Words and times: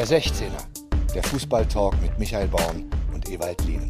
Der 0.00 0.08
16er, 0.08 1.12
der 1.14 1.22
Fußballtalk 1.24 2.00
mit 2.00 2.18
Michael 2.18 2.48
Baum 2.48 2.88
und 3.12 3.28
Ewald 3.28 3.62
Lien. 3.66 3.86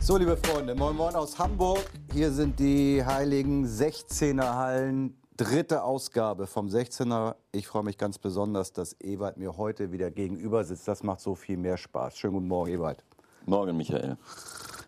So, 0.00 0.16
liebe 0.16 0.34
Freunde, 0.34 0.74
moin 0.74 0.96
moin 0.96 1.14
aus 1.14 1.38
Hamburg. 1.38 1.84
Hier 2.10 2.32
sind 2.32 2.58
die 2.58 3.04
heiligen 3.04 3.66
16er 3.66 4.54
Hallen. 4.54 5.14
Dritte 5.36 5.82
Ausgabe 5.82 6.46
vom 6.46 6.68
16er. 6.68 7.34
Ich 7.52 7.66
freue 7.66 7.82
mich 7.82 7.98
ganz 7.98 8.16
besonders, 8.16 8.72
dass 8.72 8.96
Ewald 8.98 9.36
mir 9.36 9.58
heute 9.58 9.92
wieder 9.92 10.10
gegenüber 10.10 10.64
sitzt. 10.64 10.88
Das 10.88 11.02
macht 11.02 11.20
so 11.20 11.34
viel 11.34 11.58
mehr 11.58 11.76
Spaß. 11.76 12.16
Schönen 12.16 12.32
guten 12.32 12.48
Morgen, 12.48 12.70
Ewald. 12.70 13.04
Morgen, 13.44 13.76
Michael. 13.76 14.16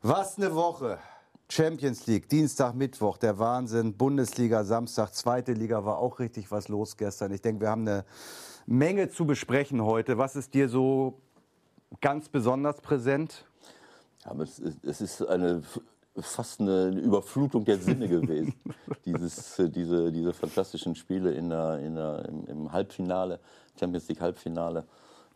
Was 0.00 0.38
eine 0.38 0.54
Woche. 0.54 0.98
Champions 1.50 2.06
League, 2.06 2.30
Dienstag, 2.30 2.74
Mittwoch, 2.74 3.18
der 3.18 3.38
Wahnsinn. 3.38 3.92
Bundesliga, 3.98 4.64
Samstag, 4.64 5.12
zweite 5.12 5.52
Liga 5.52 5.84
war 5.84 5.98
auch 5.98 6.18
richtig 6.20 6.50
was 6.50 6.68
los 6.68 6.96
gestern. 6.96 7.32
Ich 7.32 7.42
denke, 7.42 7.60
wir 7.60 7.68
haben 7.68 7.86
eine 7.86 8.06
Menge 8.66 9.08
zu 9.08 9.26
besprechen 9.26 9.82
heute. 9.82 10.18
Was 10.18 10.36
ist 10.36 10.54
dir 10.54 10.68
so 10.68 11.20
ganz 12.00 12.28
besonders 12.28 12.80
präsent? 12.80 13.44
Ja, 14.24 14.34
es, 14.40 14.58
ist, 14.58 15.00
ist 15.00 15.26
eine 15.26 15.62
fast 16.20 16.60
eine 16.60 16.88
Überflutung 16.88 17.64
der 17.64 17.78
Sinne 17.78 18.08
gewesen. 18.08 18.54
Dieses, 19.06 19.56
diese, 19.56 20.12
diese 20.12 20.32
fantastischen 20.32 20.94
Spiele 20.94 21.32
in 21.32 21.48
der, 21.48 21.78
in 21.78 21.94
der, 21.94 22.28
im, 22.28 22.70
Halbfinale, 22.70 23.40
Champions 23.78 24.08
League 24.08 24.20
Halbfinale. 24.20 24.84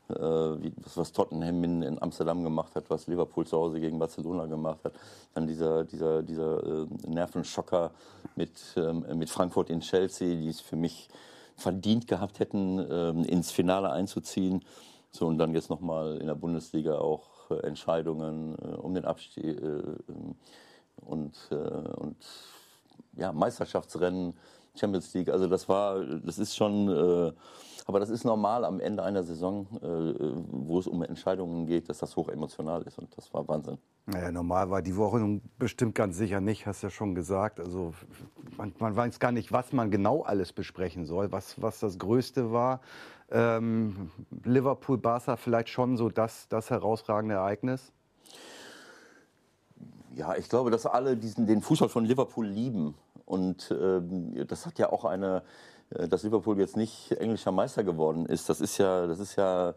Äh, 0.08 0.14
was, 0.14 1.10
Tottenham 1.10 1.64
in, 1.64 1.82
in, 1.82 2.00
Amsterdam 2.00 2.44
gemacht 2.44 2.76
hat, 2.76 2.88
was 2.90 3.08
Liverpool 3.08 3.44
zu 3.44 3.56
Hause 3.56 3.80
gegen 3.80 3.98
Barcelona 3.98 4.46
gemacht 4.46 4.84
hat. 4.84 4.92
Dann 5.34 5.48
dieser, 5.48 5.84
dieser, 5.84 6.22
dieser 6.22 6.62
äh, 6.62 6.86
Nervenschocker 7.08 7.90
mit, 8.36 8.52
ähm, 8.76 9.04
mit 9.14 9.30
Frankfurt 9.30 9.70
in 9.70 9.80
Chelsea, 9.80 10.36
die 10.36 10.48
es 10.48 10.60
für 10.60 10.76
mich 10.76 11.08
verdient 11.56 12.06
gehabt 12.06 12.38
hätten, 12.38 12.84
ähm, 12.90 13.24
ins 13.24 13.50
Finale 13.50 13.90
einzuziehen. 13.90 14.64
So, 15.10 15.26
und 15.26 15.38
dann 15.38 15.54
jetzt 15.54 15.70
nochmal 15.70 16.18
in 16.18 16.26
der 16.26 16.34
Bundesliga 16.34 16.98
auch 16.98 17.50
äh, 17.50 17.66
Entscheidungen 17.66 18.56
äh, 18.58 18.76
um 18.76 18.94
den 18.94 19.04
Abstieg 19.04 19.44
äh, 19.44 19.58
ähm, 19.58 20.34
und, 20.96 21.50
und 21.50 22.16
ja, 23.16 23.30
Meisterschaftsrennen, 23.30 24.34
Champions 24.74 25.12
League. 25.12 25.28
Also 25.28 25.46
das 25.46 25.68
war, 25.68 26.02
das 26.02 26.38
ist 26.38 26.56
schon, 26.56 27.34
aber 27.84 28.00
das 28.00 28.08
ist 28.08 28.24
normal 28.24 28.64
am 28.64 28.80
Ende 28.80 29.02
einer 29.02 29.22
Saison, 29.22 29.66
wo 30.48 30.78
es 30.78 30.86
um 30.86 31.02
Entscheidungen 31.02 31.66
geht, 31.66 31.90
dass 31.90 31.98
das 31.98 32.16
hoch 32.16 32.30
emotional 32.30 32.82
ist 32.84 32.98
und 32.98 33.14
das 33.14 33.32
war 33.34 33.46
Wahnsinn. 33.46 33.76
Naja, 34.08 34.30
normal 34.30 34.70
war 34.70 34.82
die 34.82 34.96
Woche 34.96 35.40
bestimmt 35.58 35.96
ganz 35.96 36.16
sicher 36.16 36.40
nicht, 36.40 36.64
hast 36.66 36.82
ja 36.82 36.90
schon 36.90 37.16
gesagt. 37.16 37.58
Also 37.58 37.92
man, 38.56 38.72
man 38.78 38.94
weiß 38.94 39.18
gar 39.18 39.32
nicht, 39.32 39.50
was 39.50 39.72
man 39.72 39.90
genau 39.90 40.22
alles 40.22 40.52
besprechen 40.52 41.06
soll, 41.06 41.32
was, 41.32 41.60
was 41.60 41.80
das 41.80 41.98
Größte 41.98 42.52
war. 42.52 42.80
Ähm, 43.32 44.12
Liverpool, 44.44 44.98
Barca 44.98 45.36
vielleicht 45.36 45.70
schon 45.70 45.96
so 45.96 46.08
das, 46.08 46.46
das 46.48 46.70
herausragende 46.70 47.34
Ereignis? 47.34 47.90
Ja, 50.14 50.36
ich 50.36 50.48
glaube, 50.48 50.70
dass 50.70 50.86
alle 50.86 51.16
diesen, 51.16 51.48
den 51.48 51.60
Fußball 51.60 51.88
von 51.88 52.04
Liverpool 52.04 52.46
lieben. 52.46 52.94
Und 53.24 53.74
ähm, 53.76 54.46
das 54.46 54.66
hat 54.66 54.78
ja 54.78 54.92
auch 54.92 55.04
eine, 55.04 55.42
äh, 55.90 56.06
dass 56.06 56.22
Liverpool 56.22 56.56
jetzt 56.60 56.76
nicht 56.76 57.10
englischer 57.10 57.50
Meister 57.50 57.82
geworden 57.82 58.24
ist. 58.26 58.48
Das 58.48 58.60
ist 58.60 58.78
ja, 58.78 59.08
das 59.08 59.18
ist 59.18 59.34
ja 59.34 59.74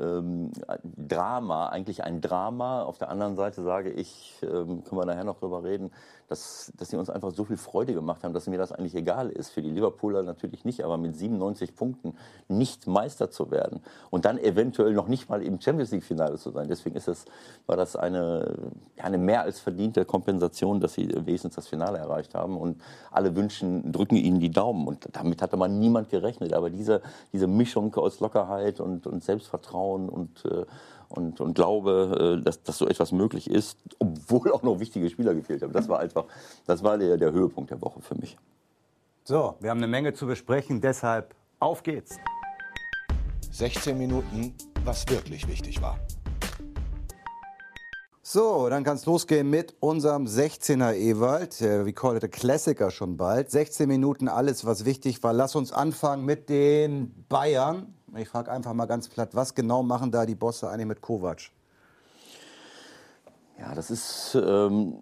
ähm, 0.00 0.50
Drama, 0.82 1.68
eigentlich 1.68 2.04
ein 2.04 2.20
Drama. 2.20 2.82
Auf 2.82 2.98
der 2.98 3.08
anderen 3.08 3.36
Seite 3.36 3.62
sage 3.62 3.90
ich, 3.90 4.36
ähm, 4.42 4.84
können 4.84 5.00
wir 5.00 5.06
nachher 5.06 5.24
noch 5.24 5.38
drüber 5.38 5.62
reden, 5.64 5.90
dass, 6.28 6.72
dass 6.78 6.88
sie 6.88 6.96
uns 6.96 7.10
einfach 7.10 7.32
so 7.32 7.44
viel 7.44 7.56
Freude 7.56 7.94
gemacht 7.94 8.24
haben, 8.24 8.32
dass 8.32 8.46
mir 8.46 8.58
das 8.58 8.72
eigentlich 8.72 8.94
egal 8.94 9.30
ist. 9.30 9.50
Für 9.50 9.62
die 9.62 9.70
Liverpooler 9.70 10.22
natürlich 10.22 10.64
nicht, 10.64 10.84
aber 10.84 10.96
mit 10.96 11.16
97 11.16 11.74
Punkten 11.74 12.16
nicht 12.48 12.86
Meister 12.86 13.30
zu 13.30 13.50
werden 13.50 13.80
und 14.10 14.24
dann 14.24 14.38
eventuell 14.38 14.92
noch 14.94 15.08
nicht 15.08 15.28
mal 15.28 15.42
im 15.42 15.60
Champions 15.60 15.90
League-Finale 15.90 16.38
zu 16.38 16.50
sein. 16.50 16.68
Deswegen 16.68 16.96
ist 16.96 17.08
es, 17.08 17.24
war 17.66 17.76
das 17.76 17.96
eine, 17.96 18.72
eine 18.98 19.18
mehr 19.18 19.42
als 19.42 19.60
verdiente 19.60 20.04
Kompensation, 20.04 20.80
dass 20.80 20.94
sie 20.94 21.08
wenigstens 21.08 21.54
das 21.54 21.68
Finale 21.68 21.98
erreicht 21.98 22.34
haben. 22.34 22.56
Und 22.56 22.80
alle 23.10 23.34
wünschen, 23.36 23.92
drücken 23.92 24.16
ihnen 24.16 24.40
die 24.40 24.50
Daumen. 24.50 24.86
Und 24.86 25.08
damit 25.12 25.42
hatte 25.42 25.56
man 25.56 25.78
niemand 25.78 26.10
gerechnet. 26.10 26.52
Aber 26.52 26.70
diese, 26.70 27.02
diese 27.32 27.46
Mischung 27.46 27.94
aus 27.94 28.20
Lockerheit 28.20 28.80
und, 28.80 29.06
und 29.06 29.22
Selbstvertrauen 29.22 30.08
und 30.08 30.44
äh, 30.46 30.64
und, 31.08 31.40
und 31.40 31.54
glaube, 31.54 32.38
äh, 32.40 32.44
dass, 32.44 32.62
dass 32.62 32.78
so 32.78 32.86
etwas 32.86 33.12
möglich 33.12 33.50
ist, 33.50 33.78
obwohl 33.98 34.52
auch 34.52 34.62
noch 34.62 34.80
wichtige 34.80 35.08
Spieler 35.10 35.34
gefehlt 35.34 35.62
haben. 35.62 35.72
Das 35.72 35.88
war 35.88 36.00
einfach, 36.00 36.24
das 36.66 36.82
war 36.82 36.98
der, 36.98 37.16
der 37.16 37.32
Höhepunkt 37.32 37.70
der 37.70 37.80
Woche 37.80 38.00
für 38.00 38.14
mich. 38.14 38.36
So, 39.24 39.56
wir 39.60 39.70
haben 39.70 39.78
eine 39.78 39.86
Menge 39.86 40.12
zu 40.12 40.26
besprechen, 40.26 40.80
deshalb 40.80 41.34
auf 41.58 41.82
geht's. 41.82 42.16
16 43.50 43.96
Minuten, 43.96 44.54
was 44.84 45.08
wirklich 45.08 45.48
wichtig 45.48 45.80
war. 45.80 45.98
So, 48.26 48.68
dann 48.68 48.84
kann 48.84 48.96
es 48.96 49.06
losgehen 49.06 49.48
mit 49.48 49.76
unserem 49.80 50.24
16er 50.24 50.94
Ewald. 50.94 51.60
Wir 51.60 51.92
call 51.92 52.16
it 52.16 52.24
a 52.24 52.28
Klassiker 52.28 52.90
schon 52.90 53.16
bald. 53.16 53.50
16 53.50 53.86
Minuten, 53.86 54.28
alles, 54.28 54.64
was 54.64 54.84
wichtig 54.84 55.22
war. 55.22 55.32
Lass 55.32 55.54
uns 55.54 55.72
anfangen 55.72 56.24
mit 56.24 56.48
den 56.48 57.26
Bayern. 57.28 57.94
Ich 58.16 58.28
frage 58.28 58.50
einfach 58.50 58.72
mal 58.74 58.86
ganz 58.86 59.08
platt, 59.08 59.30
was 59.32 59.54
genau 59.54 59.82
machen 59.82 60.12
da 60.12 60.24
die 60.24 60.36
Bosse 60.36 60.68
eigentlich 60.68 60.86
mit 60.86 61.00
Kovac? 61.00 61.50
Ja, 63.58 63.74
das 63.74 63.90
ist 63.90 64.36
ähm, 64.36 64.94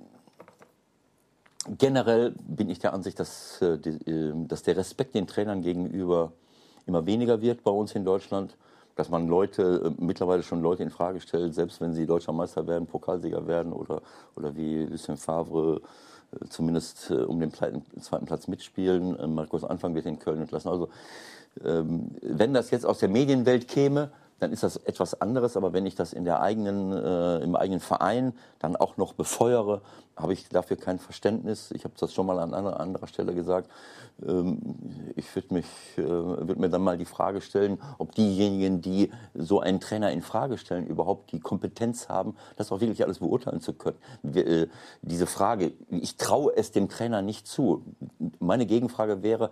generell 1.79 2.35
bin 2.41 2.71
ich 2.71 2.79
der 2.79 2.95
Ansicht, 2.95 3.19
dass, 3.19 3.61
äh, 3.61 3.79
die, 3.79 4.11
äh, 4.11 4.33
dass 4.47 4.63
der 4.63 4.77
Respekt 4.77 5.15
den 5.15 5.27
Trainern 5.27 5.63
gegenüber 5.63 6.33
immer 6.87 7.05
weniger 7.05 7.41
wird 7.43 7.63
bei 7.63 7.71
uns 7.71 7.95
in 7.95 8.05
Deutschland. 8.05 8.57
Dass 8.95 9.09
man 9.09 9.27
Leute, 9.27 9.95
äh, 9.99 10.03
mittlerweile 10.03 10.43
schon 10.43 10.63
Leute 10.63 10.83
in 10.83 10.91
Frage 10.91 11.21
stellt, 11.21 11.55
selbst 11.55 11.81
wenn 11.81 11.95
sie 11.95 12.07
deutscher 12.07 12.33
Meister 12.33 12.67
werden, 12.67 12.87
Pokalsieger 12.87 13.47
werden 13.47 13.73
oder, 13.73 14.03
oder 14.37 14.57
wie 14.57 14.85
Lucien 14.85 15.17
Favre 15.17 15.81
äh, 16.33 16.49
zumindest 16.49 17.11
äh, 17.11 17.15
um 17.15 17.41
den 17.41 17.53
zweiten 17.53 18.27
Platz 18.27 18.49
mitspielen. 18.49 19.19
Äh, 19.19 19.27
Markus 19.27 19.65
Anfang 19.65 19.95
wird 19.95 20.07
in 20.07 20.19
Köln 20.19 20.41
entlassen. 20.41 20.71
Also 20.71 20.89
wenn 21.55 22.55
das 22.55 22.71
jetzt 22.71 22.87
aus 22.87 22.99
der 22.99 23.09
Medienwelt 23.09 23.69
käme, 23.69 24.11
dann 24.43 24.53
ist 24.53 24.65
das 24.65 24.77
etwas 24.77 25.21
anderes. 25.21 25.57
Aber 25.57 25.73
wenn 25.73 25.87
ich 25.87 25.95
das 25.95 26.13
in 26.13 26.25
der 26.25 26.43
eigenen, 26.43 26.93
äh, 26.93 27.39
im 27.39 27.55
eigenen 27.55 27.81
Verein 27.81 28.33
dann 28.59 28.75
auch 28.75 28.97
noch 28.97 29.13
befeuere, 29.13 29.83
habe 30.17 30.33
ich 30.33 30.49
dafür 30.49 30.77
kein 30.77 30.99
Verständnis. 30.99 31.71
Ich 31.71 31.85
habe 31.85 31.95
das 31.99 32.13
schon 32.13 32.27
mal 32.27 32.39
an 32.39 32.53
anderer, 32.53 32.81
anderer 32.81 33.07
Stelle 33.07 33.35
gesagt. 33.35 33.71
Ähm, 34.27 34.59
ich 35.15 35.33
würde 35.35 35.59
äh, 35.59 35.65
würde 35.97 36.61
mir 36.61 36.69
dann 36.69 36.83
mal 36.83 36.99
die 36.99 37.05
Frage 37.05 37.41
stellen, 37.41 37.79
ob 37.99 38.15
diejenigen, 38.17 38.83
die 38.83 39.11
so 39.35 39.61
einen 39.61 39.81
Trainer 39.81 40.11
in 40.11 40.23
Frage 40.23 40.59
stellen, 40.59 40.87
überhaupt 40.87 41.31
die 41.31 41.41
Kompetenz 41.41 42.09
haben, 42.09 42.35
das 42.57 42.73
auch 42.73 42.81
wirklich 42.81 43.05
alles 43.05 43.21
beurteilen 43.21 43.61
zu 43.61 43.75
können. 43.75 43.99
Wir, 44.23 44.47
äh, 44.47 44.69
diese 45.03 45.27
Frage, 45.27 45.73
ich 45.89 46.17
traue 46.17 46.53
es 46.57 46.73
dem 46.73 46.89
Trainer 46.89 47.23
nicht 47.23 47.47
zu. 47.47 47.85
Meine 48.41 48.67
Gegenfrage 48.67 49.23
wäre, 49.23 49.51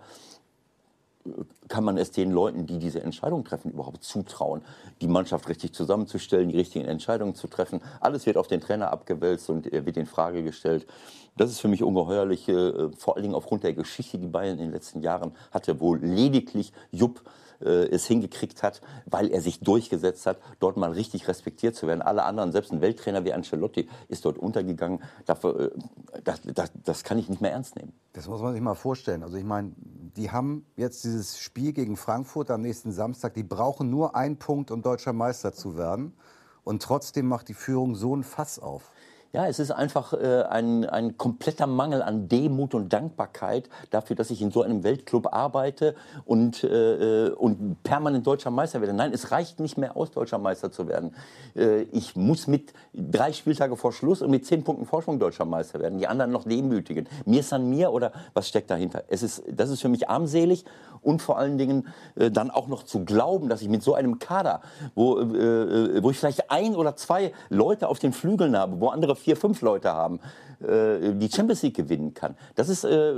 kann 1.67 1.83
man 1.83 1.97
es 1.97 2.11
den 2.11 2.31
Leuten, 2.31 2.65
die 2.65 2.79
diese 2.79 3.01
Entscheidung 3.01 3.43
treffen, 3.43 3.71
überhaupt 3.71 4.03
zutrauen, 4.03 4.61
die 5.01 5.07
Mannschaft 5.07 5.47
richtig 5.49 5.73
zusammenzustellen, 5.73 6.49
die 6.49 6.57
richtigen 6.57 6.85
Entscheidungen 6.85 7.35
zu 7.35 7.47
treffen. 7.47 7.81
Alles 7.99 8.25
wird 8.25 8.37
auf 8.37 8.47
den 8.47 8.61
Trainer 8.61 8.91
abgewälzt 8.91 9.49
und 9.49 9.71
er 9.71 9.85
wird 9.85 9.97
in 9.97 10.05
Frage 10.05 10.43
gestellt. 10.43 10.85
Das 11.37 11.49
ist 11.49 11.59
für 11.61 11.67
mich 11.67 11.83
ungeheuerlich, 11.83 12.47
äh, 12.49 12.89
vor 12.97 13.15
allen 13.15 13.23
Dingen 13.23 13.35
aufgrund 13.35 13.63
der 13.63 13.73
Geschichte, 13.73 14.17
die 14.17 14.27
Bayern 14.27 14.57
in 14.57 14.65
den 14.65 14.71
letzten 14.71 15.01
Jahren 15.01 15.31
hatte, 15.51 15.79
wo 15.79 15.95
lediglich 15.95 16.73
Jupp 16.91 17.23
äh, 17.61 17.87
es 17.89 18.05
hingekriegt 18.05 18.63
hat, 18.63 18.81
weil 19.05 19.29
er 19.29 19.41
sich 19.41 19.59
durchgesetzt 19.59 20.25
hat, 20.25 20.39
dort 20.59 20.77
mal 20.77 20.91
richtig 20.91 21.27
respektiert 21.27 21.75
zu 21.75 21.87
werden. 21.87 22.01
Alle 22.01 22.23
anderen, 22.23 22.51
selbst 22.51 22.71
ein 22.71 22.81
Welttrainer 22.81 23.23
wie 23.23 23.33
Ancelotti, 23.33 23.87
ist 24.07 24.25
dort 24.25 24.37
untergegangen. 24.37 24.99
Äh, 25.27 25.69
das, 26.23 26.41
das, 26.43 26.71
das 26.83 27.03
kann 27.03 27.17
ich 27.17 27.29
nicht 27.29 27.41
mehr 27.41 27.51
ernst 27.51 27.75
nehmen. 27.75 27.93
Das 28.13 28.27
muss 28.27 28.41
man 28.41 28.53
sich 28.53 28.61
mal 28.61 28.75
vorstellen. 28.75 29.23
Also 29.23 29.37
ich 29.37 29.43
meine, 29.43 29.73
die 29.77 30.31
haben 30.31 30.65
jetzt 30.75 31.03
dieses 31.03 31.39
Spiel 31.39 31.71
gegen 31.71 31.97
Frankfurt 31.97 32.51
am 32.51 32.61
nächsten 32.61 32.91
Samstag. 32.91 33.35
Die 33.35 33.43
brauchen 33.43 33.89
nur 33.89 34.15
einen 34.15 34.37
Punkt, 34.37 34.71
um 34.71 34.81
deutscher 34.81 35.13
Meister 35.13 35.53
zu 35.53 35.77
werden. 35.77 36.13
Und 36.63 36.81
trotzdem 36.83 37.27
macht 37.27 37.47
die 37.47 37.53
Führung 37.53 37.95
so 37.95 38.15
ein 38.15 38.23
Fass 38.23 38.59
auf. 38.59 38.91
Ja, 39.33 39.47
es 39.47 39.59
ist 39.59 39.71
einfach 39.71 40.11
äh, 40.11 40.43
ein, 40.49 40.83
ein 40.83 41.17
kompletter 41.17 41.65
Mangel 41.65 42.01
an 42.01 42.27
Demut 42.27 42.73
und 42.73 42.91
Dankbarkeit 42.91 43.69
dafür, 43.89 44.17
dass 44.17 44.29
ich 44.29 44.41
in 44.41 44.51
so 44.51 44.61
einem 44.61 44.83
Weltclub 44.83 45.33
arbeite 45.33 45.95
und, 46.25 46.65
äh, 46.65 47.29
und 47.29 47.81
permanent 47.83 48.27
deutscher 48.27 48.51
Meister 48.51 48.81
werde. 48.81 48.93
Nein, 48.93 49.13
es 49.13 49.31
reicht 49.31 49.61
nicht 49.61 49.77
mehr 49.77 49.95
aus, 49.95 50.11
deutscher 50.11 50.37
Meister 50.37 50.69
zu 50.69 50.89
werden. 50.89 51.15
Äh, 51.55 51.83
ich 51.93 52.17
muss 52.17 52.47
mit 52.47 52.73
drei 52.93 53.31
Spieltage 53.31 53.77
vor 53.77 53.93
Schluss 53.93 54.21
und 54.21 54.31
mit 54.31 54.45
zehn 54.45 54.65
Punkten 54.65 54.85
Vorsprung 54.85 55.17
deutscher 55.17 55.45
Meister 55.45 55.79
werden. 55.79 55.97
Die 55.97 56.07
anderen 56.07 56.31
noch 56.31 56.43
demütigen. 56.43 57.07
Mir 57.25 57.39
ist 57.39 57.53
an 57.53 57.69
mir 57.69 57.93
oder 57.93 58.11
was 58.33 58.49
steckt 58.49 58.69
dahinter? 58.69 59.05
Es 59.07 59.23
ist, 59.23 59.43
das 59.49 59.69
ist 59.69 59.81
für 59.81 59.89
mich 59.89 60.09
armselig 60.09 60.65
und 61.01 61.21
vor 61.21 61.37
allen 61.37 61.57
Dingen 61.57 61.87
äh, 62.15 62.31
dann 62.31 62.51
auch 62.51 62.67
noch 62.67 62.83
zu 62.83 63.05
glauben, 63.05 63.47
dass 63.47 63.61
ich 63.61 63.69
mit 63.69 63.81
so 63.81 63.93
einem 63.93 64.19
Kader, 64.19 64.61
wo, 64.93 65.19
äh, 65.19 65.23
äh 65.23 66.03
wo 66.03 66.11
ich 66.11 66.19
vielleicht 66.19 66.51
ein 66.51 66.75
oder 66.75 66.97
zwei 66.97 67.31
Leute 67.49 67.87
auf 67.87 67.99
den 67.99 68.11
Flügeln 68.11 68.57
habe, 68.57 68.81
wo 68.81 68.89
andere 68.89 69.15
vier, 69.21 69.35
fünf 69.37 69.61
Leute 69.61 69.93
haben, 69.93 70.19
äh, 70.61 71.13
die 71.13 71.29
Champions 71.29 71.61
League 71.63 71.75
gewinnen 71.75 72.13
kann. 72.13 72.35
Das 72.55 72.69
ist, 72.69 72.83
äh, 72.83 73.13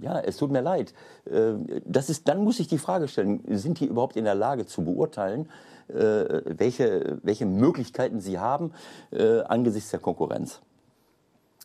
ja, 0.00 0.20
es 0.20 0.36
tut 0.36 0.50
mir 0.50 0.62
leid. 0.62 0.94
Äh, 1.24 1.54
das 1.84 2.10
ist, 2.10 2.28
dann 2.28 2.44
muss 2.44 2.60
ich 2.60 2.68
die 2.68 2.78
Frage 2.78 3.08
stellen, 3.08 3.42
sind 3.48 3.80
die 3.80 3.86
überhaupt 3.86 4.16
in 4.16 4.24
der 4.24 4.34
Lage 4.34 4.66
zu 4.66 4.84
beurteilen, 4.84 5.48
äh, 5.88 6.42
welche, 6.58 7.18
welche 7.22 7.46
Möglichkeiten 7.46 8.20
sie 8.20 8.38
haben 8.38 8.72
äh, 9.10 9.40
angesichts 9.40 9.90
der 9.90 10.00
Konkurrenz? 10.00 10.60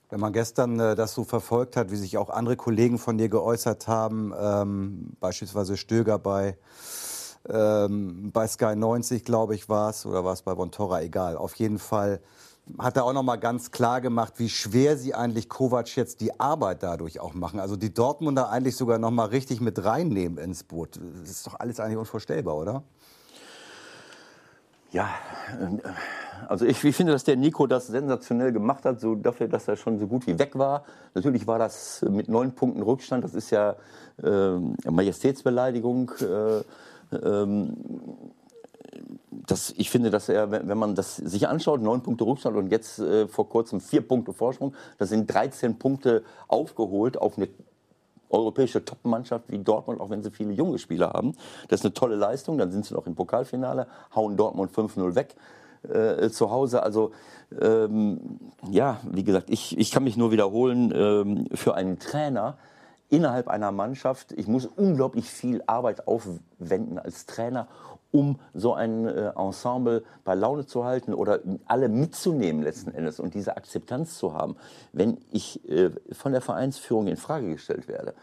Wenn 0.10 0.20
man 0.20 0.34
gestern 0.34 0.80
äh, 0.80 0.96
das 0.96 1.14
so 1.14 1.24
verfolgt 1.24 1.76
hat, 1.76 1.92
wie 1.92 1.98
sich 1.98 2.18
auch 2.18 2.30
andere 2.30 2.56
Kollegen 2.56 2.98
von 2.98 3.18
dir 3.18 3.30
geäußert 3.30 3.88
haben, 3.88 4.34
ähm, 4.40 5.12
beispielsweise 5.20 5.76
Stöger 5.76 6.18
bei, 6.18 6.58
ähm, 7.50 8.32
bei 8.32 8.48
Sky 8.48 8.76
90, 8.76 9.26
glaube 9.26 9.56
ich, 9.56 9.68
war 9.68 9.90
es, 9.90 10.06
oder 10.06 10.24
war 10.24 10.34
es 10.34 10.42
bei 10.42 10.56
Bontora, 10.56 11.02
egal. 11.02 11.36
Auf 11.36 11.56
jeden 11.56 11.80
Fall 11.80 12.22
hat 12.78 12.98
er 12.98 13.06
auch 13.06 13.14
noch 13.14 13.24
mal 13.24 13.38
ganz 13.38 13.72
klar 13.72 14.02
gemacht, 14.02 14.34
wie 14.38 14.50
schwer 14.50 14.98
sie 14.98 15.14
eigentlich 15.14 15.50
Kovac 15.50 15.96
jetzt 15.96 16.22
die 16.22 16.40
Arbeit 16.40 16.84
dadurch 16.84 17.20
auch 17.20 17.34
machen. 17.34 17.60
Also 17.60 17.76
die 17.76 17.94
Dortmunder 17.94 18.50
eigentlich 18.50 18.76
sogar 18.76 19.00
noch 19.00 19.12
mal 19.12 19.26
richtig 19.26 19.62
mit 19.62 19.84
reinnehmen 19.84 20.38
ins 20.38 20.64
Boot. 20.64 21.00
Das 21.22 21.30
ist 21.30 21.48
doch 21.48 21.60
alles 21.60 21.80
eigentlich 21.80 21.98
unvorstellbar, 21.98 22.56
oder? 22.56 22.84
Ja, 24.92 25.10
äh, 25.60 25.90
also 26.48 26.66
ich, 26.66 26.84
ich, 26.84 26.96
finde, 26.96 27.12
dass 27.12 27.24
der 27.24 27.36
Nico 27.36 27.68
das 27.68 27.88
sensationell 27.88 28.52
gemacht 28.52 28.86
hat, 28.86 29.00
so 29.00 29.16
dafür, 29.16 29.48
dass 29.48 29.68
er 29.68 29.76
schon 29.76 30.00
so 30.00 30.08
gut 30.08 30.28
wie 30.28 30.40
weg 30.40 30.58
war. 30.58 30.84
Natürlich 31.14 31.48
war 31.48 31.60
das 31.60 32.06
mit 32.10 32.30
neun 32.30 32.54
Punkten 32.54 32.82
Rückstand, 32.82 33.24
das 33.24 33.34
ist 33.34 33.50
ja 33.50 33.76
äh, 34.24 34.90
Majestätsbeleidigung. 34.90 36.12
Äh, 36.22 36.64
ähm, 37.16 37.74
das, 39.32 39.74
ich 39.78 39.90
finde, 39.90 40.10
dass 40.10 40.30
er, 40.30 40.52
wenn 40.52 40.78
man 40.78 40.96
das 40.96 41.18
sich 41.18 41.48
anschaut, 41.48 41.82
neun 41.82 42.02
Punkte 42.02 42.26
Rückstand 42.26 42.58
und 42.58 42.72
jetzt 42.72 43.00
äh, 43.00 43.28
vor 43.28 43.50
kurzem 43.50 43.82
vier 43.82 44.02
Punkte 44.02 44.34
Vorsprung, 44.34 44.74
das 44.98 45.10
sind 45.10 45.32
13 45.32 45.78
Punkte 45.78 46.24
aufgeholt 46.48 47.18
auf 47.18 47.38
eine 47.38 47.48
europäische 48.30 48.84
Top-Mannschaft 48.84 49.46
wie 49.50 49.60
Dortmund, 49.60 50.02
auch 50.02 50.10
wenn 50.10 50.22
sie 50.22 50.32
viele 50.32 50.52
junge 50.52 50.80
Spieler 50.80 51.12
haben. 51.12 51.34
Das 51.70 51.80
ist 51.80 51.86
eine 51.86 51.94
tolle 51.94 52.16
Leistung. 52.16 52.58
Dann 52.58 52.72
sind 52.72 52.86
sie 52.86 52.94
noch 52.94 53.08
im 53.08 53.16
Pokalfinale, 53.16 53.88
hauen 54.16 54.36
Dortmund 54.36 54.72
5-0 54.72 55.16
weg 55.16 55.36
äh, 55.88 56.30
zu 56.30 56.52
Hause. 56.52 56.84
Also 56.84 57.12
ähm, 57.62 58.20
ja, 58.70 59.00
wie 59.10 59.24
gesagt, 59.24 59.50
ich, 59.50 59.78
ich 59.78 59.92
kann 59.92 60.04
mich 60.04 60.18
nur 60.18 60.32
wiederholen, 60.32 60.92
ähm, 60.94 61.48
für 61.54 61.76
einen 61.76 62.00
Trainer 62.00 62.58
innerhalb 63.10 63.48
einer 63.48 63.72
Mannschaft, 63.72 64.32
ich 64.34 64.48
muss 64.48 64.66
unglaublich 64.66 65.30
viel 65.30 65.64
Arbeit 65.68 66.08
aufwenden 66.08 67.00
als 67.00 67.26
Trainer, 67.26 67.68
um 68.12 68.40
so 68.54 68.74
ein 68.74 69.06
äh, 69.06 69.32
Ensemble 69.36 70.04
bei 70.24 70.34
Laune 70.34 70.66
zu 70.66 70.86
halten 70.86 71.14
oder 71.14 71.40
alle 71.66 71.90
mitzunehmen 71.90 72.64
letzten 72.64 72.92
Endes 72.92 73.20
und 73.20 73.34
diese 73.34 73.58
Akzeptanz 73.58 74.18
zu 74.18 74.34
haben. 74.34 74.56
Wenn 74.94 75.18
ich 75.32 75.68
äh, 75.70 75.92
von 76.12 76.32
der 76.32 76.42
Vereinsführung 76.42 77.08
in 77.08 77.18
Frage 77.18 77.50
gestellt 77.52 77.88
werde, 77.88 78.14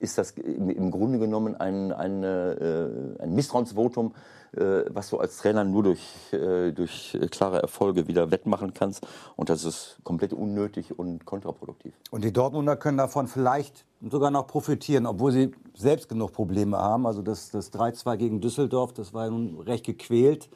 ist 0.00 0.18
das 0.18 0.30
im 0.32 0.90
Grunde 0.90 1.18
genommen 1.18 1.56
ein, 1.56 1.92
ein, 1.92 2.22
äh, 2.22 3.18
ein 3.18 3.34
Misstrauensvotum, 3.34 4.14
äh, 4.56 4.84
was 4.88 5.10
du 5.10 5.18
als 5.18 5.38
Trainer 5.38 5.64
nur 5.64 5.82
durch, 5.82 6.32
äh, 6.32 6.72
durch 6.72 7.18
klare 7.30 7.60
Erfolge 7.60 8.06
wieder 8.06 8.30
wettmachen 8.30 8.72
kannst. 8.74 9.06
Und 9.36 9.50
das 9.50 9.64
ist 9.64 9.98
komplett 10.04 10.32
unnötig 10.32 10.98
und 10.98 11.24
kontraproduktiv. 11.24 11.94
Und 12.10 12.24
die 12.24 12.32
Dortmunder 12.32 12.76
können 12.76 12.98
davon 12.98 13.26
vielleicht 13.26 13.84
sogar 14.00 14.30
noch 14.30 14.46
profitieren, 14.46 15.06
obwohl 15.06 15.32
sie 15.32 15.50
selbst 15.74 16.08
genug 16.08 16.32
Probleme 16.32 16.78
haben. 16.78 17.06
Also 17.06 17.22
das, 17.22 17.50
das 17.50 17.72
3-2 17.72 18.16
gegen 18.16 18.40
Düsseldorf, 18.40 18.92
das 18.92 19.12
war 19.12 19.24
ja 19.24 19.30
nun 19.30 19.60
recht 19.60 19.84
gequält. 19.84 20.48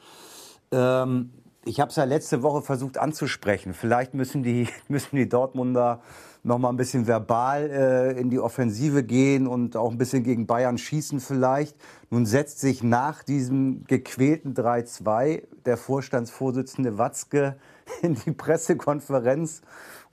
Ähm, 0.71 1.31
ich 1.65 1.79
habe 1.79 1.89
es 1.89 1.95
ja 1.95 2.03
letzte 2.03 2.43
Woche 2.43 2.61
versucht 2.61 2.97
anzusprechen. 2.97 3.73
Vielleicht 3.73 4.13
müssen 4.13 4.43
die, 4.43 4.67
müssen 4.87 5.15
die 5.15 5.29
Dortmunder 5.29 6.01
noch 6.43 6.59
mal 6.59 6.69
ein 6.69 6.77
bisschen 6.77 7.07
verbal 7.07 7.69
äh, 7.69 8.19
in 8.19 8.29
die 8.29 8.39
Offensive 8.39 9.03
gehen 9.03 9.47
und 9.47 9.75
auch 9.75 9.91
ein 9.91 9.97
bisschen 9.97 10.23
gegen 10.23 10.45
Bayern 10.45 10.77
schießen 10.77 11.19
vielleicht. 11.19 11.75
Nun 12.09 12.25
setzt 12.25 12.59
sich 12.59 12.83
nach 12.83 13.23
diesem 13.23 13.85
gequälten 13.85 14.53
3-2 14.53 15.43
der 15.65 15.77
Vorstandsvorsitzende 15.77 16.97
Watzke 16.97 17.55
in 18.01 18.15
die 18.15 18.31
Pressekonferenz 18.31 19.61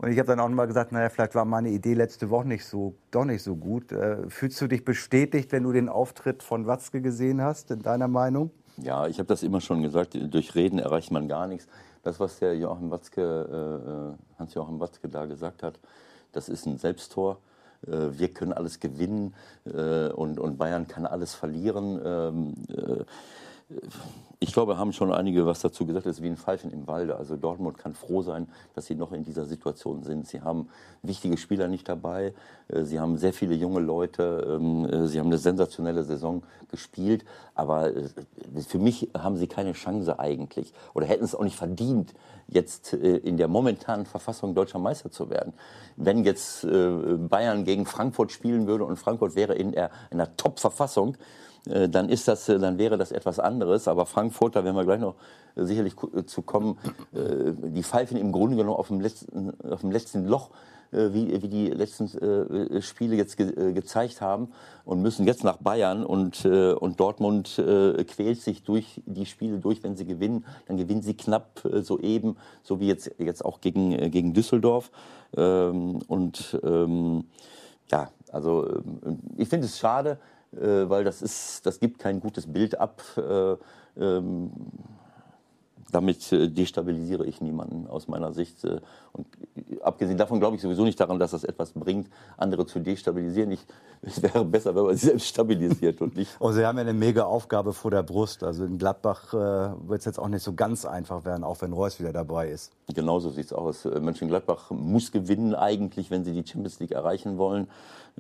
und 0.01 0.11
ich 0.11 0.19
habe 0.19 0.29
dann 0.29 0.41
auch 0.41 0.49
mal 0.49 0.67
gesagt, 0.67 0.93
naja, 0.93 1.11
vielleicht 1.11 1.35
war 1.35 1.45
meine 1.45 1.69
Idee 1.69 1.93
letzte 1.93 2.31
Woche 2.31 2.49
nicht 2.49 2.65
so, 2.65 2.95
doch 3.11 3.27
nicht 3.27 3.43
so 3.43 3.55
gut. 3.55 3.93
Äh, 3.93 4.31
fühlst 4.31 4.59
du 4.63 4.67
dich 4.67 4.83
bestätigt, 4.83 5.53
wenn 5.53 5.63
du 5.63 5.73
den 5.73 5.91
Auftritt 5.91 6.43
von 6.43 6.67
Watzke 6.67 7.03
gesehen 7.03 7.43
hast, 7.43 7.71
in 7.71 7.83
deiner 7.83 8.09
Meinung? 8.09 8.51
Ja, 8.79 9.07
ich 9.09 9.19
habe 9.19 9.27
das 9.27 9.43
immer 9.43 9.61
schon 9.61 9.83
gesagt, 9.83 10.17
durch 10.33 10.55
Reden 10.55 10.79
erreicht 10.79 11.11
man 11.11 11.29
gar 11.29 11.47
nichts. 11.47 11.69
Das, 12.03 12.19
was 12.19 12.39
der 12.39 12.57
Joachim 12.57 12.91
Watzke, 12.91 14.17
äh, 14.17 14.39
Hans-Joachim 14.39 14.81
Watzke 14.81 15.07
da 15.11 15.27
gesagt 15.27 15.63
hat, 15.63 15.79
das 16.33 16.49
ist 16.49 16.67
ein 16.67 16.79
Selbsttor. 16.79 17.39
Äh, 17.87 18.19
wir 18.19 18.29
können 18.29 18.53
alles 18.53 18.81
gewinnen 18.81 19.35
äh, 19.65 20.09
und, 20.09 20.39
und 20.39 20.59
Bayern 20.59 20.87
kann 20.87 21.07
alles 21.07 21.35
verlieren. 21.35 22.57
Ich 24.43 24.55
glaube, 24.55 24.79
haben 24.79 24.93
schon 24.93 25.13
einige 25.13 25.45
was 25.45 25.61
dazu 25.61 25.85
gesagt. 25.85 26.07
Es 26.07 26.17
ist 26.17 26.23
wie 26.23 26.29
ein 26.29 26.39
Pfeifen 26.39 26.73
im 26.73 26.87
Walde. 26.87 27.17
Also 27.17 27.37
Dortmund 27.37 27.77
kann 27.77 27.95
froh 27.95 28.23
sein, 28.23 28.49
dass 28.75 28.87
sie 28.87 28.95
noch 28.95 29.13
in 29.13 29.23
dieser 29.23 29.45
Situation 29.45 30.03
sind. 30.03 30.27
Sie 30.27 30.41
haben 30.41 30.71
wichtige 31.03 31.37
Spieler 31.37 31.69
nicht 31.69 31.89
dabei. 31.89 32.33
Äh, 32.69 32.85
sie 32.85 32.99
haben 32.99 33.19
sehr 33.19 33.35
viele 33.35 33.55
junge 33.55 33.81
Leute. 33.81 34.59
Ähm, 34.59 34.87
äh, 34.87 35.07
sie 35.07 35.21
haben 35.21 35.27
eine 35.27 35.39
sensationelle 35.39 36.05
Saison 36.05 36.43
gespielt. 36.71 37.25
Aber 37.55 37.95
äh, 37.95 38.09
für 38.67 38.79
mich 38.79 39.11
haben 39.17 39.37
sie 39.37 39.47
keine 39.47 39.73
Chance 39.73 40.19
eigentlich. 40.19 40.73
Oder 40.95 41.07
hätten 41.07 41.25
es 41.25 41.35
auch 41.35 41.45
nicht 41.45 41.57
verdient, 41.57 42.15
jetzt 42.49 42.95
in 42.95 43.37
der 43.37 43.47
momentanen 43.47 44.07
Verfassung 44.07 44.55
deutscher 44.55 44.81
Meister 44.81 45.13
zu 45.13 45.31
werden. 45.31 45.53
Wenn 45.97 46.25
jetzt 46.25 46.67
Bayern 46.67 47.65
gegen 47.65 47.87
Frankfurt 47.87 48.33
spielen 48.33 48.67
würde 48.67 48.85
und 48.85 48.97
Frankfurt 48.97 49.37
wäre 49.37 49.55
in 49.55 49.71
der, 49.71 49.91
in 50.11 50.19
der 50.19 50.37
Top-Verfassung, 50.37 51.17
dann 51.65 52.09
ist 52.09 52.27
das, 52.29 52.49
äh, 52.49 52.59
dann 52.59 52.79
wäre 52.79 52.97
das 52.97 53.13
etwas 53.13 53.39
anderes. 53.39 53.89
Aber 53.89 54.07
Frankfurt, 54.07 54.57
da 54.57 54.65
werden 54.65 54.77
wir 54.77 54.85
gleich 54.85 55.01
noch 55.01 55.15
äh, 55.57 55.65
sicherlich 55.65 55.95
zu 56.27 56.43
kommen, 56.43 56.79
die 57.13 57.83
pfeifen 57.83 58.17
im 58.17 58.33
Grunde 58.33 58.57
genommen 58.57 58.77
auf 58.77 58.89
dem 58.89 59.01
letzten, 59.01 59.53
auf 59.63 59.81
dem 59.81 59.91
letzten 59.91 60.27
Loch, 60.27 60.51
wie, 60.93 61.41
wie 61.41 61.49
die 61.49 61.69
letzten 61.69 62.09
Spiele 62.83 63.15
jetzt 63.15 63.37
ge 63.37 63.73
gezeigt 63.73 64.21
haben 64.21 64.49
und 64.85 65.01
müssen 65.03 65.25
jetzt 65.25 65.45
nach 65.45 65.59
Bayern 65.59 66.05
und, 66.05 66.45
und 66.45 66.99
Dortmund 66.99 67.55
quält 67.55 68.41
sich 68.41 68.65
durch 68.65 69.01
die 69.07 69.25
Spiele 69.27 69.59
durch, 69.59 69.85
wenn 69.85 69.95
sie 69.95 70.05
gewinnen. 70.05 70.45
Dann 70.67 70.79
gewinnen 70.79 71.03
sie 71.03 71.15
knapp 71.15 71.61
soeben, 71.83 72.37
so 72.65 72.81
wie 72.81 72.89
jetzt, 72.89 73.13
jetzt 73.19 73.45
auch 73.45 73.61
gegen, 73.61 74.11
gegen 74.11 74.35
Düsseldorf. 74.35 74.91
Ähm, 75.37 76.01
und 76.09 76.59
ähm, 76.65 77.25
ja, 77.91 78.11
also 78.33 78.67
ich 79.37 79.49
finde 79.49 79.67
es 79.67 79.79
schade, 79.79 80.13
äh, 80.13 80.17
weil 80.59 81.05
das, 81.05 81.23
ist, 81.23 81.65
das 81.67 81.81
gibt 81.81 81.99
kein 81.99 82.21
gutes 82.21 82.53
Bild 82.53 82.79
ab. 82.79 83.03
Äh, 83.17 83.57
ähm, 84.01 84.53
damit 85.91 86.33
äh, 86.33 86.49
destabilisiere 86.49 87.27
ich 87.27 87.41
niemanden 87.41 87.87
aus 87.87 88.09
meiner 88.09 88.33
Sicht. 88.33 88.65
Äh, 88.65 88.81
und 89.13 89.27
abgesehen 89.83 90.19
davon 90.19 90.41
glaube 90.41 90.57
ich 90.57 90.63
sowieso 90.63 90.85
nicht 90.85 90.99
daran, 90.99 91.19
dass 91.19 91.33
das 91.33 91.45
etwas 91.45 91.73
bringt, 91.73 92.09
andere 92.37 92.67
zu 92.67 92.81
destabilisieren. 92.81 93.53
Ich, 93.53 93.61
es 94.03 94.23
wäre 94.23 94.45
besser, 94.45 94.75
wenn 94.75 94.85
man 94.85 94.95
sich 94.95 95.05
selbst 95.05 95.27
stabilisiert 95.27 96.01
und 96.01 96.17
nicht. 96.17 96.31
Und 96.41 96.55
Sie 96.55 96.65
haben 96.65 96.79
ja 96.79 96.83
eine 96.83 96.95
mega 96.95 97.25
Aufgabe 97.25 97.73
vor 97.73 97.91
der 97.91 98.03
Brust. 98.03 98.43
Also 98.43 98.65
in 98.65 98.79
Gladbach 98.79 99.35
äh, 99.35 99.37
wird 99.37 100.01
es 100.01 100.05
jetzt 100.05 100.19
auch 100.19 100.29
nicht 100.29 100.43
so 100.43 100.55
ganz 100.55 100.85
einfach 100.85 101.25
werden, 101.25 101.45
auch 101.45 101.61
wenn 101.61 101.73
Reus 101.73 102.01
wieder 102.01 102.13
dabei 102.13 102.51
ist. 102.51 102.73
Genauso 102.95 103.31
sieht 103.31 103.47
es 103.47 103.53
aus. 103.53 103.85
Äh, 103.85 104.01
Mönchengladbach 104.01 104.71
muss 104.71 105.13
gewinnen 105.13 105.55
eigentlich, 105.55 106.11
wenn 106.11 106.25
sie 106.25 106.33
die 106.33 106.47
Champions 106.47 106.81
League 106.81 106.93
erreichen 106.93 107.39
wollen, 107.39 107.69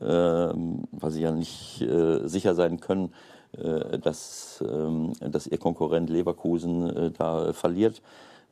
äh, 0.00 0.04
weil 0.04 1.10
sie 1.10 1.22
ja 1.22 1.32
nicht 1.32 1.80
äh, 1.82 2.26
sicher 2.26 2.54
sein 2.54 2.80
können 2.80 3.06
äh, 3.06 3.39
dass, 3.52 4.62
ähm, 4.66 5.12
dass 5.20 5.46
ihr 5.46 5.58
Konkurrent 5.58 6.08
Leverkusen 6.10 6.88
äh, 6.96 7.10
da 7.10 7.52
verliert 7.52 8.00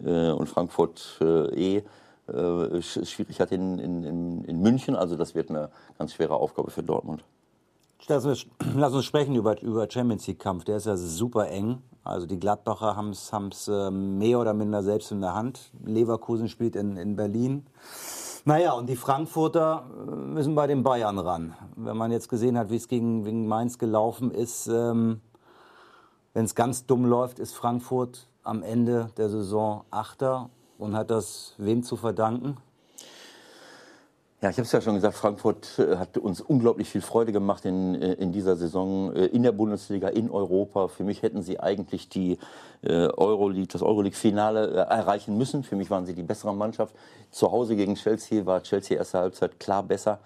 äh, 0.05 0.31
und 0.31 0.49
Frankfurt 0.49 1.19
eh 1.21 1.83
schwierig 2.81 3.41
hat 3.41 3.53
in, 3.53 3.79
in, 3.79 4.45
in 4.45 4.61
München. 4.61 4.95
Also 4.95 5.17
das 5.17 5.35
wird 5.35 5.49
eine 5.49 5.71
ganz 5.97 6.13
schwere 6.13 6.35
Aufgabe 6.35 6.71
für 6.71 6.83
Dortmund. 6.83 7.25
Lass 8.07 8.27
uns, 8.27 8.45
lass 8.77 8.93
uns 8.93 9.07
sprechen 9.07 9.35
über, 9.35 9.59
über 9.63 9.91
Champions 9.91 10.27
League-Kampf. 10.27 10.65
Der 10.65 10.77
ist 10.77 10.85
ja 10.85 10.99
super 10.99 11.49
eng. 11.49 11.79
Also 12.05 12.27
die 12.27 12.39
Gladbacher 12.39 12.97
haben 12.97 13.13
es 13.13 13.71
mehr 13.91 14.39
oder 14.39 14.53
minder 14.53 14.83
selbst 14.83 15.11
in 15.11 15.23
der 15.23 15.35
Hand. 15.35 15.73
Leverkusen 15.87 16.49
spielt 16.49 16.77
in, 16.77 16.99
in 16.99 17.17
Berlin. 17.17 17.65
Naja, 18.49 18.73
und 18.73 18.89
die 18.89 18.97
Frankfurter 18.97 19.85
äh, 19.91 20.11
müssen 20.11 20.55
bei 20.55 20.67
den 20.67 20.83
Bayern 20.83 21.19
ran. 21.19 21.55
Wenn 21.77 21.99
man 21.99 22.11
jetzt 22.11 22.31
gesehen 22.31 22.57
hat, 22.57 22.71
wie 22.71 22.77
es 22.77 22.89
gegen, 22.89 23.23
gegen 23.23 23.47
Mainz 23.47 23.77
gelaufen 23.77 24.31
ist, 24.31 24.69
ähm, 24.69 25.21
wenn 26.33 26.47
es 26.47 26.55
ganz 26.55 26.87
dumm 26.87 27.05
läuft, 27.05 27.41
ist 27.41 27.53
Frankfurt 27.55 28.27
am 28.45 28.63
Ende 28.63 29.11
der 29.19 29.29
Saison 29.29 29.85
Achter 29.91 30.49
und 30.79 30.97
hat 30.97 31.11
das 31.11 31.57
wem 31.59 31.83
zu 31.83 31.97
verdanken? 31.97 32.57
Ja, 34.41 34.51
ich 34.51 34.57
habe 34.57 34.67
es 34.67 34.71
ja 34.71 34.81
schon 34.81 34.95
gesagt, 34.95 35.17
Frankfurt 35.17 35.81
äh, 35.81 35.97
hat 35.97 36.17
uns 36.17 36.41
unglaublich 36.41 36.89
viel 36.89 37.01
Freude 37.01 37.33
gemacht 37.33 37.65
in, 37.65 38.01
äh, 38.01 38.13
in 38.13 38.31
dieser 38.31 38.55
Saison 38.55 39.13
äh, 39.13 39.27
in 39.27 39.43
der 39.43 39.51
Bundesliga, 39.51 40.07
in 40.07 40.31
Europa. 40.31 40.87
Für 40.87 41.03
mich 41.03 41.23
hätten 41.23 41.43
sie 41.43 41.59
eigentlich 41.59 42.09
die 42.09 42.39
Euroleague, 42.85 43.67
das 43.67 43.83
Euroleague-Finale 43.83 44.71
erreichen 44.71 45.37
müssen. 45.37 45.65
Für 45.65 45.75
mich 45.75 45.91
waren 45.91 46.07
sie 46.07 46.15
die 46.15 46.23
bessere 46.23 46.55
Mannschaft. 46.55 46.95
Zu 47.33 47.51
Hause 47.51 47.75
gegen 47.75 47.97
Chelsea 47.97 48.47
war 48.47 48.63
Chelsea 48.63 48.97
erste 48.97 49.19
Halbzeit 49.19 49.59
klar 49.59 49.83
besser. 49.83 50.21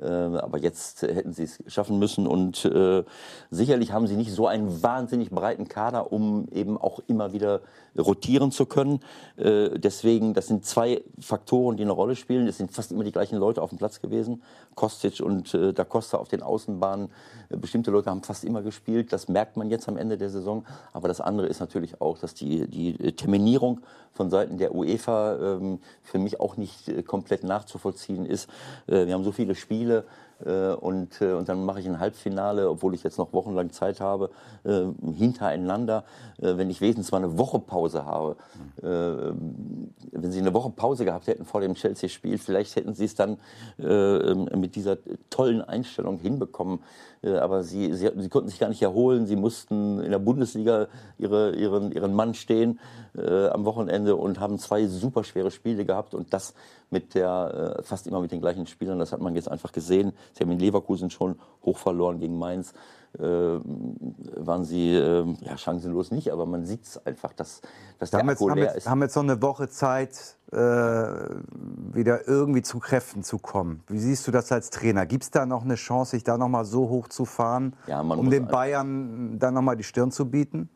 Äh, 0.00 0.06
aber 0.06 0.58
jetzt 0.58 1.02
hätten 1.02 1.32
sie 1.32 1.44
es 1.44 1.62
schaffen 1.66 1.98
müssen 1.98 2.26
und 2.26 2.64
äh, 2.64 3.04
sicherlich 3.50 3.92
haben 3.92 4.06
sie 4.06 4.16
nicht 4.16 4.32
so 4.32 4.46
einen 4.46 4.82
wahnsinnig 4.82 5.30
breiten 5.30 5.68
Kader, 5.68 6.12
um 6.12 6.48
eben 6.50 6.78
auch 6.78 7.00
immer 7.08 7.32
wieder 7.32 7.60
rotieren 7.98 8.52
zu 8.52 8.66
können. 8.66 9.00
Äh, 9.36 9.78
deswegen, 9.78 10.34
das 10.34 10.46
sind 10.46 10.64
zwei 10.64 11.02
Faktoren, 11.20 11.76
die 11.76 11.82
eine 11.82 11.92
Rolle 11.92 12.16
spielen. 12.16 12.46
Es 12.46 12.58
sind 12.58 12.72
fast 12.72 12.92
immer 12.92 13.04
die 13.04 13.12
gleichen 13.12 13.38
Leute 13.38 13.60
auf 13.62 13.70
dem 13.70 13.78
Platz 13.78 14.00
gewesen. 14.00 14.42
Kostic 14.74 15.20
und 15.20 15.52
äh, 15.54 15.72
Da 15.72 15.84
Costa 15.84 16.16
auf 16.16 16.28
den 16.28 16.42
Außenbahnen. 16.42 17.10
Bestimmte 17.50 17.90
Leute 17.90 18.08
haben 18.08 18.22
fast 18.22 18.44
immer 18.44 18.62
gespielt. 18.62 19.12
Das 19.12 19.28
merkt 19.28 19.58
man 19.58 19.68
jetzt 19.68 19.88
am 19.88 19.98
Ende 19.98 20.16
der 20.16 20.30
Saison. 20.30 20.64
Aber 20.94 21.08
das 21.08 21.20
andere 21.20 21.46
ist 21.48 21.60
natürlich 21.60 22.00
auch, 22.00 22.18
dass 22.18 22.32
die, 22.32 22.66
die 22.66 23.12
Terminierung 23.12 23.80
von 24.14 24.30
Seiten 24.30 24.56
der 24.58 24.74
UEFA 24.74 25.36
ähm, 25.36 25.80
für 26.02 26.18
mich 26.18 26.40
auch 26.40 26.56
nicht 26.56 27.06
komplett 27.06 27.44
nachzuvollziehen 27.44 28.26
ist. 28.26 28.48
Wir 28.86 29.12
haben 29.12 29.24
so 29.24 29.32
viele 29.32 29.54
Spiele, 29.54 29.81
äh, 29.90 30.02
und, 30.40 31.20
äh, 31.20 31.32
und 31.32 31.48
dann 31.48 31.64
mache 31.64 31.80
ich 31.80 31.86
ein 31.86 32.00
Halbfinale, 32.00 32.68
obwohl 32.68 32.94
ich 32.94 33.02
jetzt 33.02 33.18
noch 33.18 33.32
wochenlang 33.32 33.70
Zeit 33.70 34.00
habe, 34.00 34.30
äh, 34.64 34.84
hintereinander. 35.16 36.04
wenn 36.38 36.70
ich 36.70 36.80
wesentlich 36.80 37.12
mal 37.12 37.18
eine 37.18 37.38
Woche 37.38 37.60
Pause 37.60 38.04
habe, 38.04 38.36
wenn 38.80 40.32
Sie 40.32 40.40
eine 40.40 40.54
Woche 40.54 40.70
Pause 40.70 41.04
gehabt 41.04 41.28
hätten 41.28 41.44
vor 41.44 41.60
dem 41.60 41.74
Chelsea-Spiel, 41.74 42.38
vielleicht 42.38 42.74
hätten 42.74 42.94
Sie 42.94 43.04
es 43.04 43.14
dann 43.14 43.38
mit 43.78 44.74
dieser 44.74 44.98
tollen 45.30 45.62
Einstellung 45.62 46.18
hinbekommen. 46.18 46.80
aber 47.22 47.62
sie, 47.62 47.94
sie, 47.94 48.10
sie, 48.16 48.28
konnten 48.28 48.48
sich 48.48 48.58
gar 48.58 48.68
nicht 48.68 48.82
erholen. 48.82 49.26
Sie 49.26 49.36
mussten 49.36 50.00
in 50.00 50.10
der 50.10 50.18
Bundesliga 50.18 50.88
ihre, 51.18 51.54
ihren, 51.54 51.92
ihren 51.92 52.14
Mann 52.14 52.34
stehen 52.34 52.80
äh, 53.16 53.48
am 53.48 53.64
Wochenende 53.64 54.16
und 54.16 54.40
haben 54.40 54.58
zwei 54.58 54.86
super 54.86 55.22
schwere 55.22 55.50
Spiele 55.50 55.84
gehabt 55.84 56.14
und 56.14 56.32
das 56.32 56.54
mit 56.90 57.14
der 57.14 57.76
äh, 57.78 57.82
fast 57.82 58.06
immer 58.06 58.20
mit 58.20 58.32
den 58.32 58.40
gleichen 58.40 58.66
Spielern. 58.66 58.98
Das 58.98 59.12
hat 59.12 59.20
man 59.20 59.34
jetzt 59.34 59.50
einfach 59.50 59.72
gesehen. 59.72 60.12
Sie 60.32 60.44
haben 60.44 60.50
in 60.50 60.58
Leverkusen 60.58 61.10
schon 61.10 61.38
hoch 61.64 61.78
verloren 61.78 62.18
gegen 62.18 62.38
Mainz. 62.38 62.72
Äh, 63.18 63.22
waren 63.22 64.64
sie 64.64 64.94
äh, 64.94 65.26
ja, 65.42 65.58
chancenlos 65.58 66.10
nicht, 66.12 66.32
aber 66.32 66.46
man 66.46 66.64
sieht 66.64 66.84
es 66.84 67.06
einfach, 67.06 67.34
dass, 67.34 67.60
dass 67.98 68.10
der 68.10 68.26
Akku 68.26 68.48
leer 68.48 68.64
jetzt, 68.64 68.76
ist. 68.78 68.88
haben 68.88 69.02
jetzt 69.02 69.14
noch 69.14 69.22
eine 69.22 69.42
Woche 69.42 69.68
Zeit, 69.68 70.38
äh, 70.50 70.56
wieder 70.56 72.26
irgendwie 72.26 72.62
zu 72.62 72.78
Kräften 72.78 73.22
zu 73.22 73.36
kommen. 73.36 73.82
Wie 73.88 73.98
siehst 73.98 74.26
du 74.26 74.30
das 74.30 74.50
als 74.50 74.70
Trainer? 74.70 75.04
Gibt 75.04 75.24
es 75.24 75.30
da 75.30 75.44
noch 75.44 75.62
eine 75.62 75.74
Chance, 75.74 76.12
sich 76.12 76.24
da 76.24 76.38
noch 76.38 76.48
mal 76.48 76.64
so 76.64 76.88
hoch 76.88 77.08
zu 77.08 77.26
fahren, 77.26 77.76
ja, 77.86 78.00
um 78.00 78.30
den 78.30 78.46
Bayern 78.46 79.38
dann 79.38 79.52
noch 79.52 79.62
mal 79.62 79.76
die 79.76 79.84
Stirn 79.84 80.10
zu 80.10 80.30
bieten? 80.30 80.70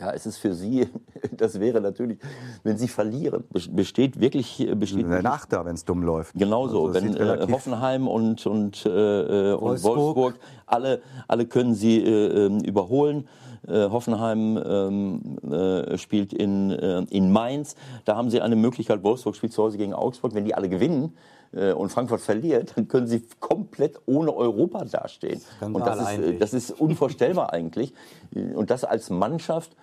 Ja, 0.00 0.12
es 0.12 0.26
ist 0.26 0.38
für 0.38 0.54
Sie, 0.54 0.88
das 1.32 1.58
wäre 1.58 1.80
natürlich, 1.80 2.18
wenn 2.62 2.78
Sie 2.78 2.86
verlieren, 2.86 3.44
besteht 3.70 4.20
wirklich. 4.20 4.68
Besteht 4.76 5.10
der 5.10 5.22
Nachter, 5.22 5.64
wenn 5.64 5.74
es 5.74 5.84
dumm 5.84 6.02
läuft. 6.02 6.34
Genauso, 6.34 6.86
also 6.86 6.94
wenn 6.94 7.16
äh, 7.16 7.46
Hoffenheim 7.50 8.06
und, 8.06 8.46
und, 8.46 8.86
äh, 8.86 8.88
Wolfsburg. 8.88 9.30
Äh, 9.30 9.54
und 9.54 9.84
Wolfsburg, 9.84 10.34
alle, 10.66 11.02
alle 11.26 11.46
können 11.46 11.74
Sie 11.74 11.98
äh, 11.98 12.46
ähm, 12.46 12.60
überholen. 12.60 13.28
Äh, 13.66 13.90
Hoffenheim 13.90 14.56
ähm, 14.64 15.38
äh, 15.50 15.98
spielt 15.98 16.32
in, 16.32 16.70
äh, 16.70 17.04
in 17.10 17.32
Mainz. 17.32 17.74
Da 18.04 18.14
haben 18.14 18.30
sie 18.30 18.40
eine 18.40 18.54
Möglichkeit. 18.54 19.02
Wolfsburg 19.02 19.34
spielt 19.34 19.52
zu 19.52 19.64
Hause 19.64 19.78
gegen 19.78 19.94
Augsburg. 19.94 20.32
Wenn 20.32 20.44
die 20.44 20.54
alle 20.54 20.68
gewinnen, 20.68 21.12
äh, 21.52 21.72
und 21.72 21.90
Frankfurt 21.90 22.20
verliert, 22.20 22.72
dann 22.76 22.88
können 22.88 23.06
sie 23.06 23.22
komplett 23.40 24.00
ohne 24.06 24.34
Europa 24.34 24.84
dastehen. 24.84 25.40
Und 25.60 25.80
das 25.80 26.12
ist, 26.12 26.40
das 26.40 26.54
ist 26.54 26.70
unvorstellbar 26.72 27.52
eigentlich. 27.52 27.92
Und 28.32 28.70
das 28.70 28.84
als 28.84 29.10
Mannschaft 29.10 29.74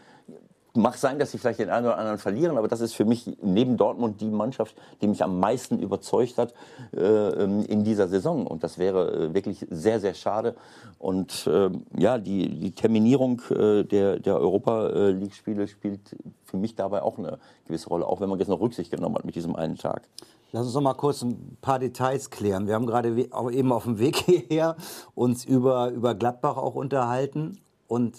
Mag 0.75 0.95
sein, 0.95 1.19
dass 1.19 1.31
sie 1.31 1.37
vielleicht 1.37 1.59
den 1.59 1.69
einen 1.69 1.85
oder 1.85 1.97
anderen 1.97 2.17
verlieren, 2.17 2.57
aber 2.57 2.67
das 2.67 2.81
ist 2.81 2.93
für 2.93 3.05
mich 3.05 3.37
neben 3.41 3.77
Dortmund 3.77 4.19
die 4.19 4.29
Mannschaft, 4.29 4.75
die 5.01 5.07
mich 5.07 5.23
am 5.23 5.39
meisten 5.39 5.79
überzeugt 5.79 6.37
hat 6.37 6.53
äh, 6.93 6.99
ähm, 6.99 7.65
in 7.65 7.83
dieser 7.83 8.07
Saison. 8.07 8.45
Und 8.45 8.63
das 8.63 8.77
wäre 8.77 9.11
äh, 9.11 9.33
wirklich 9.33 9.65
sehr, 9.69 9.99
sehr 9.99 10.13
schade. 10.13 10.55
Und 10.99 11.47
äh, 11.47 11.69
ja, 11.97 12.17
die, 12.17 12.59
die 12.59 12.71
Terminierung 12.71 13.41
äh, 13.49 13.83
der, 13.83 14.19
der 14.19 14.37
Europa 14.37 14.87
League-Spiele 14.87 15.67
spielt 15.67 16.15
für 16.43 16.57
mich 16.57 16.75
dabei 16.75 17.01
auch 17.01 17.17
eine 17.17 17.39
gewisse 17.65 17.89
Rolle, 17.89 18.05
auch 18.05 18.21
wenn 18.21 18.29
man 18.29 18.39
jetzt 18.39 18.47
noch 18.49 18.59
Rücksicht 18.59 18.91
genommen 18.91 19.15
hat 19.15 19.25
mit 19.25 19.35
diesem 19.35 19.55
einen 19.55 19.77
Tag. 19.77 20.03
Lass 20.51 20.67
uns 20.67 20.75
noch 20.75 20.81
mal 20.81 20.93
kurz 20.93 21.21
ein 21.21 21.57
paar 21.61 21.79
Details 21.79 22.29
klären. 22.29 22.67
Wir 22.67 22.75
haben 22.75 22.85
gerade 22.85 23.09
eben 23.09 23.71
auf 23.71 23.83
dem 23.83 23.99
Weg 23.99 24.15
hierher 24.25 24.77
uns 25.13 25.43
über, 25.43 25.89
über 25.89 26.15
Gladbach 26.15 26.57
auch 26.57 26.75
unterhalten. 26.75 27.59
Und 27.87 28.15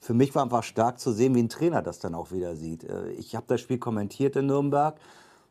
für 0.00 0.14
mich 0.14 0.34
war 0.34 0.42
einfach 0.42 0.62
stark 0.62 0.98
zu 0.98 1.12
sehen, 1.12 1.34
wie 1.34 1.42
ein 1.42 1.48
Trainer 1.48 1.82
das 1.82 1.98
dann 1.98 2.14
auch 2.14 2.32
wieder 2.32 2.56
sieht. 2.56 2.84
Äh, 2.84 3.10
ich 3.12 3.36
habe 3.36 3.46
das 3.48 3.60
Spiel 3.60 3.78
kommentiert 3.78 4.36
in 4.36 4.46
Nürnberg. 4.46 4.96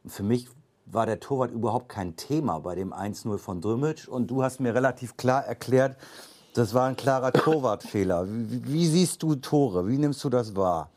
Für 0.06 0.24
mich 0.24 0.48
war 0.86 1.06
der 1.06 1.20
Torwart 1.20 1.52
überhaupt 1.52 1.88
kein 1.88 2.16
Thema 2.16 2.60
bei 2.60 2.74
dem 2.74 2.92
1-0 2.92 3.38
von 3.38 3.62
Drümmitsch. 3.62 4.08
Und 4.08 4.32
du 4.32 4.44
hast 4.44 4.60
mir 4.60 4.74
relativ 4.74 5.18
klar 5.18 5.46
erklärt, 5.46 5.98
das 6.56 6.74
war 6.74 6.88
ein 6.88 6.96
klarer 6.96 7.32
Torwartfehler. 7.32 8.28
Wie, 8.28 8.66
wie 8.66 8.88
siehst 8.88 9.22
du 9.22 9.36
Tore? 9.36 9.88
Wie 9.88 9.98
nimmst 9.98 10.24
du 10.24 10.30
das 10.30 10.56
wahr? 10.56 10.90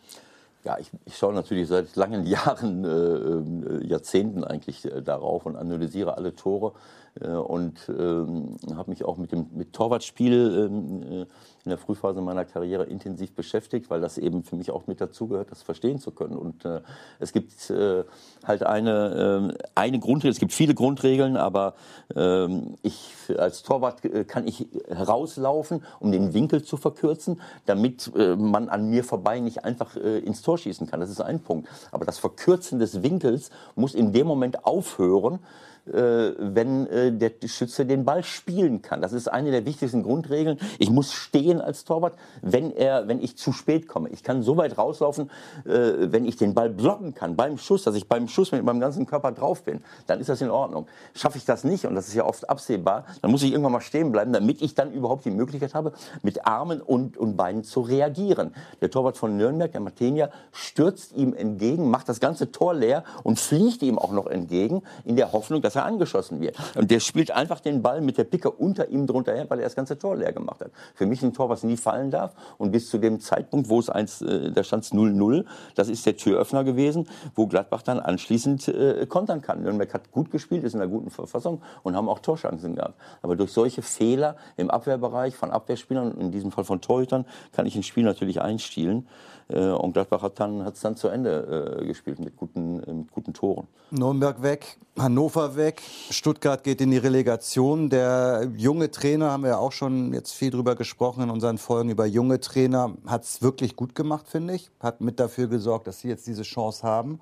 Ja, 0.64 0.78
ich, 0.78 0.90
ich 1.04 1.18
schaue 1.18 1.35
natürlich 1.35 1.68
seit 1.68 1.94
langen 1.97 2.25
Jahren, 2.26 2.85
äh, 2.85 2.88
äh, 2.88 3.87
Jahrzehnten 3.87 4.44
eigentlich 4.44 4.85
äh, 4.85 5.02
darauf 5.02 5.44
und 5.44 5.56
analysiere 5.56 6.16
alle 6.16 6.35
Tore 6.35 6.73
und 7.21 7.90
ähm, 7.90 8.57
habe 8.75 8.90
mich 8.90 9.04
auch 9.04 9.19
mit 9.19 9.33
dem 9.33 9.47
mit 9.52 9.75
Torwartspiel 9.75 10.66
ähm, 10.71 11.02
äh, 11.02 11.26
in 11.64 11.69
der 11.69 11.78
Frühphase 11.78 12.21
meiner 12.23 12.45
Karriere 12.45 12.85
intensiv 12.85 13.35
beschäftigt, 13.35 13.90
weil 13.90 14.00
das 14.00 14.19
eben 14.19 14.42
für 14.42 14.57
mich 14.57 14.71
auch 14.71 14.87
mit 14.87 15.00
dazugehört, 15.00 15.50
das 15.50 15.62
verstehen 15.62 15.99
zu 15.99 16.11
können. 16.11 16.37
Und 16.37 16.64
äh, 16.64 16.81
es 17.21 17.33
gibt 17.33 17.71
äh, 17.71 18.04
halt 18.45 18.64
eine, 18.64 19.52
äh, 19.52 19.64
eine 19.75 20.00
Grundregel, 20.00 20.33
es 20.33 20.40
gibt 20.40 20.52
viele 20.52 20.75
Grundregeln, 20.75 21.37
aber 21.37 21.75
äh, 22.16 22.49
ich 22.83 23.14
als 23.37 23.62
Torwart 23.62 24.04
äh, 24.04 24.25
kann 24.25 24.49
ich 24.49 24.69
herauslaufen, 24.88 25.85
um 26.00 26.11
den 26.11 26.33
Winkel 26.33 26.62
zu 26.64 26.76
verkürzen, 26.76 27.40
damit 27.66 28.11
äh, 28.16 28.37
man 28.37 28.69
an 28.69 28.88
mir 28.88 29.04
vorbei 29.04 29.38
nicht 29.38 29.64
einfach 29.64 29.97
äh, 29.97 30.19
ins 30.19 30.42
Tor 30.42 30.59
schießen 30.59 30.87
kann. 30.87 31.00
Das 31.00 31.11
ist 31.11 31.21
ein 31.21 31.40
Punkt. 31.40 31.69
Aber 31.92 32.07
das 32.07 32.19
Verkürzen 32.19 32.78
des 32.78 33.02
Winkels 33.02 33.50
muss 33.76 33.95
in 33.95 34.12
dem 34.12 34.26
Moment 34.26 34.64
aufhören, 34.64 35.35
äh, 35.35 35.38
wenn 35.85 36.87
äh, 36.87 37.12
der 37.12 37.33
Schütze 37.47 37.85
den 37.85 38.05
Ball 38.05 38.23
spielen 38.23 38.83
kann. 38.83 39.03
Das 39.03 39.12
ist 39.12 39.29
eine 39.29 39.51
der 39.51 39.65
wichtigsten 39.67 40.03
Grundregeln. 40.03 40.59
Ich 40.79 40.91
muss 40.91 41.12
stehen 41.12 41.61
als 41.61 41.85
Torwart, 41.85 42.15
wenn, 42.41 42.75
er, 42.75 43.09
wenn 43.09 43.21
ich 43.21 43.37
zu 43.37 43.53
spät 43.53 43.89
komme. 43.89 44.09
Ich 44.11 44.23
kann 44.23 44.43
so 44.43 44.57
weit 44.57 44.79
rauslaufen, 44.79 45.31
äh, 45.65 46.12
wenn 46.12 46.25
ich 46.25 46.37
den 46.37 46.55
Ball 46.55 46.71
blocken 46.71 47.15
kann 47.15 47.35
beim 47.35 47.59
Schuss, 47.59 47.83
dass 47.83 47.97
ich 47.97 48.09
beim 48.09 48.29
Schuss 48.29 48.53
mit 48.53 48.65
meinem 48.65 48.81
ganzen 48.81 49.07
Körper 49.07 49.33
drauf 49.33 49.65
bin. 49.65 49.83
Dann 50.07 50.21
ist 50.21 50.29
das 50.29 50.41
in 50.41 50.51
Ordnung. 50.51 50.87
Schaffe 51.15 51.39
ich 51.39 51.45
das 51.45 51.65
nicht, 51.65 51.85
und 51.87 51.95
das 51.97 52.09
ist 52.09 52.15
ja 52.15 52.25
oft 52.25 52.49
absehbar, 52.49 53.05
dann 53.21 53.31
muss 53.31 53.43
ich 53.43 53.51
irgendwann 53.51 53.73
mal 53.73 53.81
stehen 53.81 54.12
bleiben, 54.12 54.33
damit 54.33 54.62
ich 54.62 54.75
dann 54.75 54.93
überhaupt 54.93 55.25
die 55.25 55.31
Möglichkeit 55.31 55.75
habe, 55.75 55.93
mit 56.23 56.47
Armen 56.47 56.81
und, 56.81 57.17
und 57.17 57.37
Beinen 57.37 57.65
zu 57.65 57.81
reagieren. 57.81 58.55
Der 58.81 58.91
Torwart 58.91 59.17
von 59.17 59.37
Nürnberg, 59.37 59.73
der 59.73 59.81
Martenia, 59.81 60.31
stürzt 60.53 61.12
ihm 61.17 61.35
entgegen, 61.35 61.91
macht 61.91 62.09
das 62.09 62.21
ganze 62.21 62.53
Tor 62.53 62.75
leer 62.75 63.05
und 63.25 63.41
fliegt 63.41 63.83
ihm 63.83 63.99
auch 63.99 64.12
noch 64.12 64.27
entgegen, 64.27 64.83
in 65.05 65.17
der 65.17 65.33
Hoffnung, 65.33 65.61
dass 65.61 65.72
dass 65.73 65.83
er 65.83 65.87
angeschossen 65.87 66.41
wird. 66.41 66.57
Und 66.76 66.91
der 66.91 67.00
spielt 67.00 67.31
einfach 67.31 67.61
den 67.61 67.83
Ball 67.83 68.00
mit 68.00 68.19
der 68.19 68.25
Picke 68.25 68.50
unter 68.50 68.88
ihm 68.88 69.07
drunter 69.07 69.33
her, 69.33 69.47
weil 69.49 69.59
er 69.59 69.64
das 69.64 69.75
ganze 69.75 69.99
Tor 69.99 70.17
leer 70.17 70.33
gemacht 70.33 70.61
hat. 70.61 70.71
Für 70.95 71.07
mich 71.07 71.23
ein 71.23 71.33
Tor, 71.33 71.49
was 71.49 71.62
nie 71.62 71.76
fallen 71.76 72.11
darf. 72.11 72.35
Und 72.59 72.73
bis 72.73 72.91
zu 72.91 72.99
dem 72.99 73.21
Zeitpunkt, 73.21 73.69
wo 73.69 73.79
es 73.79 73.88
eins, 73.88 74.21
äh, 74.21 74.52
da 74.52 74.62
stand 74.64 74.85
es 74.85 74.93
0-0, 74.93 75.45
das 75.75 75.88
ist 75.88 76.05
der 76.05 76.17
Türöffner 76.17 76.64
gewesen, 76.64 77.09
wo 77.35 77.47
Gladbach 77.47 77.83
dann 77.83 78.00
anschließend 78.00 78.69
äh, 78.69 79.07
kontern 79.07 79.41
kann. 79.41 79.62
Nürnberg 79.62 79.93
hat 79.95 80.11
gut 80.11 80.31
gespielt, 80.31 80.64
ist 80.64 80.75
in 80.75 80.81
einer 80.81 80.91
guten 80.91 81.11
Verfassung 81.11 81.62
und 81.83 81.97
haben 81.97 82.09
auch 82.09 82.19
Torchancen 82.19 82.75
gehabt. 82.75 82.95
Aber 83.23 83.37
durch 83.37 83.52
solche 83.52 83.83
Fehler 83.83 84.37
im 84.57 84.71
Abwehrbereich 84.71 85.37
von 85.37 85.50
Abwehrspielern, 85.50 86.19
in 86.19 86.31
diesem 86.31 86.52
Fall 86.52 86.64
von 86.64 86.81
Torhütern, 86.81 87.25
kann 87.52 87.67
ich 87.67 87.76
ein 87.76 87.83
Spiel 87.83 88.05
natürlich 88.05 88.41
einstielen. 88.43 89.07
Äh, 89.49 89.69
und 89.69 89.93
Gladbach 89.93 90.23
hat 90.23 90.33
es 90.33 90.39
dann, 90.39 90.73
dann 90.83 90.97
zu 90.97 91.09
Ende 91.09 91.79
äh, 91.81 91.87
gespielt 91.87 92.19
mit 92.19 92.37
guten, 92.37 92.83
äh, 92.83 92.93
mit 92.93 93.13
guten 93.13 93.33
Toren. 93.33 93.67
Nürnberg 93.91 94.43
weg, 94.43 94.79
Hannover 94.99 95.57
weg, 95.57 95.83
Stuttgart 96.11 96.65
geht 96.65 96.81
in 96.81 96.91
die 96.91 96.99
Relegation. 96.99 97.91
Der 97.91 98.51
junge 98.57 98.91
Trainer, 98.91 99.31
haben 99.31 99.43
wir 99.43 99.51
ja 99.51 99.59
auch 99.59 99.73
schon 99.73 100.13
jetzt 100.15 100.33
viel 100.33 100.51
drüber 100.51 100.75
gesprochen 100.75 101.25
in 101.25 101.31
unseren 101.31 101.59
Folgen 101.59 101.91
über 101.91 102.07
junge 102.07 102.41
Trainer, 102.41 102.95
hat 103.07 103.25
es 103.25 103.43
wirklich 103.43 103.77
gut 103.77 103.95
gemacht, 103.95 104.29
finde 104.29 104.55
ich. 104.55 104.71
Hat 104.81 105.01
mit 105.01 105.21
dafür 105.21 105.49
gesorgt, 105.49 105.87
dass 105.87 106.01
sie 106.01 106.09
jetzt 106.09 106.27
diese 106.27 106.43
Chance 106.43 106.83
haben. 106.83 107.21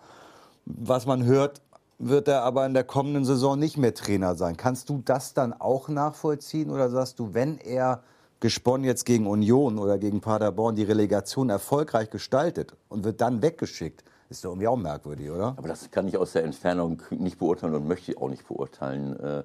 Was 0.66 1.06
man 1.06 1.24
hört, 1.24 1.60
wird 1.98 2.28
er 2.28 2.42
aber 2.42 2.64
in 2.66 2.74
der 2.74 2.84
kommenden 2.84 3.24
Saison 3.24 3.58
nicht 3.58 3.76
mehr 3.76 3.94
Trainer 3.94 4.34
sein. 4.34 4.56
Kannst 4.56 4.88
du 4.88 5.02
das 5.04 5.34
dann 5.34 5.52
auch 5.52 5.88
nachvollziehen 5.88 6.70
oder 6.70 6.88
sagst 6.88 7.18
du, 7.18 7.34
wenn 7.34 7.58
er 7.58 8.02
gesponnen 8.40 8.84
jetzt 8.84 9.04
gegen 9.04 9.26
Union 9.26 9.78
oder 9.78 9.98
gegen 9.98 10.20
Paderborn 10.20 10.74
die 10.74 10.82
Relegation 10.82 11.50
erfolgreich 11.50 12.10
gestaltet 12.10 12.74
und 12.88 13.04
wird 13.04 13.20
dann 13.20 13.42
weggeschickt, 13.42 14.02
Ist 14.30 14.44
doch 14.44 14.50
irgendwie 14.50 14.68
auch 14.68 14.76
merkwürdig, 14.76 15.28
oder? 15.28 15.54
Aber 15.56 15.66
das 15.66 15.90
kann 15.90 16.06
ich 16.06 16.16
aus 16.16 16.34
der 16.34 16.44
Entfernung 16.44 17.02
nicht 17.10 17.40
beurteilen 17.40 17.74
und 17.74 17.88
möchte 17.88 18.12
ich 18.12 18.18
auch 18.18 18.28
nicht 18.28 18.46
beurteilen. 18.46 19.18
Äh, 19.18 19.42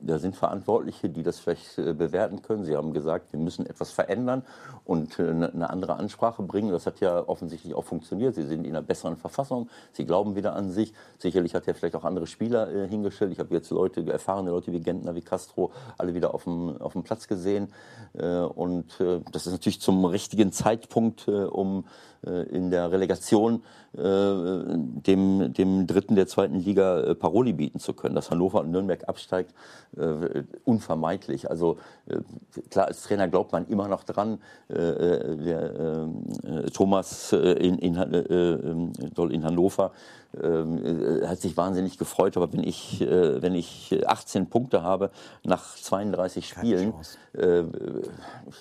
da 0.00 0.20
sind 0.20 0.36
Verantwortliche, 0.36 1.08
die 1.08 1.24
das 1.24 1.40
vielleicht 1.40 1.76
äh, 1.78 1.92
bewerten 1.92 2.40
können. 2.40 2.64
Sie 2.64 2.76
haben 2.76 2.92
gesagt, 2.92 3.32
wir 3.32 3.40
müssen 3.40 3.66
etwas 3.66 3.90
verändern 3.90 4.44
und 4.84 5.18
äh, 5.18 5.34
ne, 5.34 5.52
eine 5.52 5.70
andere 5.70 5.96
Ansprache 5.96 6.44
bringen. 6.44 6.70
Das 6.70 6.86
hat 6.86 7.00
ja 7.00 7.28
offensichtlich 7.28 7.74
auch 7.74 7.82
funktioniert. 7.82 8.36
Sie 8.36 8.44
sind 8.44 8.64
in 8.64 8.76
einer 8.76 8.82
besseren 8.86 9.16
Verfassung. 9.16 9.68
Sie 9.90 10.04
glauben 10.04 10.36
wieder 10.36 10.54
an 10.54 10.70
sich. 10.70 10.92
Sicherlich 11.18 11.56
hat 11.56 11.66
er 11.66 11.74
vielleicht 11.74 11.96
auch 11.96 12.04
andere 12.04 12.28
Spieler 12.28 12.86
hingestellt. 12.86 13.32
Ich 13.32 13.40
habe 13.40 13.52
jetzt 13.54 13.70
Leute, 13.70 14.08
erfahrene 14.08 14.50
Leute 14.50 14.70
wie 14.70 14.78
Gentner, 14.78 15.16
wie 15.16 15.22
Castro, 15.22 15.72
alle 15.98 16.14
wieder 16.14 16.32
auf 16.32 16.44
dem, 16.44 16.80
auf 16.80 16.92
dem 16.92 17.02
Platz 17.02 17.26
gesehen. 17.26 17.72
Und 18.12 18.86
das 19.32 19.46
ist 19.46 19.52
natürlich 19.52 19.80
zum 19.80 20.04
richtigen 20.04 20.52
Zeitpunkt, 20.52 21.26
um 21.28 21.86
in 22.22 22.70
der 22.70 22.90
Relegation 22.90 23.62
dem, 23.96 25.52
dem 25.54 25.86
Dritten 25.86 26.16
der 26.16 26.26
zweiten 26.26 26.56
Liga 26.60 27.14
Paroli 27.14 27.52
bieten 27.52 27.78
zu 27.78 27.94
können. 27.94 28.14
Dass 28.14 28.30
Hannover 28.30 28.60
und 28.60 28.70
Nürnberg 28.70 29.08
absteigt, 29.08 29.54
unvermeidlich. 30.64 31.48
Also 31.50 31.78
klar, 32.70 32.86
als 32.86 33.02
Trainer 33.02 33.28
glaubt 33.28 33.52
man 33.52 33.66
immer 33.68 33.88
noch 33.88 34.04
dran. 34.04 34.38
Der, 34.68 36.08
Thomas 36.72 37.32
in, 37.32 37.78
in, 37.78 37.94
in 37.94 39.44
Hannover 39.44 39.86
äh, 39.86 39.90
hat 41.26 41.40
sich 41.40 41.56
wahnsinnig 41.56 41.98
gefreut. 41.98 42.36
Aber 42.36 42.52
wenn 42.52 42.62
ich, 42.62 43.00
äh, 43.00 43.40
wenn 43.42 43.54
ich 43.54 44.04
18 44.06 44.48
Punkte 44.48 44.82
habe 44.82 45.10
nach 45.44 45.76
32 45.76 46.48
Spielen, 46.48 46.94
äh, 47.34 47.62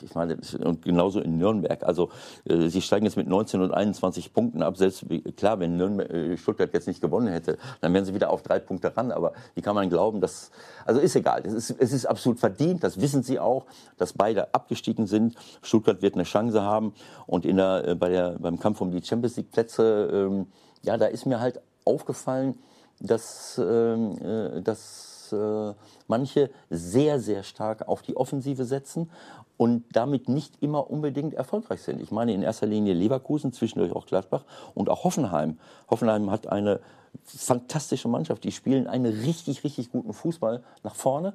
ich 0.01 0.15
meine, 0.15 0.37
und 0.63 0.83
genauso 0.83 1.19
in 1.19 1.37
Nürnberg, 1.37 1.83
also 1.83 2.09
äh, 2.45 2.67
sie 2.69 2.81
steigen 2.81 3.05
jetzt 3.05 3.17
mit 3.17 3.27
19 3.27 3.61
und 3.61 3.73
21 3.73 4.33
Punkten 4.33 4.61
ab. 4.61 4.77
Selbst 4.77 5.05
klar, 5.37 5.59
wenn 5.59 5.77
Nürnberg, 5.77 6.09
äh, 6.11 6.37
Stuttgart 6.37 6.73
jetzt 6.73 6.87
nicht 6.87 7.01
gewonnen 7.01 7.27
hätte, 7.27 7.57
dann 7.81 7.93
wären 7.93 8.05
sie 8.05 8.13
wieder 8.13 8.29
auf 8.29 8.41
drei 8.41 8.59
Punkte 8.59 8.95
ran. 8.95 9.11
Aber 9.11 9.33
wie 9.53 9.61
kann 9.61 9.75
man 9.75 9.89
glauben, 9.89 10.21
dass, 10.21 10.51
also 10.85 10.99
ist 10.99 11.15
egal. 11.15 11.43
Es 11.45 11.53
ist, 11.53 11.71
es 11.79 11.93
ist 11.93 12.05
absolut 12.05 12.39
verdient, 12.39 12.83
das 12.83 12.99
wissen 12.99 13.23
sie 13.23 13.39
auch, 13.39 13.65
dass 13.97 14.13
beide 14.13 14.53
abgestiegen 14.53 15.07
sind. 15.07 15.35
Stuttgart 15.61 16.01
wird 16.01 16.15
eine 16.15 16.23
Chance 16.23 16.61
haben 16.61 16.93
und 17.27 17.45
in 17.45 17.57
der, 17.57 17.87
äh, 17.87 17.95
bei 17.95 18.09
der, 18.09 18.37
beim 18.39 18.59
Kampf 18.59 18.81
um 18.81 18.91
die 18.91 19.01
Champions 19.01 19.37
League 19.37 19.51
Plätze, 19.51 20.09
ähm, 20.11 20.47
ja, 20.85 20.97
da 20.97 21.07
ist 21.07 21.25
mir 21.25 21.39
halt 21.39 21.59
aufgefallen, 21.83 22.57
dass, 22.99 23.57
ähm, 23.57 24.17
äh, 24.21 24.61
dass 24.61 25.31
äh, 25.33 25.73
manche 26.07 26.49
sehr, 26.69 27.19
sehr 27.19 27.43
stark 27.43 27.87
auf 27.87 28.01
die 28.01 28.15
Offensive 28.15 28.65
setzen 28.65 29.09
und 29.57 29.83
damit 29.91 30.29
nicht 30.29 30.61
immer 30.61 30.89
unbedingt 30.89 31.33
erfolgreich 31.33 31.81
sind. 31.81 32.01
Ich 32.01 32.11
meine 32.11 32.33
in 32.33 32.41
erster 32.41 32.67
Linie 32.67 32.93
Leverkusen, 32.93 33.53
zwischendurch 33.53 33.93
auch 33.93 34.05
Gladbach 34.05 34.43
und 34.73 34.89
auch 34.89 35.03
Hoffenheim. 35.03 35.57
Hoffenheim 35.89 36.29
hat 36.29 36.47
eine 36.47 36.79
fantastische 37.23 38.07
Mannschaft. 38.07 38.43
Die 38.43 38.51
spielen 38.51 38.87
einen 38.87 39.21
richtig, 39.21 39.63
richtig 39.63 39.91
guten 39.91 40.13
Fußball 40.13 40.63
nach 40.83 40.95
vorne. 40.95 41.33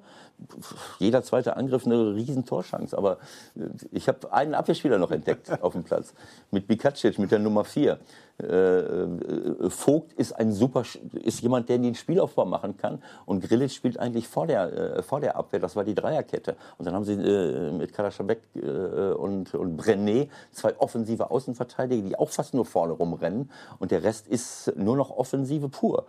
Jeder 0.98 1.22
zweite 1.22 1.56
Angriff 1.56 1.86
eine 1.86 2.14
riesen 2.14 2.44
Torschance. 2.44 2.96
Aber 2.96 3.18
äh, 3.56 3.68
ich 3.90 4.08
habe 4.08 4.32
einen 4.32 4.54
Abwehrspieler 4.54 4.98
noch 4.98 5.10
entdeckt 5.10 5.50
auf 5.62 5.72
dem 5.72 5.84
Platz. 5.84 6.14
Mit 6.50 6.66
Bikacic, 6.66 7.18
mit 7.18 7.30
der 7.30 7.38
Nummer 7.38 7.64
4. 7.64 7.98
Äh, 8.42 8.78
äh, 8.78 9.70
Vogt 9.70 10.12
ist 10.14 10.32
ein 10.32 10.52
super, 10.52 10.84
ist 11.12 11.40
jemand, 11.40 11.68
der 11.68 11.78
den 11.78 11.94
Spielaufbau 11.94 12.44
machen 12.44 12.76
kann. 12.76 13.02
Und 13.26 13.42
Grillic 13.42 13.70
spielt 13.70 13.98
eigentlich 13.98 14.28
vor 14.28 14.46
der, 14.46 15.02
vor 15.02 15.20
der 15.20 15.36
Abwehr. 15.36 15.60
Das 15.60 15.76
war 15.76 15.84
die 15.84 15.94
Dreierkette. 15.94 16.56
Und 16.78 16.86
dann 16.86 16.94
haben 16.94 17.04
sie 17.04 17.16
mit 17.16 17.92
Kalaschabek 17.92 18.40
und, 18.54 19.54
und 19.54 19.80
Brené 19.80 20.28
zwei 20.52 20.78
offensive 20.78 21.30
Außenverteidiger, 21.30 22.08
die 22.08 22.18
auch 22.18 22.30
fast 22.30 22.54
nur 22.54 22.64
vorne 22.64 22.92
rumrennen. 22.92 23.50
Und 23.78 23.90
der 23.90 24.02
Rest 24.02 24.28
ist 24.28 24.72
nur 24.76 24.96
noch 24.96 25.10
offensive 25.10 25.68
pur. 25.68 26.06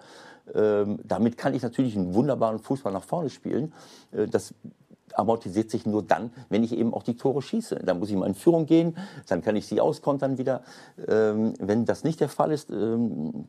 Ähm, 0.53 0.99
damit 1.03 1.37
kann 1.37 1.53
ich 1.53 1.61
natürlich 1.61 1.95
einen 1.95 2.13
wunderbaren 2.13 2.59
Fußball 2.59 2.91
nach 2.91 3.03
vorne 3.03 3.29
spielen. 3.29 3.73
Äh, 4.11 4.27
das 4.27 4.53
amortisiert 5.17 5.69
sich 5.69 5.85
nur 5.85 6.03
dann, 6.03 6.31
wenn 6.49 6.63
ich 6.63 6.75
eben 6.77 6.93
auch 6.93 7.03
die 7.03 7.17
Tore 7.17 7.41
schieße. 7.41 7.75
Dann 7.83 7.99
muss 7.99 8.09
ich 8.09 8.15
mal 8.15 8.27
in 8.27 8.35
Führung 8.35 8.65
gehen, 8.65 8.97
dann 9.27 9.41
kann 9.41 9.55
ich 9.55 9.67
sie 9.67 9.81
auskontern 9.81 10.37
wieder. 10.37 10.61
Ähm, 11.07 11.53
wenn 11.59 11.85
das 11.85 12.03
nicht 12.03 12.19
der 12.19 12.29
Fall 12.29 12.51
ist, 12.51 12.69
ähm, 12.69 13.45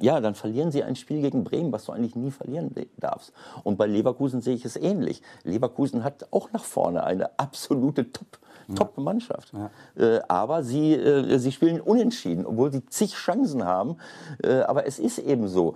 ja, 0.00 0.20
dann 0.20 0.34
verlieren 0.34 0.70
sie 0.70 0.82
ein 0.82 0.96
Spiel 0.96 1.20
gegen 1.20 1.44
Bremen, 1.44 1.72
was 1.72 1.84
du 1.84 1.92
eigentlich 1.92 2.16
nie 2.16 2.30
verlieren 2.30 2.74
darfst. 2.96 3.32
Und 3.64 3.76
bei 3.76 3.86
Leverkusen 3.86 4.40
sehe 4.40 4.54
ich 4.54 4.64
es 4.64 4.76
ähnlich. 4.76 5.20
Leverkusen 5.44 6.04
hat 6.04 6.28
auch 6.30 6.52
nach 6.52 6.64
vorne 6.64 7.04
eine 7.04 7.38
absolute 7.38 8.10
Top- 8.10 8.38
Top-Mannschaft. 8.74 9.52
Ja. 9.52 9.70
Äh, 9.96 10.20
aber 10.28 10.62
sie, 10.62 10.94
äh, 10.94 11.38
sie 11.38 11.52
spielen 11.52 11.80
unentschieden, 11.80 12.46
obwohl 12.46 12.72
sie 12.72 12.86
zig 12.86 13.14
Chancen 13.14 13.64
haben. 13.64 13.96
Äh, 14.42 14.60
aber 14.60 14.86
es 14.86 14.98
ist 14.98 15.18
eben 15.18 15.48
so. 15.48 15.74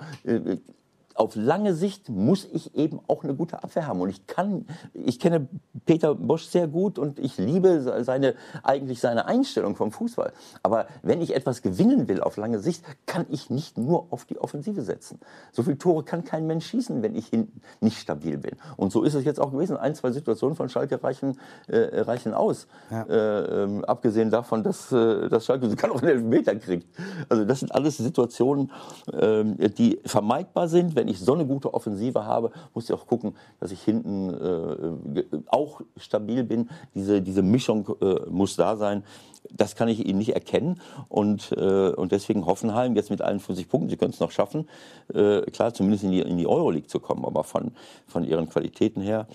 Auf 1.15 1.37
lange 1.37 1.75
Sicht 1.75 2.09
muss 2.09 2.49
ich 2.53 2.75
eben 2.75 3.01
auch 3.07 3.23
eine 3.25 3.35
gute 3.35 3.63
Abwehr 3.63 3.87
haben. 3.87 4.01
Und 4.01 4.11
ich 4.11 4.27
kann, 4.27 4.67
ich 4.93 5.21
kenne 5.21 5.49
Peter 5.87 6.15
Bosch 6.15 6.47
sehr 6.47 6.67
gut 6.67 6.99
und 6.99 7.19
ich 7.19 7.39
liebe 7.39 7.81
seine, 8.05 8.35
eigentlich 8.63 9.01
seine 9.01 9.27
Einstellung 9.27 9.77
vom 9.77 9.93
Fußball. 9.93 10.33
Aber 10.63 10.87
wenn 11.03 11.21
ich 11.21 11.35
etwas 11.35 11.63
gewinnen 11.63 12.09
will 12.09 12.21
auf 12.21 12.37
lange 12.37 12.59
Sicht, 12.59 12.85
kann 13.07 13.27
ich 13.31 13.51
nicht 13.51 13.79
nur 13.79 14.07
auf 14.11 14.25
die 14.25 14.39
Offensive 14.39 14.83
setzen. 14.83 15.21
So 15.53 15.63
viele 15.63 15.79
Tore 15.79 16.05
kann 16.05 16.25
kein 16.25 16.47
Mensch 16.47 16.67
schießen, 16.67 17.03
wenn 17.03 17.15
ich 17.15 17.29
hinten 17.29 17.61
nicht 17.81 17.99
stabil 17.99 18.39
bin. 18.39 18.57
Und 18.77 18.93
so 18.93 19.03
ist 19.03 19.15
es 19.15 19.25
jetzt 19.25 19.41
auch 19.41 19.53
gewesen. 19.53 19.77
Ein, 19.77 19.95
zwei 19.95 20.11
Situationen 20.11 20.57
von 20.57 20.69
Schalke 20.69 21.03
reichen, 21.03 21.39
äh, 21.69 22.01
reichen 22.01 22.35
aus. 22.35 22.67
Ja. 22.91 23.03
Äh, 23.03 23.63
ähm, 23.63 23.85
abgesehen 23.85 24.31
davon, 24.31 24.63
dass, 24.63 24.91
äh, 24.93 25.29
dass 25.29 25.45
Schalke 25.47 25.69
sogar 25.69 25.91
noch 25.91 26.03
einen 26.03 26.11
Elfmeter 26.11 26.57
kriegt. 26.57 26.89
Also 27.29 27.45
das 27.45 27.61
sind 27.61 27.73
alles 27.73 27.97
Situationen, 27.99 28.73
ähm, 29.13 29.57
die 29.79 30.01
vermeidbar 30.05 30.69
sind, 30.69 30.97
wenn 30.97 31.04
wenn 31.05 31.13
ich 31.13 31.21
so 31.21 31.35
eine 31.35 31.45
gute 31.45 31.75
Offensive 31.75 32.25
habe, 32.25 32.51
muss 32.73 32.85
ich 32.85 32.93
auch 32.95 33.07
gucken, 33.07 33.37
dass 33.61 33.71
ich 33.71 33.83
hinten 33.83 34.31
äh, 34.33 35.23
auch 35.49 35.83
stabil 35.99 36.45
bin. 36.45 36.71
Diese, 36.95 37.21
diese 37.21 37.43
Mischung 37.43 37.95
äh, 38.01 38.31
muss 38.31 38.57
da 38.57 38.77
sein. 38.77 39.05
Das 39.51 39.77
kann 39.77 39.89
ich 39.89 40.07
Ihnen 40.07 40.19
nicht 40.19 40.35
erkennen. 40.35 40.81
Und, 41.11 41.53
äh, 41.53 41.91
und 41.91 42.13
deswegen 42.13 42.47
Hoffenheim 42.47 42.97
jetzt 42.97 43.11
mit 43.11 43.21
51 43.21 43.69
Punkten, 43.69 43.91
Sie 43.91 43.99
können 43.99 44.13
es 44.15 44.21
noch 44.21 44.31
schaffen, 44.31 44.67
äh, 45.13 45.43
klar, 45.43 45.75
zumindest 45.75 46.05
in 46.05 46.13
die, 46.13 46.21
in 46.21 46.39
die 46.39 46.47
Euroleague 46.47 46.89
zu 46.89 47.01
kommen, 47.01 47.27
aber 47.27 47.45
von, 47.45 47.73
von 48.07 48.25
ihren 48.25 48.49
Qualitäten 48.49 49.03
her. 49.03 49.27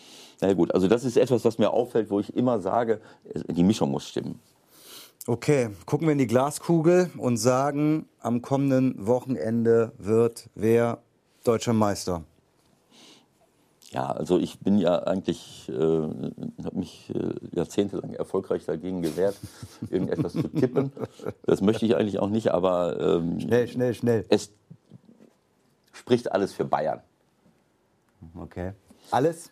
Na 0.41 0.51
gut, 0.53 0.73
also 0.73 0.87
das 0.87 1.03
ist 1.03 1.17
etwas, 1.17 1.45
was 1.45 1.59
mir 1.59 1.69
auffällt, 1.69 2.09
wo 2.09 2.19
ich 2.19 2.35
immer 2.35 2.59
sage, 2.59 2.99
die 3.47 3.63
Mischung 3.63 3.91
muss 3.91 4.07
stimmen. 4.07 4.39
Okay, 5.27 5.69
gucken 5.85 6.07
wir 6.07 6.13
in 6.13 6.17
die 6.17 6.25
Glaskugel 6.25 7.11
und 7.17 7.37
sagen, 7.37 8.07
am 8.19 8.41
kommenden 8.41 9.05
Wochenende 9.05 9.91
wird 9.99 10.49
wer 10.55 11.03
deutscher 11.43 11.73
Meister? 11.73 12.23
Ja, 13.91 14.11
also 14.11 14.37
ich 14.37 14.59
bin 14.59 14.77
ja 14.77 14.99
eigentlich, 15.03 15.67
äh, 15.69 15.73
habe 15.73 16.77
mich 16.77 17.11
äh, 17.15 17.33
jahrzehntelang 17.55 18.13
erfolgreich 18.13 18.65
dagegen 18.65 19.01
gewehrt, 19.01 19.35
irgendetwas 19.89 20.33
zu 20.33 20.47
tippen. 20.47 20.91
Das 21.43 21.61
möchte 21.61 21.87
ich 21.87 21.95
eigentlich 21.95 22.19
auch 22.19 22.29
nicht, 22.29 22.51
aber 22.51 22.99
ähm, 22.99 23.39
schnell, 23.39 23.67
schnell, 23.67 23.93
schnell. 23.95 24.25
Es 24.29 24.51
spricht 25.91 26.31
alles 26.31 26.53
für 26.53 26.65
Bayern. 26.65 27.01
Okay. 28.35 28.73
Alles? 29.09 29.51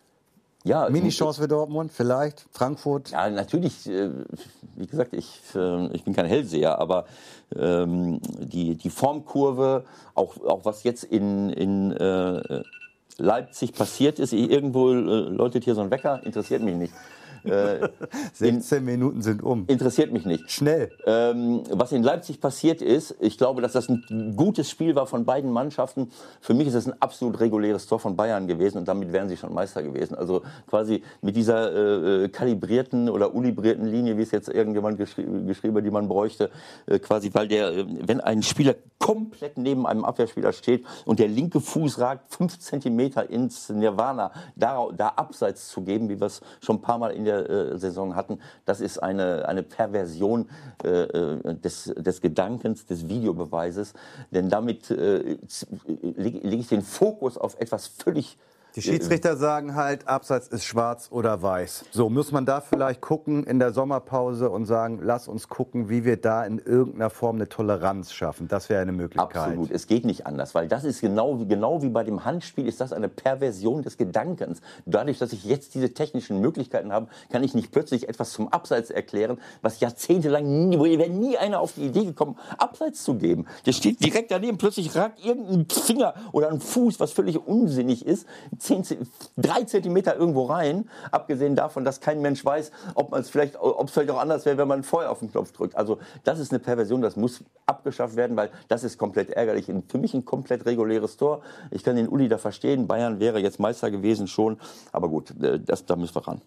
Ja, 0.68 0.90
Mini-Chance 0.90 1.42
für 1.42 1.48
Dortmund, 1.48 1.94
vielleicht, 1.94 2.46
Frankfurt? 2.52 3.12
Ja, 3.12 3.30
natürlich, 3.30 3.88
äh, 3.88 4.10
wie 4.76 4.86
gesagt, 4.86 5.14
ich, 5.14 5.40
äh, 5.56 5.88
ich 5.94 6.04
bin 6.04 6.14
kein 6.14 6.26
Hellseher, 6.26 6.78
aber 6.78 7.06
ähm, 7.56 8.20
die, 8.22 8.76
die 8.76 8.90
Formkurve, 8.90 9.86
auch, 10.14 10.36
auch 10.46 10.66
was 10.66 10.84
jetzt 10.84 11.06
in, 11.06 11.50
in 11.52 11.94
äh, 11.94 12.64
Leipzig 13.18 13.74
passiert 13.74 14.20
ist, 14.20 14.34
irgendwo 14.34 14.90
läutet 14.90 15.64
hier 15.64 15.74
so 15.74 15.82
ein 15.82 15.90
Wecker, 15.90 16.22
interessiert 16.24 16.62
mich 16.62 16.76
nicht. 16.76 16.94
16 18.34 18.80
in, 18.80 18.86
Minuten 18.86 19.22
sind 19.22 19.44
um. 19.44 19.66
Interessiert 19.68 20.12
mich 20.12 20.26
nicht. 20.26 20.52
Schnell. 20.52 20.92
Ähm, 21.06 21.64
was 21.72 21.92
in 21.92 22.04
Leipzig 22.04 22.42
passiert 22.42 22.82
ist, 22.82 23.16
ich 23.20 23.38
glaube, 23.38 23.62
dass 23.62 23.74
das 23.74 23.90
ein 23.90 24.34
gutes 24.36 24.70
Spiel 24.70 24.96
war 24.96 25.08
von 25.08 25.26
beiden 25.26 25.52
Mannschaften. 25.52 26.12
Für 26.42 26.54
mich 26.54 26.68
ist 26.68 26.76
es 26.76 26.88
ein 26.88 27.02
absolut 27.02 27.40
reguläres 27.40 27.88
Tor 27.88 28.00
von 28.00 28.16
Bayern 28.16 28.48
gewesen 28.48 28.78
und 28.78 28.88
damit 28.88 29.12
wären 29.12 29.30
sie 29.30 29.38
schon 29.38 29.54
Meister 29.54 29.84
gewesen. 29.84 30.16
Also 30.16 30.42
quasi 30.68 31.04
mit 31.22 31.36
dieser 31.36 31.72
äh, 31.74 32.26
äh 32.26 32.30
kalibrierten 32.30 33.10
oder 33.10 33.34
ulibrierten 33.34 33.86
Linie, 33.86 34.18
wie 34.18 34.24
es 34.24 34.32
jetzt 34.32 34.50
irgendjemand 34.50 34.98
geschri 34.98 35.26
geschrieben 35.46 35.78
hat, 35.78 35.86
die 35.86 35.92
man 35.92 36.08
bräuchte, 36.08 36.50
äh, 36.86 37.00
quasi, 37.00 37.30
weil 37.34 37.48
der, 37.48 37.70
äh, 37.70 37.86
wenn 38.02 38.22
ein 38.22 38.44
Spieler 38.44 38.76
komplett 39.00 39.58
neben 39.58 39.86
einem 39.86 40.04
Abwehrspieler 40.04 40.52
steht 40.54 40.86
und 41.06 41.20
der 41.20 41.28
linke 41.28 41.62
Fuß 41.62 42.00
ragt 42.00 42.34
fünf 42.34 42.60
Zentimeter 42.60 43.30
ins 43.30 43.70
Nirvana, 43.70 44.32
da, 44.56 44.88
da 44.96 45.10
abseits 45.10 45.70
zu 45.70 45.82
geben, 45.82 46.10
wie 46.10 46.20
wir 46.20 46.28
es 46.28 46.42
schon 46.62 46.78
ein 46.78 46.82
paar 46.82 46.98
Mal 46.98 47.12
in 47.12 47.26
der 47.26 47.37
äh, 47.37 47.37
Saison 47.78 48.15
hatten, 48.15 48.39
das 48.65 48.82
ist 48.82 49.00
eine, 49.00 49.47
eine 49.47 49.63
Perversion 49.63 50.50
äh, 50.84 50.89
äh 50.89 51.56
des, 51.56 51.93
des 51.95 52.21
Gedankens, 52.21 52.86
des 52.86 53.08
Videobeweises. 53.08 53.93
Denn 54.32 54.50
damit 54.50 54.91
äh, 54.91 55.38
lege 56.02 56.39
leg 56.47 56.60
ich 56.60 56.67
den 56.67 56.82
Fokus 56.82 57.38
auf 57.38 57.60
etwas 57.60 57.88
völlig 57.88 58.38
Die 58.78 58.84
Schiedsrichter 58.84 59.38
sagen 59.38 59.74
halt, 59.74 60.08
Abseits 60.08 60.50
ist 60.50 60.63
schwarz 60.63 61.08
oder 61.10 61.42
weiß. 61.42 61.86
So, 61.90 62.12
muss 62.12 62.32
man 62.32 62.46
da 62.46 62.62
vielleicht 62.62 63.02
gucken 63.02 63.44
in 63.44 63.58
der 63.58 63.74
Sommerpause 63.74 64.52
und 64.52 64.68
sagen, 64.68 65.00
lass 65.02 65.28
uns 65.28 65.48
gucken, 65.48 65.90
wie 65.90 66.06
wir 66.06 66.18
da 66.18 66.46
in 66.46 66.60
irgendeiner 66.60 67.10
Form 67.10 67.38
eine 67.38 67.50
Toleranz 67.50 68.12
schaffen. 68.12 68.48
Das 68.48 68.70
wäre 68.70 68.84
eine 68.84 68.92
Möglichkeit. 68.92 69.36
Absolut, 69.36 69.72
es 69.72 69.88
geht 69.88 70.06
nicht 70.06 70.28
anders, 70.28 70.54
weil 70.54 70.68
das 70.68 70.84
ist 70.84 71.02
genau, 71.02 71.38
genau 71.38 71.82
wie 71.82 71.90
bei 71.90 72.04
dem 72.04 72.24
Handspiel, 72.24 72.68
ist 72.68 72.80
das 72.80 72.94
eine 72.94 73.10
Perversion 73.10 73.82
des 73.82 73.98
Gedankens. 73.98 74.62
Dadurch, 74.86 75.18
dass 75.18 75.34
ich 75.34 75.44
jetzt 75.44 75.74
diese 75.74 75.96
technischen 75.96 76.40
Möglichkeiten 76.40 76.94
habe, 76.94 77.08
kann 77.32 77.42
ich 77.42 77.56
nicht 77.56 77.72
plötzlich 77.72 78.08
etwas 78.08 78.30
zum 78.30 78.48
Abseits 78.50 78.92
erklären, 78.92 79.40
was 79.63 79.80
jahrzehntelang 79.80 80.70
nie, 80.70 80.80
wäre 81.00 81.10
nie 81.10 81.36
einer 81.36 81.62
auf 81.62 81.74
die 81.74 81.88
Idee 81.88 82.06
gekommen, 82.06 82.38
Abseits 82.60 83.04
zu 83.04 83.16
geben. 83.16 83.48
Der 83.66 83.72
steht 83.72 84.04
direkt 84.06 84.30
daneben, 84.30 84.60
plötzlich 84.60 84.96
ragt 84.96 85.26
irgendein 85.26 85.66
Finger 85.68 86.13
oder 86.32 86.52
ein 86.52 86.60
Fuß, 86.60 87.00
was 87.00 87.12
völlig 87.12 87.40
unsinnig 87.48 88.06
ist, 88.06 88.28
10, 88.68 89.08
3 89.38 89.64
Zentimeter 89.64 90.16
irgendwo 90.16 90.46
rein, 90.46 90.90
abgesehen 91.12 91.56
davon, 91.56 91.86
dass 91.86 92.02
kein 92.02 92.22
Mensch 92.22 92.44
weiß, 92.44 92.72
ob 92.96 93.14
es 93.14 93.30
vielleicht, 93.30 93.58
vielleicht 93.88 94.12
auch 94.12 94.20
anders 94.20 94.46
wäre, 94.46 94.58
wenn 94.58 94.68
man 94.68 94.84
vorher 94.84 95.12
auf 95.12 95.20
den 95.20 95.32
Knopf 95.32 95.52
drückt. 95.52 95.76
Also 95.76 96.00
das 96.24 96.40
ist 96.40 96.52
eine 96.52 96.60
Perversion, 96.60 97.02
das 97.02 97.16
muss 97.16 97.44
abgeschafft 97.66 98.16
werden, 98.16 98.36
weil 98.36 98.50
das 98.68 98.84
ist 98.84 98.98
komplett 98.98 99.30
ärgerlich. 99.30 99.72
Für 99.88 99.98
mich 99.98 100.14
ein 100.14 100.26
komplett 100.26 100.66
reguläres 100.66 101.18
Tor. 101.18 101.42
Ich 101.72 101.84
kann 101.84 101.96
den 101.96 102.08
Uli 102.08 102.28
da 102.28 102.38
verstehen, 102.38 102.88
Bayern 102.88 103.20
wäre 103.20 103.40
jetzt 103.40 103.60
Meister 103.60 103.92
gewesen 103.92 104.28
schon, 104.28 104.60
aber 104.92 105.10
gut, 105.10 105.32
äh, 105.42 105.60
das, 105.60 105.86
da 105.86 105.96
müssen 105.96 106.16
wir 106.16 106.28
ran. 106.28 106.42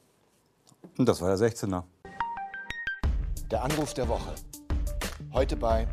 Und 0.99 1.09
das 1.09 1.21
war 1.21 1.35
der 1.35 1.49
16er. 1.49 1.83
Der 3.51 3.65
Anruf 3.65 3.95
der 3.95 4.09
Woche. 4.09 4.35
Heute 5.33 5.57
bei 5.57 5.87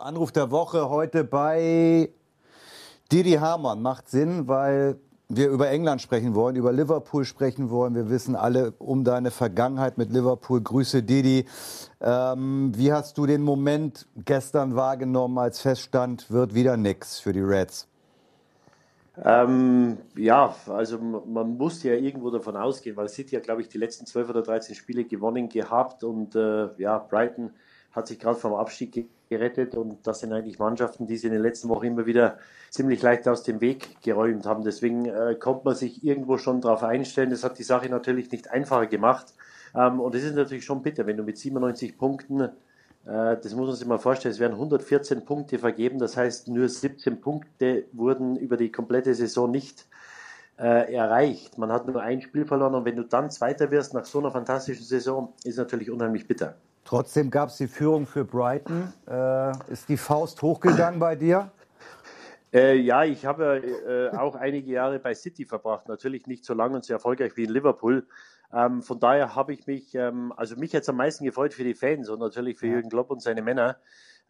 Anruf 0.00 0.30
der 0.30 0.50
Woche 0.50 0.88
heute 0.88 1.24
bei 1.24 2.10
Didi 3.10 3.34
Hamann 3.34 3.80
macht 3.80 4.10
Sinn, 4.10 4.48
weil 4.48 4.98
wir 5.30 5.48
über 5.48 5.70
England 5.70 6.02
sprechen 6.02 6.34
wollen, 6.34 6.56
über 6.56 6.72
Liverpool 6.72 7.24
sprechen 7.24 7.70
wollen. 7.70 7.94
Wir 7.94 8.10
wissen 8.10 8.36
alle 8.36 8.72
um 8.78 9.04
deine 9.04 9.30
Vergangenheit 9.30 9.96
mit 9.96 10.10
Liverpool. 10.10 10.60
Grüße 10.60 11.02
Didi. 11.02 11.46
Ähm, 12.00 12.72
wie 12.74 12.92
hast 12.92 13.16
du 13.16 13.24
den 13.24 13.42
Moment 13.42 14.06
gestern 14.24 14.74
wahrgenommen, 14.76 15.38
als 15.38 15.60
feststand, 15.60 16.30
wird 16.30 16.54
wieder 16.54 16.76
nix 16.76 17.18
für 17.18 17.32
die 17.32 17.40
Reds? 17.40 17.88
Ähm, 19.24 19.98
ja, 20.16 20.54
also 20.68 20.98
man 20.98 21.56
muss 21.56 21.82
ja 21.82 21.94
irgendwo 21.94 22.30
davon 22.30 22.56
ausgehen, 22.56 22.96
weil 22.96 23.08
City 23.08 23.34
ja, 23.34 23.40
glaube 23.40 23.62
ich, 23.62 23.68
die 23.68 23.78
letzten 23.78 24.06
12 24.06 24.30
oder 24.30 24.42
13 24.42 24.74
Spiele 24.74 25.04
gewonnen 25.04 25.48
gehabt 25.48 26.04
und 26.04 26.36
äh, 26.36 26.68
ja, 26.76 26.98
Brighton 26.98 27.50
hat 27.98 28.08
sich 28.08 28.18
gerade 28.18 28.38
vom 28.38 28.54
Abstieg 28.54 29.08
gerettet 29.28 29.74
und 29.74 30.06
das 30.06 30.20
sind 30.20 30.32
eigentlich 30.32 30.58
Mannschaften, 30.58 31.06
die 31.06 31.16
sie 31.16 31.26
in 31.26 31.34
den 31.34 31.42
letzten 31.42 31.68
Wochen 31.68 31.86
immer 31.86 32.06
wieder 32.06 32.38
ziemlich 32.70 33.02
leicht 33.02 33.28
aus 33.28 33.42
dem 33.42 33.60
Weg 33.60 34.00
geräumt 34.02 34.46
haben. 34.46 34.64
Deswegen 34.64 35.06
äh, 35.06 35.36
kommt 35.38 35.64
man 35.64 35.74
sich 35.74 36.04
irgendwo 36.04 36.38
schon 36.38 36.60
darauf 36.60 36.82
einstellen. 36.82 37.30
Das 37.30 37.44
hat 37.44 37.58
die 37.58 37.62
Sache 37.62 37.88
natürlich 37.88 38.30
nicht 38.30 38.50
einfacher 38.50 38.86
gemacht. 38.86 39.34
Ähm, 39.74 40.00
und 40.00 40.14
es 40.14 40.24
ist 40.24 40.34
natürlich 40.34 40.64
schon 40.64 40.82
bitter, 40.82 41.06
wenn 41.06 41.16
du 41.16 41.22
mit 41.22 41.38
97 41.38 41.98
Punkten, 41.98 42.40
äh, 42.40 42.50
das 43.04 43.54
muss 43.54 43.66
man 43.66 43.76
sich 43.76 43.86
mal 43.86 43.98
vorstellen, 43.98 44.32
es 44.32 44.40
werden 44.40 44.54
114 44.54 45.24
Punkte 45.24 45.58
vergeben. 45.58 45.98
Das 45.98 46.16
heißt, 46.16 46.48
nur 46.48 46.68
17 46.68 47.20
Punkte 47.20 47.84
wurden 47.92 48.36
über 48.36 48.56
die 48.56 48.72
komplette 48.72 49.14
Saison 49.14 49.50
nicht 49.50 49.86
äh, 50.58 50.94
erreicht. 50.94 51.58
Man 51.58 51.70
hat 51.70 51.86
nur 51.86 52.00
ein 52.00 52.20
Spiel 52.20 52.46
verloren 52.46 52.74
und 52.74 52.84
wenn 52.84 52.96
du 52.96 53.04
dann 53.04 53.30
Zweiter 53.30 53.70
wirst 53.70 53.94
nach 53.94 54.04
so 54.04 54.18
einer 54.18 54.30
fantastischen 54.30 54.84
Saison, 54.84 55.32
ist 55.44 55.58
natürlich 55.58 55.90
unheimlich 55.90 56.26
bitter. 56.26 56.56
Trotzdem 56.88 57.30
gab 57.30 57.50
es 57.50 57.58
die 57.58 57.68
Führung 57.68 58.06
für 58.06 58.24
Brighton. 58.24 58.94
Äh, 59.06 59.52
ist 59.70 59.90
die 59.90 59.98
Faust 59.98 60.40
hochgegangen 60.40 60.98
bei 60.98 61.16
dir? 61.16 61.52
Äh, 62.50 62.76
ja, 62.76 63.04
ich 63.04 63.26
habe 63.26 63.58
äh, 63.58 64.16
auch 64.16 64.34
einige 64.34 64.70
Jahre 64.70 64.98
bei 64.98 65.12
City 65.12 65.44
verbracht. 65.44 65.86
Natürlich 65.86 66.26
nicht 66.26 66.46
so 66.46 66.54
lange 66.54 66.76
und 66.76 66.86
so 66.86 66.94
erfolgreich 66.94 67.36
wie 67.36 67.44
in 67.44 67.50
Liverpool. 67.50 68.06
Ähm, 68.54 68.80
von 68.80 68.98
daher 68.98 69.34
habe 69.34 69.52
ich 69.52 69.66
mich, 69.66 69.94
ähm, 69.96 70.32
also 70.34 70.56
mich 70.56 70.72
jetzt 70.72 70.88
am 70.88 70.96
meisten 70.96 71.26
gefreut 71.26 71.52
für 71.52 71.62
die 71.62 71.74
Fans 71.74 72.08
und 72.08 72.20
natürlich 72.20 72.56
für 72.56 72.68
Jürgen 72.68 72.88
Klopp 72.88 73.10
und 73.10 73.20
seine 73.20 73.42
Männer. 73.42 73.76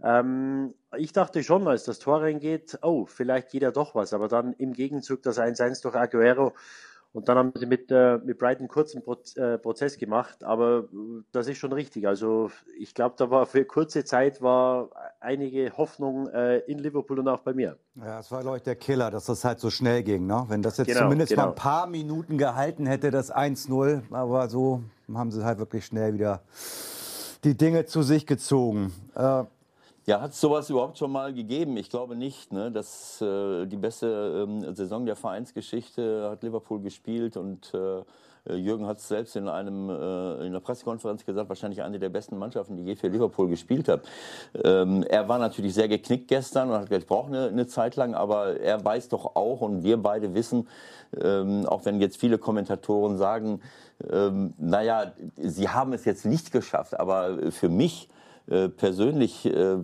Ähm, 0.03 0.75
ich 0.97 1.13
dachte 1.13 1.45
schon, 1.45 1.69
als 1.69 1.85
das 1.85 2.01
Tor 2.01 2.23
reingeht, 2.23 2.77
oh, 2.83 3.07
vielleicht 3.07 3.51
geht 3.51 3.63
ja 3.63 3.71
doch 3.71 3.95
was. 3.95 4.13
Aber 4.13 4.27
dann 4.27 4.53
im 4.55 4.73
Gegenzug 4.73 5.23
das 5.23 5.39
1-1 5.39 5.83
durch 5.83 5.95
Aguero 5.95 6.55
und 7.13 7.29
dann 7.29 7.39
haben 7.39 7.53
sie 7.55 7.67
mit, 7.67 7.91
äh, 7.91 8.19
mit 8.19 8.39
Brighton 8.39 8.69
kurzen 8.69 9.03
Pro 9.03 9.17
äh, 9.37 9.57
Prozess 9.59 9.97
gemacht, 9.97 10.45
aber 10.45 10.89
äh, 10.93 11.23
das 11.33 11.49
ist 11.49 11.59
schon 11.59 11.73
richtig. 11.73 12.07
Also 12.07 12.51
ich 12.79 12.95
glaube, 12.95 13.15
da 13.19 13.31
war 13.31 13.47
für 13.47 13.65
kurze 13.65 14.05
Zeit 14.05 14.43
war 14.43 14.91
einige 15.21 15.77
Hoffnung 15.77 16.29
äh, 16.29 16.59
in 16.61 16.79
Liverpool 16.79 17.19
und 17.19 17.29
auch 17.29 17.41
bei 17.41 17.55
mir. 17.55 17.79
Ja, 17.95 18.21
es 18.21 18.31
war, 18.31 18.43
glaube 18.43 18.59
ich, 18.59 18.63
der 18.63 18.77
Killer, 18.77 19.11
dass 19.11 19.25
das 19.25 19.45
halt 19.45 19.59
so 19.59 19.71
schnell 19.71 20.03
ging. 20.03 20.27
Ne? 20.27 20.45
Wenn 20.49 20.63
das 20.63 20.77
jetzt 20.77 20.89
genau, 20.89 21.01
zumindest 21.01 21.31
genau. 21.31 21.45
mal 21.45 21.49
ein 21.49 21.55
paar 21.55 21.87
Minuten 21.87 22.37
gehalten 22.37 22.87
hätte, 22.87 23.11
das 23.11 23.35
1-0, 23.35 24.03
aber 24.13 24.49
so 24.49 24.83
haben 25.13 25.31
sie 25.31 25.45
halt 25.45 25.59
wirklich 25.59 25.87
schnell 25.87 26.15
wieder 26.15 26.43
die 27.45 27.57
Dinge 27.57 27.87
zu 27.87 28.03
sich 28.03 28.27
gezogen. 28.27 28.93
Ja, 30.09 30.23
hat 30.23 30.31
es 30.31 30.41
sowas 30.41 30.71
überhaupt 30.71 30.97
schon 30.97 31.13
mal 31.13 31.35
gegeben? 31.35 31.77
Ich 31.77 31.91
glaube 31.91 32.17
nicht. 32.17 32.51
Ne? 32.51 32.73
Das, 32.73 33.21
äh, 33.21 33.67
die 33.67 33.77
beste 33.77 34.47
ähm, 34.49 34.75
Saison 34.75 35.05
der 35.05 35.17
Vereinsgeschichte 35.17 36.31
hat 36.31 36.43
Liverpool 36.43 36.81
gespielt 36.81 37.37
und 37.37 37.75
äh, 37.75 38.55
Jürgen 38.55 38.87
hat 38.87 38.97
es 38.97 39.09
selbst 39.09 39.37
in 39.37 39.49
einem 39.49 39.91
äh, 39.91 40.47
in 40.47 40.55
der 40.55 40.61
Pressekonferenz 40.61 41.27
gesagt, 41.27 41.51
wahrscheinlich 41.51 41.83
eine 41.83 41.99
der 41.99 42.09
besten 42.09 42.39
Mannschaften, 42.39 42.79
die 42.79 42.85
je 42.85 42.97
für 42.97 43.09
Liverpool 43.09 43.51
gespielt 43.51 43.87
hat. 43.87 44.01
Ähm, 44.65 45.03
er 45.03 45.29
war 45.29 45.39
natürlich 45.39 45.75
sehr 45.75 45.89
geknickt 45.89 46.29
gestern 46.29 46.71
und 46.71 46.77
hat 46.77 46.87
gesagt, 46.87 47.03
ich 47.03 47.07
brauche 47.07 47.27
eine, 47.27 47.49
eine 47.49 47.67
Zeit 47.67 47.95
lang, 47.97 48.15
aber 48.15 48.59
er 48.59 48.83
weiß 48.83 49.11
doch 49.11 49.37
auch 49.37 49.61
und 49.61 49.83
wir 49.85 49.99
beide 49.99 50.33
wissen, 50.33 50.69
ähm, 51.23 51.67
auch 51.67 51.85
wenn 51.85 52.01
jetzt 52.01 52.17
viele 52.19 52.39
Kommentatoren 52.39 53.19
sagen, 53.19 53.61
ähm, 54.11 54.55
naja, 54.57 55.13
sie 55.37 55.69
haben 55.69 55.93
es 55.93 56.07
jetzt 56.07 56.25
nicht 56.25 56.51
geschafft, 56.51 56.99
aber 56.99 57.53
für 57.53 57.69
mich 57.69 58.09
äh, 58.51 58.71
persönlich, 58.71 59.45
äh, 59.45 59.77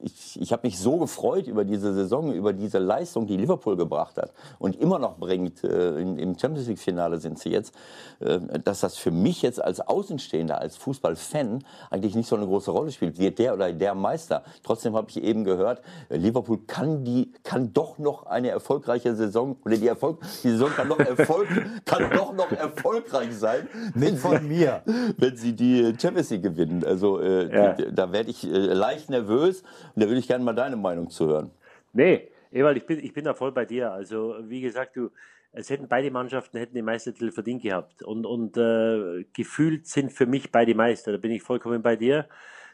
ich, 0.00 0.40
ich 0.40 0.52
habe 0.52 0.66
mich 0.66 0.78
so 0.78 0.98
gefreut 0.98 1.48
über 1.48 1.64
diese 1.64 1.92
Saison, 1.92 2.32
über 2.32 2.52
diese 2.52 2.78
Leistung, 2.78 3.26
die 3.26 3.36
Liverpool 3.36 3.76
gebracht 3.76 4.16
hat 4.16 4.32
und 4.60 4.80
immer 4.80 5.00
noch 5.00 5.18
bringt. 5.18 5.64
Äh, 5.64 6.00
Im 6.00 6.38
Champions 6.38 6.68
League-Finale 6.68 7.18
sind 7.18 7.40
sie 7.40 7.48
jetzt, 7.50 7.74
äh, 8.20 8.38
dass 8.62 8.80
das 8.80 8.96
für 8.96 9.10
mich 9.10 9.42
jetzt 9.42 9.62
als 9.62 9.80
Außenstehender, 9.80 10.60
als 10.60 10.76
Fußballfan 10.76 11.64
eigentlich 11.90 12.14
nicht 12.14 12.28
so 12.28 12.36
eine 12.36 12.46
große 12.46 12.70
Rolle 12.70 12.92
spielt. 12.92 13.18
Wird 13.18 13.40
der 13.40 13.54
oder 13.54 13.72
der 13.72 13.96
Meister? 13.96 14.44
Trotzdem 14.62 14.94
habe 14.94 15.08
ich 15.10 15.20
eben 15.20 15.42
gehört, 15.42 15.82
Liverpool 16.10 16.60
kann 16.68 17.04
die, 17.04 17.32
kann 17.42 17.72
doch 17.72 17.98
noch 17.98 18.26
eine 18.26 18.50
erfolgreiche 18.50 19.16
Saison 19.16 19.56
oder 19.64 19.76
die 19.76 19.88
Erfolg, 19.88 20.20
die 20.44 20.50
Saison 20.50 20.70
kann 20.70 20.86
noch 20.86 21.00
Erfolg, 21.00 21.48
kann 21.84 22.08
doch 22.12 22.32
noch 22.34 22.52
erfolgreich 22.52 23.36
sein. 23.36 23.68
Nicht 23.94 24.18
von 24.18 24.46
mir, 24.46 24.82
wenn 25.16 25.36
sie 25.36 25.54
die 25.54 25.92
Champions 26.00 26.30
League 26.30 26.44
gewinnen. 26.44 26.84
Also 26.84 27.18
äh, 27.18 27.52
ja 27.52 27.79
da 27.90 28.12
werde 28.12 28.30
ich 28.30 28.44
äh, 28.44 28.48
leicht 28.48 29.10
nervös 29.10 29.62
und 29.94 30.02
da 30.02 30.06
würde 30.06 30.18
ich 30.18 30.28
gerne 30.28 30.44
mal 30.44 30.54
deine 30.54 30.76
Meinung 30.76 31.10
zu 31.10 31.26
hören. 31.26 31.50
Nee, 31.92 32.28
Ewald, 32.52 32.76
ich 32.76 32.86
bin, 32.86 32.98
ich 32.98 33.12
bin 33.12 33.24
da 33.24 33.34
voll 33.34 33.52
bei 33.52 33.64
dir. 33.64 33.92
Also, 33.92 34.36
wie 34.42 34.60
gesagt, 34.60 34.96
du, 34.96 35.10
es 35.52 35.70
hätten 35.70 35.88
beide 35.88 36.10
Mannschaften 36.10 36.58
hätten 36.58 36.74
den 36.74 36.84
Meistertitel 36.84 37.32
verdient 37.32 37.62
gehabt. 37.62 38.02
Und, 38.02 38.24
und 38.26 38.56
äh, 38.56 39.24
gefühlt 39.32 39.86
sind 39.86 40.12
für 40.12 40.26
mich 40.26 40.52
beide 40.52 40.74
Meister. 40.74 41.12
Da 41.12 41.18
bin 41.18 41.32
ich 41.32 41.42
vollkommen 41.42 41.82
bei 41.82 41.96
dir. 41.96 42.28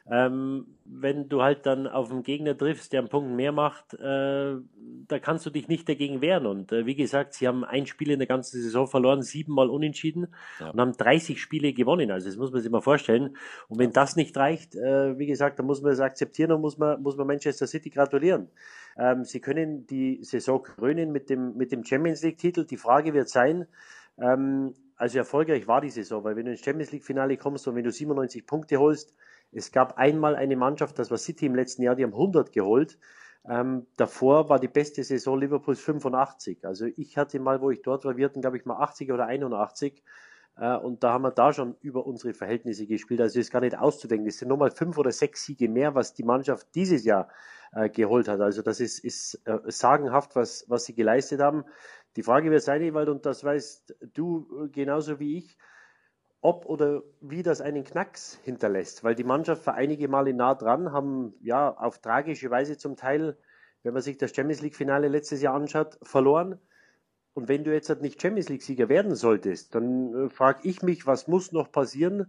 Ähm, 0.08 0.66
wenn 0.84 1.28
du 1.28 1.42
halt 1.42 1.66
dann 1.66 1.88
auf 1.88 2.12
einen 2.12 2.22
Gegner 2.22 2.56
triffst, 2.56 2.92
der 2.92 3.00
einen 3.00 3.08
Punkt 3.08 3.34
mehr 3.34 3.50
macht, 3.50 3.94
äh, 3.94 4.54
da 5.08 5.18
kannst 5.20 5.44
du 5.46 5.50
dich 5.50 5.66
nicht 5.66 5.88
dagegen 5.88 6.20
wehren. 6.20 6.46
Und 6.46 6.70
äh, 6.70 6.86
wie 6.86 6.94
gesagt, 6.94 7.34
sie 7.34 7.48
haben 7.48 7.64
ein 7.64 7.86
Spiel 7.86 8.10
in 8.10 8.20
der 8.20 8.28
ganzen 8.28 8.62
Saison 8.62 8.86
verloren, 8.86 9.22
siebenmal 9.22 9.68
unentschieden 9.68 10.28
ja. 10.60 10.70
und 10.70 10.80
haben 10.80 10.92
30 10.92 11.40
Spiele 11.40 11.72
gewonnen. 11.72 12.12
Also 12.12 12.28
das 12.28 12.36
muss 12.36 12.52
man 12.52 12.60
sich 12.60 12.70
mal 12.70 12.82
vorstellen. 12.82 13.36
Und 13.68 13.80
wenn 13.80 13.90
das 13.90 14.14
nicht 14.14 14.36
reicht, 14.36 14.76
äh, 14.76 15.18
wie 15.18 15.26
gesagt, 15.26 15.58
dann 15.58 15.66
muss 15.66 15.82
man 15.82 15.92
es 15.92 16.00
akzeptieren 16.00 16.52
und 16.52 16.60
muss 16.60 16.78
man, 16.78 17.02
muss 17.02 17.16
man 17.16 17.26
Manchester 17.26 17.66
City 17.66 17.90
gratulieren. 17.90 18.48
Ähm, 18.96 19.24
sie 19.24 19.40
können 19.40 19.86
die 19.88 20.22
Saison 20.22 20.62
krönen 20.62 21.10
mit 21.10 21.30
dem, 21.30 21.56
mit 21.56 21.72
dem 21.72 21.84
Champions 21.84 22.22
League-Titel. 22.22 22.64
Die 22.64 22.76
Frage 22.76 23.12
wird 23.12 23.28
sein, 23.28 23.66
ähm, 24.18 24.72
also 24.96 25.18
erfolgreich 25.18 25.66
war 25.66 25.80
die 25.80 25.90
Saison, 25.90 26.24
weil 26.24 26.36
wenn 26.36 26.46
du 26.46 26.52
ins 26.52 26.64
Champions 26.64 26.92
League-Finale 26.92 27.36
kommst 27.36 27.68
und 27.68 27.74
wenn 27.74 27.84
du 27.84 27.90
97 27.90 28.46
Punkte 28.46 28.78
holst, 28.78 29.14
es 29.52 29.72
gab 29.72 29.96
einmal 29.98 30.36
eine 30.36 30.56
Mannschaft, 30.56 30.98
das 30.98 31.10
war 31.10 31.18
City 31.18 31.46
im 31.46 31.54
letzten 31.54 31.82
Jahr, 31.82 31.94
die 31.94 32.04
haben 32.04 32.12
100 32.12 32.52
geholt. 32.52 32.98
Ähm, 33.48 33.86
davor 33.96 34.48
war 34.48 34.58
die 34.58 34.68
beste 34.68 35.04
Saison 35.04 35.38
Liverpools 35.38 35.80
85. 35.80 36.64
Also 36.66 36.86
ich 36.96 37.16
hatte 37.16 37.38
mal, 37.38 37.60
wo 37.60 37.70
ich 37.70 37.82
dort 37.82 38.04
war, 38.04 38.16
wir 38.16 38.24
hatten, 38.24 38.40
glaube 38.40 38.56
ich, 38.56 38.64
mal 38.64 38.82
80 38.82 39.12
oder 39.12 39.26
81. 39.26 40.02
Äh, 40.56 40.76
und 40.76 41.04
da 41.04 41.12
haben 41.12 41.22
wir 41.22 41.30
da 41.30 41.52
schon 41.52 41.76
über 41.80 42.06
unsere 42.06 42.34
Verhältnisse 42.34 42.86
gespielt. 42.86 43.20
Also 43.20 43.38
ist 43.38 43.52
gar 43.52 43.60
nicht 43.60 43.78
auszudenken. 43.78 44.26
Es 44.26 44.38
sind 44.38 44.48
nochmal 44.48 44.70
fünf 44.70 44.98
oder 44.98 45.12
sechs 45.12 45.44
Siege 45.44 45.68
mehr, 45.68 45.94
was 45.94 46.14
die 46.14 46.24
Mannschaft 46.24 46.74
dieses 46.74 47.04
Jahr 47.04 47.28
äh, 47.72 47.88
geholt 47.88 48.26
hat. 48.28 48.40
Also 48.40 48.62
das 48.62 48.80
ist, 48.80 48.98
ist 48.98 49.40
äh, 49.44 49.58
sagenhaft, 49.66 50.34
was, 50.34 50.64
was 50.68 50.84
sie 50.84 50.94
geleistet 50.94 51.40
haben. 51.40 51.64
Die 52.16 52.22
Frage 52.22 52.50
wird 52.50 52.62
sein, 52.62 52.82
Ewald, 52.82 53.08
und 53.08 53.26
das 53.26 53.44
weißt 53.44 53.94
du 54.14 54.64
äh, 54.64 54.68
genauso 54.68 55.20
wie 55.20 55.38
ich, 55.38 55.56
ob 56.46 56.66
oder 56.66 57.02
wie 57.20 57.42
das 57.42 57.60
einen 57.60 57.84
Knacks 57.84 58.38
hinterlässt, 58.44 59.04
weil 59.04 59.14
die 59.14 59.24
Mannschaft 59.24 59.66
war 59.66 59.74
einige 59.74 60.08
Male 60.08 60.32
nah 60.32 60.54
dran, 60.54 60.92
haben 60.92 61.34
ja 61.40 61.76
auf 61.76 61.98
tragische 61.98 62.50
Weise 62.50 62.78
zum 62.78 62.96
Teil 62.96 63.36
wenn 63.86 63.92
man 63.92 64.02
sich 64.02 64.18
das 64.18 64.34
Champions 64.34 64.62
League-Finale 64.62 65.06
letztes 65.06 65.40
Jahr 65.40 65.54
anschaut, 65.54 65.96
verloren. 66.02 66.58
Und 67.34 67.48
wenn 67.48 67.62
du 67.62 67.72
jetzt 67.72 67.88
halt 67.88 68.02
nicht 68.02 68.20
Champions 68.20 68.48
League-Sieger 68.48 68.88
werden 68.88 69.14
solltest, 69.14 69.76
dann 69.76 70.26
äh, 70.26 70.28
frage 70.28 70.68
ich 70.68 70.82
mich, 70.82 71.06
was 71.06 71.28
muss 71.28 71.52
noch 71.52 71.70
passieren, 71.70 72.26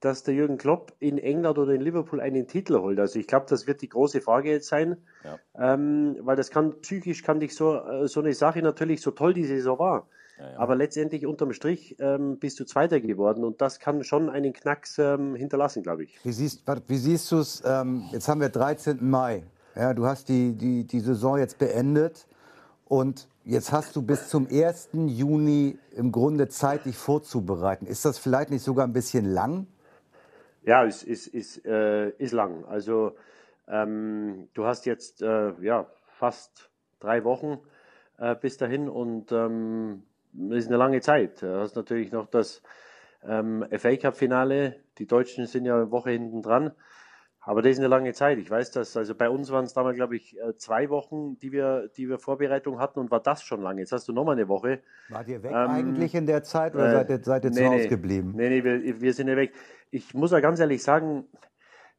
dass 0.00 0.22
der 0.22 0.32
Jürgen 0.32 0.56
Klopp 0.56 0.94
in 1.00 1.18
England 1.18 1.58
oder 1.58 1.74
in 1.74 1.82
Liverpool 1.82 2.22
einen 2.22 2.46
Titel 2.46 2.78
holt. 2.78 2.98
Also 2.98 3.18
ich 3.18 3.26
glaube, 3.26 3.44
das 3.50 3.66
wird 3.66 3.82
die 3.82 3.90
große 3.90 4.22
Frage 4.22 4.50
jetzt 4.50 4.68
sein, 4.68 4.96
ja. 5.24 5.38
ähm, 5.74 6.16
weil 6.20 6.36
das 6.36 6.50
kann 6.50 6.80
psychisch 6.80 7.22
kann 7.22 7.38
dich 7.38 7.54
so 7.54 7.76
äh, 7.76 8.08
so 8.08 8.20
eine 8.20 8.32
Sache 8.32 8.62
natürlich 8.62 9.02
so 9.02 9.10
toll 9.10 9.34
die 9.34 9.44
Saison 9.44 9.78
war, 9.78 10.08
ja, 10.38 10.50
ja. 10.50 10.58
aber 10.58 10.74
letztendlich 10.74 11.26
unterm 11.26 11.52
Strich 11.52 11.96
ähm, 12.00 12.38
bist 12.38 12.58
du 12.60 12.64
Zweiter 12.64 13.00
geworden 13.00 13.44
und 13.44 13.60
das 13.60 13.78
kann 13.78 14.02
schon 14.04 14.30
einen 14.30 14.52
Knacks 14.52 14.98
ähm, 14.98 15.34
hinterlassen, 15.34 15.82
glaube 15.82 16.04
ich. 16.04 16.18
Wie 16.24 16.32
siehst, 16.32 16.64
wie 16.88 16.96
siehst 16.96 17.30
du 17.32 17.38
es? 17.38 17.62
Ähm, 17.64 18.04
jetzt 18.12 18.28
haben 18.28 18.40
wir 18.40 18.48
13. 18.48 18.98
Mai. 19.08 19.44
Ja, 19.76 19.92
du 19.92 20.06
hast 20.06 20.28
die, 20.28 20.52
die, 20.52 20.84
die 20.84 21.00
Saison 21.00 21.38
jetzt 21.38 21.58
beendet 21.58 22.26
und 22.86 23.28
jetzt 23.44 23.72
hast 23.72 23.96
du 23.96 24.02
bis 24.02 24.28
zum 24.28 24.46
1. 24.48 24.90
Juni 24.92 25.78
im 25.92 26.12
Grunde 26.12 26.48
Zeit, 26.48 26.84
dich 26.84 26.96
vorzubereiten. 26.96 27.86
Ist 27.86 28.04
das 28.04 28.18
vielleicht 28.18 28.50
nicht 28.50 28.62
sogar 28.62 28.86
ein 28.86 28.92
bisschen 28.92 29.24
lang? 29.24 29.66
Ja, 30.62 30.84
es 30.84 31.02
ist, 31.02 31.26
ist, 31.26 31.64
äh, 31.66 32.10
ist 32.10 32.32
lang. 32.32 32.64
Also 32.66 33.16
ähm, 33.68 34.48
du 34.54 34.64
hast 34.64 34.86
jetzt 34.86 35.22
äh, 35.22 35.52
ja, 35.60 35.86
fast 36.06 36.70
drei 37.00 37.24
Wochen 37.24 37.58
äh, 38.18 38.34
bis 38.34 38.56
dahin 38.56 38.88
und 38.88 39.32
ähm, 39.32 40.04
ist 40.50 40.68
eine 40.68 40.76
lange 40.76 41.00
Zeit. 41.00 41.42
Du 41.42 41.60
hast 41.60 41.76
natürlich 41.76 42.12
noch 42.12 42.26
das 42.26 42.62
ähm, 43.22 43.64
FA 43.76 43.96
Cup 43.96 44.16
Finale. 44.16 44.76
Die 44.98 45.06
Deutschen 45.06 45.46
sind 45.46 45.64
ja 45.64 45.76
eine 45.76 45.90
Woche 45.90 46.10
hinten 46.10 46.42
dran. 46.42 46.72
Aber 47.46 47.60
das 47.60 47.72
ist 47.72 47.78
eine 47.78 47.88
lange 47.88 48.14
Zeit. 48.14 48.38
Ich 48.38 48.50
weiß 48.50 48.70
das. 48.70 48.96
Also 48.96 49.14
bei 49.14 49.28
uns 49.28 49.50
waren 49.50 49.66
es 49.66 49.74
damals, 49.74 49.96
glaube 49.96 50.16
ich, 50.16 50.38
äh, 50.38 50.56
zwei 50.56 50.88
Wochen, 50.88 51.38
die 51.40 51.52
wir, 51.52 51.90
die 51.96 52.08
wir 52.08 52.18
Vorbereitung 52.18 52.78
hatten 52.78 53.00
und 53.00 53.10
war 53.10 53.20
das 53.20 53.42
schon 53.42 53.60
lange. 53.60 53.80
Jetzt 53.80 53.92
hast 53.92 54.08
du 54.08 54.12
nochmal 54.14 54.36
eine 54.36 54.48
Woche. 54.48 54.80
Wart 55.10 55.28
ihr 55.28 55.42
weg 55.42 55.50
ähm, 55.50 55.70
eigentlich 55.70 56.14
in 56.14 56.24
der 56.24 56.42
Zeit 56.42 56.74
oder 56.74 56.88
äh, 56.88 56.92
seid 56.92 57.10
ihr, 57.10 57.22
seid 57.22 57.44
ihr 57.44 57.50
nee, 57.50 57.56
zu 57.56 57.66
Hause 57.66 57.88
geblieben? 57.88 58.32
Nee, 58.34 58.48
nee, 58.48 58.64
wir, 58.64 59.00
wir 59.00 59.12
sind 59.12 59.28
ja 59.28 59.36
weg 59.36 59.52
ich 59.94 60.12
muss 60.12 60.32
ja 60.32 60.40
ganz 60.40 60.58
ehrlich 60.58 60.82
sagen, 60.82 61.28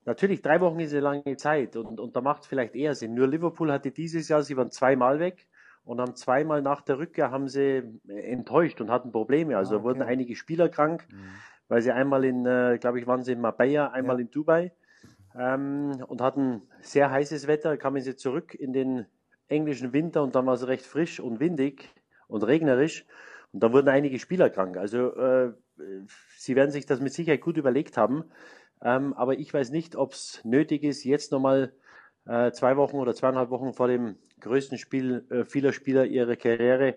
natürlich 0.03 0.41
drei 0.41 0.59
Wochen 0.59 0.79
ist 0.81 0.91
eine 0.91 0.99
lange 0.99 1.37
Zeit 1.37 1.77
und, 1.77 1.99
und 1.99 2.15
da 2.15 2.21
macht 2.21 2.41
es 2.41 2.47
vielleicht 2.47 2.75
eher 2.75 2.93
Sinn. 2.93 3.13
Nur 3.13 3.27
Liverpool 3.27 3.71
hatte 3.71 3.91
dieses 3.91 4.27
Jahr, 4.27 4.43
sie 4.43 4.57
waren 4.57 4.69
zweimal 4.69 5.19
weg 5.19 5.47
und 5.85 6.01
haben 6.01 6.15
zweimal 6.15 6.61
nach 6.61 6.81
der 6.81 6.97
Rückkehr 6.97 7.31
haben 7.31 7.47
sie 7.47 7.83
enttäuscht 8.07 8.81
und 8.81 8.89
hatten 8.89 9.11
Probleme. 9.11 9.57
Also 9.57 9.75
ah, 9.75 9.77
okay. 9.77 9.85
wurden 9.85 10.01
einige 10.01 10.35
Spieler 10.35 10.69
krank, 10.69 11.05
mhm. 11.09 11.29
weil 11.67 11.81
sie 11.81 11.91
einmal 11.91 12.25
in, 12.25 12.45
äh, 12.45 12.77
glaube 12.79 12.99
ich, 12.99 13.07
waren 13.07 13.23
sie 13.23 13.33
in 13.33 13.41
Marbella, 13.41 13.91
einmal 13.91 14.17
ja. 14.17 14.21
in 14.21 14.31
Dubai 14.31 14.71
ähm, 15.37 16.03
und 16.07 16.21
hatten 16.21 16.63
sehr 16.81 17.11
heißes 17.11 17.47
Wetter, 17.47 17.77
kamen 17.77 18.01
sie 18.01 18.15
zurück 18.15 18.53
in 18.53 18.73
den 18.73 19.05
englischen 19.47 19.93
Winter 19.93 20.23
und 20.23 20.35
dann 20.35 20.45
war 20.45 20.55
es 20.55 20.67
recht 20.67 20.85
frisch 20.85 21.19
und 21.19 21.39
windig 21.39 21.89
und 22.27 22.43
regnerisch 22.43 23.05
und 23.53 23.61
da 23.61 23.71
wurden 23.71 23.87
einige 23.87 24.19
Spieler 24.19 24.49
krank. 24.49 24.75
Also 24.75 25.15
äh, 25.15 25.53
Sie 26.37 26.55
werden 26.55 26.71
sich 26.71 26.85
das 26.85 26.99
mit 26.99 27.13
Sicherheit 27.13 27.41
gut 27.41 27.57
überlegt 27.57 27.97
haben. 27.97 28.25
Ähm, 28.81 29.13
aber 29.13 29.39
ich 29.39 29.53
weiß 29.53 29.71
nicht, 29.71 29.95
ob 29.95 30.13
es 30.13 30.41
nötig 30.43 30.83
ist, 30.83 31.03
jetzt 31.03 31.31
nochmal 31.31 31.73
äh, 32.27 32.51
zwei 32.51 32.77
Wochen 32.77 32.97
oder 32.97 33.13
zweieinhalb 33.13 33.49
Wochen 33.49 33.73
vor 33.73 33.87
dem 33.87 34.15
größten 34.41 34.77
Spiel 34.77 35.25
äh, 35.29 35.45
vieler 35.45 35.73
Spieler 35.73 36.05
ihrer 36.05 36.35
Karriere 36.35 36.95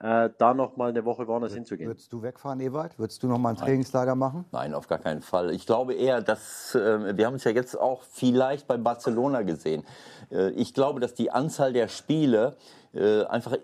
äh, 0.00 0.30
da 0.38 0.54
nochmal 0.54 0.90
eine 0.90 1.04
Woche 1.04 1.26
woanders 1.26 1.52
hinzugehen. 1.52 1.90
Würdest 1.90 2.12
du 2.12 2.22
wegfahren, 2.22 2.58
Ewald? 2.60 2.98
Würdest 2.98 3.22
du 3.22 3.28
nochmal 3.28 3.52
ein 3.52 3.56
Nein. 3.56 3.66
Trainingslager 3.66 4.14
machen? 4.14 4.46
Nein, 4.50 4.72
auf 4.72 4.88
gar 4.88 4.98
keinen 4.98 5.20
Fall. 5.20 5.50
Ich 5.50 5.66
glaube 5.66 5.94
eher, 5.94 6.22
dass 6.22 6.74
äh, 6.74 7.16
wir 7.16 7.26
haben 7.26 7.34
es 7.34 7.44
ja 7.44 7.50
jetzt 7.50 7.78
auch 7.78 8.02
vielleicht 8.04 8.66
bei 8.66 8.78
Barcelona 8.78 9.42
gesehen. 9.42 9.84
Äh, 10.30 10.50
ich 10.52 10.72
glaube, 10.72 11.00
dass 11.00 11.14
die 11.14 11.30
Anzahl 11.30 11.74
der 11.74 11.88
Spiele 11.88 12.56
äh, 12.94 13.24
einfach 13.24 13.58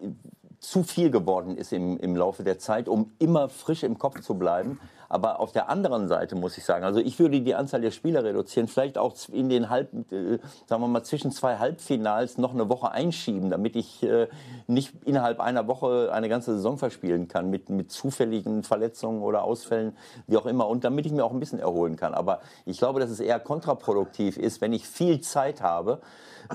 zu 0.61 0.83
viel 0.83 1.11
geworden 1.11 1.57
ist 1.57 1.73
im, 1.73 1.99
im 1.99 2.17
Laufe 2.17 2.43
der 2.43 2.59
Zeit, 2.59 2.89
um 2.89 3.13
immer 3.19 3.49
frisch 3.49 3.83
im 3.83 3.99
Kopf 3.99 4.21
zu 4.21 4.35
bleiben. 4.35 4.79
Aber 5.09 5.41
auf 5.41 5.53
der 5.53 5.69
anderen 5.69 6.09
Seite 6.09 6.37
muss 6.37 6.59
ich 6.59 6.65
sagen, 6.65 6.85
also 6.85 7.01
ich 7.01 7.19
würde 7.19 7.41
die 7.41 7.55
Anzahl 7.55 7.81
der 7.81 7.91
Spieler 7.91 8.25
reduzieren, 8.25 8.69
vielleicht 8.69 8.99
auch 8.99 9.15
in 9.33 9.49
den 9.49 9.71
halb, 9.71 9.93
äh, 10.13 10.39
sagen 10.67 10.83
wir 10.83 10.89
mal 10.89 11.03
zwischen 11.03 11.31
zwei 11.31 11.59
Halbfinals 11.59 12.39
noch 12.39 12.53
eine 12.53 12.69
Woche 12.69 12.91
einschieben, 12.91 13.51
damit 13.51 13.77
ich 13.77 14.03
äh, 14.03 14.29
nicht 14.67 14.93
innerhalb 15.05 15.41
einer 15.41 15.67
Woche 15.69 16.11
eine 16.13 16.29
ganze 16.29 16.55
Saison 16.57 16.79
verspielen 16.79 17.29
kann 17.29 17.51
mit, 17.51 17.71
mit 17.71 17.91
zufälligen 17.91 18.63
Verletzungen 18.63 19.23
oder 19.23 19.45
Ausfällen, 19.45 19.97
wie 20.27 20.37
auch 20.37 20.47
immer, 20.47 20.69
und 20.69 20.85
damit 20.85 21.07
ich 21.07 21.13
mir 21.13 21.25
auch 21.25 21.33
ein 21.33 21.41
bisschen 21.41 21.61
erholen 21.61 21.97
kann. 21.97 22.15
Aber 22.15 22.41
ich 22.65 22.79
glaube, 22.79 23.01
dass 23.01 23.11
es 23.11 23.21
eher 23.21 23.41
kontraproduktiv 23.41 24.37
ist, 24.37 24.61
wenn 24.61 24.73
ich 24.73 24.87
viel 24.87 25.21
Zeit 25.21 25.63
habe, 25.63 26.01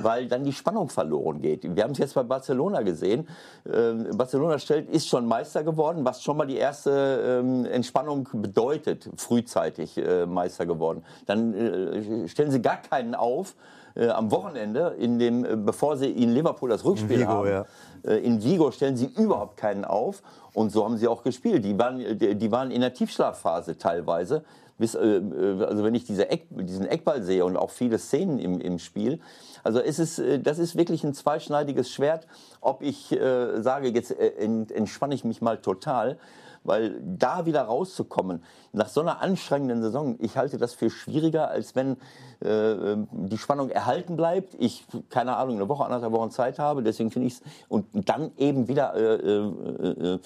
weil 0.02 0.28
dann 0.28 0.44
die 0.44 0.54
Spannung 0.54 0.90
verloren 0.90 1.42
geht. 1.42 1.76
Wir 1.76 1.84
haben 1.84 1.92
es 1.92 1.98
jetzt 1.98 2.16
bei 2.16 2.24
Barcelona 2.24 2.82
gesehen. 2.82 3.28
Ähm, 3.72 4.08
Barcelona 4.16 4.60
stellt, 4.60 4.90
ist 4.90 5.08
schon 5.08 5.26
Meister 5.26 5.64
geworden, 5.64 6.06
was 6.06 6.24
schon 6.24 6.38
mal 6.38 6.48
die 6.48 6.58
erste 6.58 7.42
ähm, 7.42 7.66
Entspannung 7.66 8.28
bedeutet, 8.34 9.10
frühzeitig 9.18 9.98
äh, 9.98 10.26
Meister 10.26 10.66
geworden. 10.66 11.04
Dann 11.26 11.54
äh, 11.54 12.28
stellen 12.28 12.52
sie 12.52 12.62
gar 12.62 12.78
keinen 12.78 13.16
auf. 13.16 13.56
Äh, 13.94 14.08
am 14.08 14.32
Wochenende, 14.32 14.96
in 15.00 15.20
dem, 15.20 15.44
äh, 15.44 15.56
bevor 15.58 15.98
sie 15.98 16.10
in 16.10 16.32
Liverpool 16.32 16.70
das 16.70 16.86
Rückspiel 16.86 17.12
in 17.12 17.22
Vigo, 17.22 17.32
haben, 17.32 17.50
ja. 17.50 17.66
Äh, 18.06 18.18
in 18.20 18.42
Vigo 18.42 18.72
stellen 18.72 18.96
sie 18.96 19.08
überhaupt 19.08 19.58
keinen 19.58 19.84
auf. 19.84 20.22
Und 20.54 20.72
so 20.72 20.84
haben 20.84 20.98
sie 20.98 21.08
auch 21.08 21.24
gespielt. 21.24 21.64
Die 21.66 21.78
waren, 21.78 21.98
die, 22.18 22.36
die 22.36 22.52
waren 22.52 22.72
in 22.72 22.82
der 22.82 22.94
Tiefschlafphase 22.94 23.78
teilweise 23.78 24.44
äh, 24.82 25.18
äh, 25.18 25.64
also 25.64 25.84
wenn 25.84 25.96
ich 25.96 26.06
diese 26.06 26.30
Eck, 26.30 26.48
diesen 26.50 26.86
Eckball 26.86 27.24
sehe 27.24 27.46
und 27.46 27.58
auch 27.58 27.70
viele 27.70 27.98
Szenen 27.98 28.40
im, 28.40 28.60
im 28.60 28.80
Spiel, 28.80 29.20
also 29.64 29.80
es 29.80 30.20
äh, 30.20 30.40
das 30.40 30.60
ist 30.60 30.76
wirklich 30.76 31.04
ein 31.04 31.14
zweischneidiges 31.14 31.90
Schwert, 31.90 32.28
ob 32.62 32.82
ich 32.82 33.12
äh, 33.12 33.62
sage, 33.62 33.90
jetzt 33.90 34.12
entspanne 34.12 35.16
ich 35.16 35.24
mich 35.24 35.42
mal 35.42 35.58
total, 35.58 36.18
weil 36.64 37.02
da 37.02 37.46
wieder 37.46 37.64
rauszukommen, 37.64 38.44
nach 38.72 38.88
so 38.88 39.02
einer 39.02 39.22
anstrengenden 39.22 39.82
Saison, 39.82 40.16
ich 40.20 40.38
halte 40.38 40.58
das 40.58 40.74
für 40.74 40.90
schwieriger, 40.90 41.50
als 41.50 41.76
wenn 41.76 41.98
äh, 42.40 42.98
die 43.12 43.38
Spannung 43.38 43.70
erhalten 43.70 44.16
bleibt, 44.16 44.56
ich, 44.60 44.86
keine 45.10 45.38
Ahnung, 45.38 45.56
eine 45.56 45.70
Woche, 45.70 45.86
anderthalb 45.86 46.14
Wochen 46.14 46.32
Zeit 46.32 46.60
habe, 46.60 46.84
deswegen 46.84 47.12
finde 47.12 47.28
ich 47.28 47.36
es, 47.36 47.42
und 47.68 47.86
dann 47.94 48.32
eben 48.38 48.68
wieder 48.68 48.96
äh, 48.96 50.20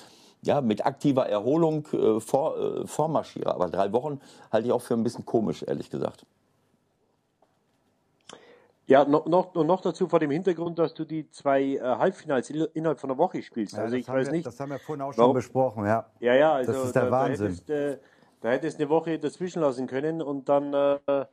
ja, 0.45 0.61
mit 0.61 0.85
aktiver 0.85 1.27
Erholung 1.27 1.87
äh, 1.91 2.19
vor, 2.19 2.57
äh, 2.57 2.87
vormarschiere. 2.87 3.53
Aber 3.53 3.67
drei 3.67 3.91
Wochen 3.91 4.19
halte 4.51 4.67
ich 4.67 4.73
auch 4.73 4.81
für 4.81 4.93
ein 4.93 5.03
bisschen 5.03 5.25
komisch, 5.25 5.63
ehrlich 5.63 5.89
gesagt. 5.89 6.25
Ja, 8.87 9.03
noch, 9.03 9.25
noch, 9.25 9.55
noch 9.55 9.81
dazu 9.81 10.07
vor 10.07 10.19
dem 10.19 10.29
Hintergrund, 10.29 10.77
dass 10.77 10.93
du 10.93 11.05
die 11.05 11.27
zwei 11.31 11.63
äh, 11.63 11.79
Halbfinals 11.79 12.51
innerhalb 12.51 12.99
von 12.99 13.09
einer 13.09 13.17
Woche 13.17 13.41
spielst. 13.41 13.73
Ja, 13.73 13.83
also 13.83 13.95
ich 13.95 14.07
weiß 14.07 14.27
wir, 14.27 14.33
nicht. 14.33 14.45
Das 14.45 14.59
haben 14.59 14.69
wir 14.69 14.77
vorhin 14.77 15.01
auch 15.01 15.11
schon 15.11 15.21
warum, 15.23 15.33
besprochen, 15.35 15.85
ja. 15.85 16.05
Ja, 16.19 16.35
ja, 16.35 16.53
also 16.53 16.71
das 16.71 16.85
ist 16.85 16.95
der 16.95 17.05
da, 17.05 17.11
Wahnsinn. 17.11 17.45
Da 17.45 17.51
hättest, 17.51 17.69
äh, 17.71 17.97
da 18.41 18.49
hättest 18.49 18.79
eine 18.79 18.89
Woche 18.89 19.17
dazwischen 19.17 19.61
lassen 19.61 19.87
können 19.87 20.21
und 20.21 20.47
dann, 20.47 20.71
äh, 20.75 21.25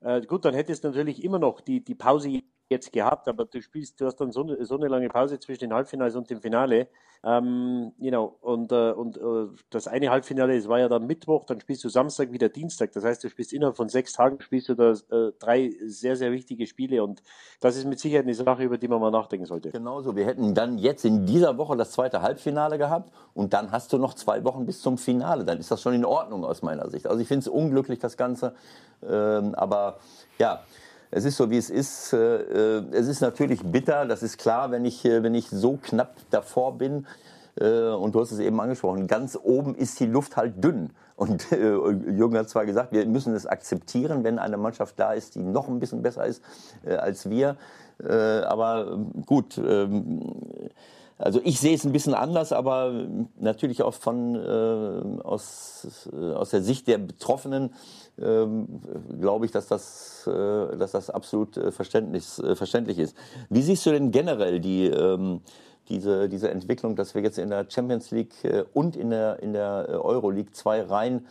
äh, 0.00 0.22
gut, 0.22 0.44
dann 0.44 0.54
hättest 0.54 0.82
du 0.82 0.88
natürlich 0.88 1.22
immer 1.22 1.38
noch 1.38 1.60
die, 1.60 1.84
die 1.84 1.94
Pause 1.94 2.42
jetzt 2.68 2.92
gehabt, 2.92 3.28
aber 3.28 3.44
du 3.46 3.60
spielst, 3.62 4.00
du 4.00 4.06
hast 4.06 4.16
dann 4.16 4.32
so 4.32 4.42
eine, 4.42 4.64
so 4.64 4.76
eine 4.76 4.88
lange 4.88 5.08
Pause 5.08 5.38
zwischen 5.38 5.60
den 5.60 5.72
Halbfinals 5.72 6.14
und 6.16 6.28
dem 6.30 6.40
Finale. 6.40 6.88
Ähm, 7.24 7.92
genau, 7.98 8.36
und, 8.42 8.70
äh, 8.70 8.92
und 8.92 9.16
äh, 9.16 9.48
das 9.70 9.88
eine 9.88 10.10
Halbfinale, 10.10 10.56
es 10.56 10.68
war 10.68 10.78
ja 10.78 10.88
dann 10.88 11.06
Mittwoch, 11.06 11.44
dann 11.46 11.60
spielst 11.60 11.82
du 11.82 11.88
Samstag 11.88 12.30
wieder 12.30 12.48
Dienstag. 12.48 12.92
Das 12.92 13.04
heißt, 13.04 13.24
du 13.24 13.28
spielst 13.28 13.52
innerhalb 13.52 13.76
von 13.76 13.88
sechs 13.88 14.12
Tagen 14.12 14.40
spielst 14.40 14.68
du 14.68 14.74
da 14.74 14.92
äh, 14.92 15.32
drei 15.38 15.72
sehr, 15.84 16.14
sehr 16.14 16.30
wichtige 16.30 16.66
Spiele 16.66 17.02
und 17.02 17.22
das 17.60 17.76
ist 17.76 17.86
mit 17.86 17.98
Sicherheit 17.98 18.24
eine 18.24 18.34
Sache, 18.34 18.62
über 18.62 18.78
die 18.78 18.86
man 18.86 19.00
mal 19.00 19.10
nachdenken 19.10 19.46
sollte. 19.46 19.70
Genauso, 19.70 20.14
wir 20.14 20.26
hätten 20.26 20.54
dann 20.54 20.78
jetzt 20.78 21.04
in 21.04 21.26
dieser 21.26 21.58
Woche 21.58 21.76
das 21.76 21.90
zweite 21.90 22.22
Halbfinale 22.22 22.78
gehabt 22.78 23.12
und 23.34 23.52
dann 23.52 23.72
hast 23.72 23.92
du 23.92 23.98
noch 23.98 24.14
zwei 24.14 24.44
Wochen 24.44 24.64
bis 24.64 24.80
zum 24.80 24.96
Finale. 24.96 25.44
Dann 25.44 25.58
ist 25.58 25.70
das 25.72 25.82
schon 25.82 25.94
in 25.94 26.04
Ordnung 26.04 26.44
aus 26.44 26.62
meiner 26.62 26.88
Sicht. 26.88 27.08
Also 27.08 27.20
ich 27.20 27.26
finde 27.26 27.40
es 27.40 27.48
unglücklich, 27.48 27.98
das 27.98 28.16
Ganze. 28.16 28.54
Ähm, 29.02 29.54
aber 29.56 29.98
ja, 30.38 30.60
es 31.10 31.24
ist 31.24 31.36
so, 31.36 31.50
wie 31.50 31.56
es 31.56 31.70
ist. 31.70 32.12
Äh, 32.12 32.78
äh, 32.78 32.84
es 32.92 33.08
ist 33.08 33.20
natürlich 33.20 33.62
bitter, 33.62 34.06
das 34.06 34.22
ist 34.22 34.38
klar, 34.38 34.70
wenn 34.70 34.84
ich, 34.84 35.04
äh, 35.04 35.22
wenn 35.22 35.34
ich 35.34 35.48
so 35.48 35.78
knapp 35.80 36.14
davor 36.30 36.76
bin. 36.76 37.06
Und 37.60 38.14
du 38.14 38.20
hast 38.20 38.30
es 38.30 38.38
eben 38.38 38.60
angesprochen, 38.60 39.08
ganz 39.08 39.36
oben 39.42 39.74
ist 39.74 39.98
die 39.98 40.06
Luft 40.06 40.36
halt 40.36 40.62
dünn. 40.62 40.90
Und 41.16 41.50
Jürgen 41.50 42.38
hat 42.38 42.48
zwar 42.48 42.64
gesagt, 42.64 42.92
wir 42.92 43.04
müssen 43.04 43.34
es 43.34 43.46
akzeptieren, 43.46 44.22
wenn 44.22 44.38
eine 44.38 44.56
Mannschaft 44.56 44.96
da 44.96 45.12
ist, 45.12 45.34
die 45.34 45.40
noch 45.40 45.66
ein 45.66 45.80
bisschen 45.80 46.00
besser 46.00 46.24
ist 46.24 46.40
als 46.86 47.28
wir. 47.28 47.56
Aber 47.98 49.00
gut, 49.26 49.58
ähm, 49.58 50.22
also 51.18 51.40
ich 51.42 51.58
sehe 51.58 51.74
es 51.74 51.84
ein 51.84 51.92
bisschen 51.92 52.14
anders, 52.14 52.52
aber 52.52 53.06
natürlich 53.38 53.82
auch 53.82 53.94
von, 53.94 54.36
aus, 55.20 56.08
aus 56.34 56.50
der 56.50 56.62
Sicht 56.62 56.86
der 56.86 56.98
Betroffenen 56.98 57.70
ähm, 58.20 58.80
glaube 59.20 59.46
ich, 59.46 59.52
dass 59.52 59.68
das, 59.68 60.26
äh, 60.26 60.76
dass 60.76 60.92
das 60.92 61.10
absolut 61.10 61.56
äh, 61.56 61.70
verständlich, 61.70 62.24
äh, 62.38 62.54
verständlich 62.54 62.98
ist. 62.98 63.16
Wie 63.48 63.62
siehst 63.62 63.86
du 63.86 63.90
denn 63.90 64.10
generell 64.10 64.60
die, 64.60 64.86
ähm, 64.86 65.40
diese, 65.88 66.28
diese 66.28 66.50
Entwicklung, 66.50 66.96
dass 66.96 67.14
wir 67.14 67.22
jetzt 67.22 67.38
in 67.38 67.50
der 67.50 67.66
Champions 67.68 68.10
League 68.10 68.34
und 68.74 68.94
in 68.94 69.08
der, 69.10 69.42
in 69.42 69.54
der 69.54 70.00
Euro 70.04 70.28
League 70.28 70.54
zwei 70.54 70.82
Reihen 70.82 71.26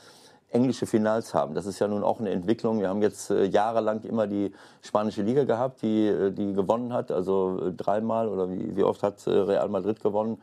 englische 0.50 0.86
Finals 0.86 1.34
haben. 1.34 1.54
Das 1.56 1.66
ist 1.66 1.80
ja 1.80 1.88
nun 1.88 2.04
auch 2.04 2.20
eine 2.20 2.30
Entwicklung. 2.30 2.80
Wir 2.80 2.90
haben 2.90 3.02
jetzt 3.02 3.30
äh, 3.30 3.46
jahrelang 3.46 4.02
immer 4.04 4.28
die 4.28 4.54
spanische 4.82 5.22
Liga 5.22 5.44
gehabt, 5.44 5.82
die, 5.82 6.08
äh, 6.08 6.32
die 6.32 6.54
gewonnen 6.54 6.94
hat. 6.94 7.12
Also 7.12 7.68
äh, 7.68 7.74
dreimal 7.74 8.30
oder 8.30 8.50
wie, 8.50 8.76
wie 8.76 8.84
oft 8.84 9.04
hat 9.04 9.26
äh, 9.28 9.32
Real 9.32 9.70
Madrid 9.70 10.02
gewonnen? 10.02 10.42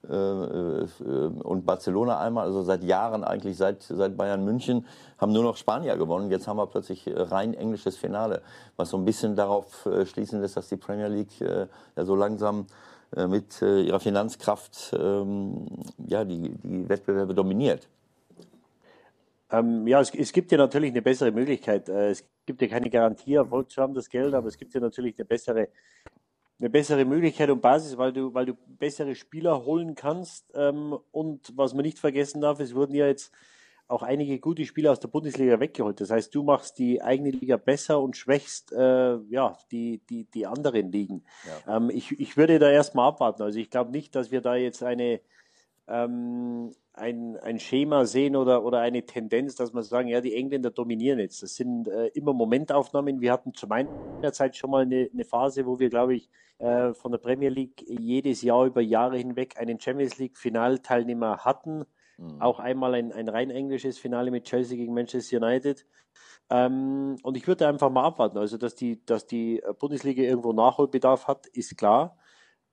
Und 0.00 1.66
Barcelona 1.66 2.20
einmal, 2.20 2.46
also 2.46 2.62
seit 2.62 2.84
Jahren 2.84 3.24
eigentlich, 3.24 3.56
seit, 3.56 3.82
seit 3.82 4.16
Bayern 4.16 4.44
München, 4.44 4.86
haben 5.18 5.32
nur 5.32 5.42
noch 5.42 5.56
Spanier 5.56 5.96
gewonnen. 5.96 6.30
Jetzt 6.30 6.46
haben 6.46 6.56
wir 6.56 6.68
plötzlich 6.68 7.10
rein 7.12 7.52
englisches 7.52 7.96
Finale, 7.96 8.42
was 8.76 8.90
so 8.90 8.96
ein 8.96 9.04
bisschen 9.04 9.34
darauf 9.34 9.88
schließen 10.04 10.40
lässt, 10.40 10.56
dass 10.56 10.68
die 10.68 10.76
Premier 10.76 11.08
League 11.08 11.40
ja 11.40 12.04
so 12.04 12.14
langsam 12.14 12.66
mit 13.10 13.60
ihrer 13.60 13.98
Finanzkraft 13.98 14.94
ähm, 14.96 15.66
ja, 16.06 16.24
die, 16.24 16.48
die 16.62 16.88
Wettbewerbe 16.88 17.34
dominiert. 17.34 17.88
Ähm, 19.50 19.86
ja, 19.86 20.00
es, 20.00 20.14
es, 20.14 20.32
gibt 20.32 20.52
ja 20.52 20.58
natürlich 20.58 20.90
eine 20.90 21.02
bessere 21.02 21.32
Möglichkeit. 21.32 21.88
Äh, 21.88 22.10
es 22.10 22.24
gibt 22.46 22.60
ja 22.60 22.68
keine 22.68 22.90
Garantie, 22.90 23.34
Erfolg 23.34 23.70
zu 23.70 23.80
haben, 23.80 23.94
das 23.94 24.08
Geld, 24.08 24.34
aber 24.34 24.48
es 24.48 24.58
gibt 24.58 24.74
ja 24.74 24.80
natürlich 24.80 25.18
eine 25.18 25.24
bessere, 25.24 25.68
eine 26.58 26.70
bessere 26.70 27.04
Möglichkeit 27.04 27.50
und 27.50 27.62
Basis, 27.62 27.96
weil 27.96 28.12
du, 28.12 28.34
weil 28.34 28.46
du 28.46 28.54
bessere 28.54 29.14
Spieler 29.14 29.64
holen 29.64 29.94
kannst. 29.94 30.52
Ähm, 30.54 30.98
und 31.12 31.52
was 31.56 31.74
man 31.74 31.84
nicht 31.84 31.98
vergessen 31.98 32.40
darf, 32.40 32.60
es 32.60 32.74
wurden 32.74 32.94
ja 32.94 33.06
jetzt 33.06 33.32
auch 33.88 34.02
einige 34.02 34.38
gute 34.38 34.66
Spieler 34.66 34.92
aus 34.92 35.00
der 35.00 35.08
Bundesliga 35.08 35.58
weggeholt. 35.60 35.98
Das 36.00 36.10
heißt, 36.10 36.34
du 36.34 36.42
machst 36.42 36.78
die 36.78 37.00
eigene 37.00 37.30
Liga 37.30 37.56
besser 37.56 38.00
und 38.00 38.18
schwächst 38.18 38.70
äh, 38.72 39.16
ja, 39.30 39.56
die, 39.72 40.02
die, 40.10 40.24
die 40.24 40.46
anderen 40.46 40.92
Ligen. 40.92 41.24
Ja. 41.66 41.76
Ähm, 41.76 41.88
ich, 41.88 42.12
ich 42.20 42.36
würde 42.36 42.58
da 42.58 42.70
erstmal 42.70 43.08
abwarten. 43.08 43.42
Also 43.42 43.58
ich 43.58 43.70
glaube 43.70 43.90
nicht, 43.90 44.14
dass 44.14 44.30
wir 44.30 44.42
da 44.42 44.56
jetzt 44.56 44.82
eine 44.82 45.20
ähm, 45.88 46.72
ein, 46.98 47.36
ein 47.38 47.58
Schema 47.58 48.04
sehen 48.04 48.36
oder, 48.36 48.64
oder 48.64 48.80
eine 48.80 49.04
Tendenz, 49.04 49.54
dass 49.54 49.72
man 49.72 49.82
sagen, 49.82 50.08
ja, 50.08 50.20
die 50.20 50.34
Engländer 50.34 50.70
dominieren 50.70 51.18
jetzt. 51.18 51.42
Das 51.42 51.54
sind 51.54 51.88
äh, 51.88 52.08
immer 52.08 52.32
Momentaufnahmen. 52.32 53.20
Wir 53.20 53.32
hatten 53.32 53.54
zu 53.54 53.66
meiner 53.66 54.32
Zeit 54.32 54.56
schon 54.56 54.70
mal 54.70 54.82
eine, 54.82 55.08
eine 55.12 55.24
Phase, 55.24 55.66
wo 55.66 55.78
wir, 55.78 55.88
glaube 55.88 56.14
ich, 56.16 56.28
äh, 56.58 56.92
von 56.92 57.12
der 57.12 57.18
Premier 57.18 57.50
League 57.50 57.84
jedes 57.88 58.42
Jahr 58.42 58.66
über 58.66 58.80
Jahre 58.80 59.16
hinweg 59.16 59.56
einen 59.58 59.78
Champions 59.80 60.18
League 60.18 60.36
Finalteilnehmer 60.36 61.38
hatten. 61.38 61.84
Mhm. 62.18 62.42
Auch 62.42 62.58
einmal 62.58 62.94
ein, 62.94 63.12
ein 63.12 63.28
rein 63.28 63.50
englisches 63.50 63.98
Finale 63.98 64.30
mit 64.30 64.44
Chelsea 64.44 64.76
gegen 64.76 64.92
Manchester 64.92 65.36
United. 65.36 65.86
Ähm, 66.50 67.16
und 67.22 67.36
ich 67.36 67.46
würde 67.46 67.68
einfach 67.68 67.90
mal 67.90 68.04
abwarten. 68.04 68.38
Also, 68.38 68.58
dass 68.58 68.74
die, 68.74 69.04
dass 69.06 69.26
die 69.26 69.62
Bundesliga 69.78 70.22
irgendwo 70.22 70.52
Nachholbedarf 70.52 71.28
hat, 71.28 71.46
ist 71.46 71.78
klar. 71.78 72.17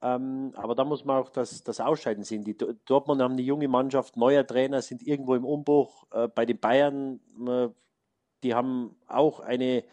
Ähm, 0.05 0.51
aber 0.55 0.75
da 0.75 0.85
muss 0.85 1.03
man 1.03 1.17
auch 1.17 1.29
das, 1.29 1.63
das 1.63 1.79
Ausscheiden 1.79 2.23
sehen. 2.23 2.43
Die 2.43 2.55
Dortmund 2.85 3.23
haben 3.23 3.31
eine 3.31 3.41
junge 3.41 3.67
Mannschaft, 3.67 4.17
neuer 4.17 4.45
Trainer, 4.45 4.83
sind 4.83 5.01
irgendwo 5.01 5.33
im 5.33 5.43
Umbruch. 5.43 6.05
Äh, 6.11 6.27
bei 6.27 6.45
den 6.45 6.59
Bayern, 6.59 7.19
äh, 7.47 7.69
die 8.43 8.53
haben 8.53 8.95
auch 9.07 9.39
eine, 9.39 9.83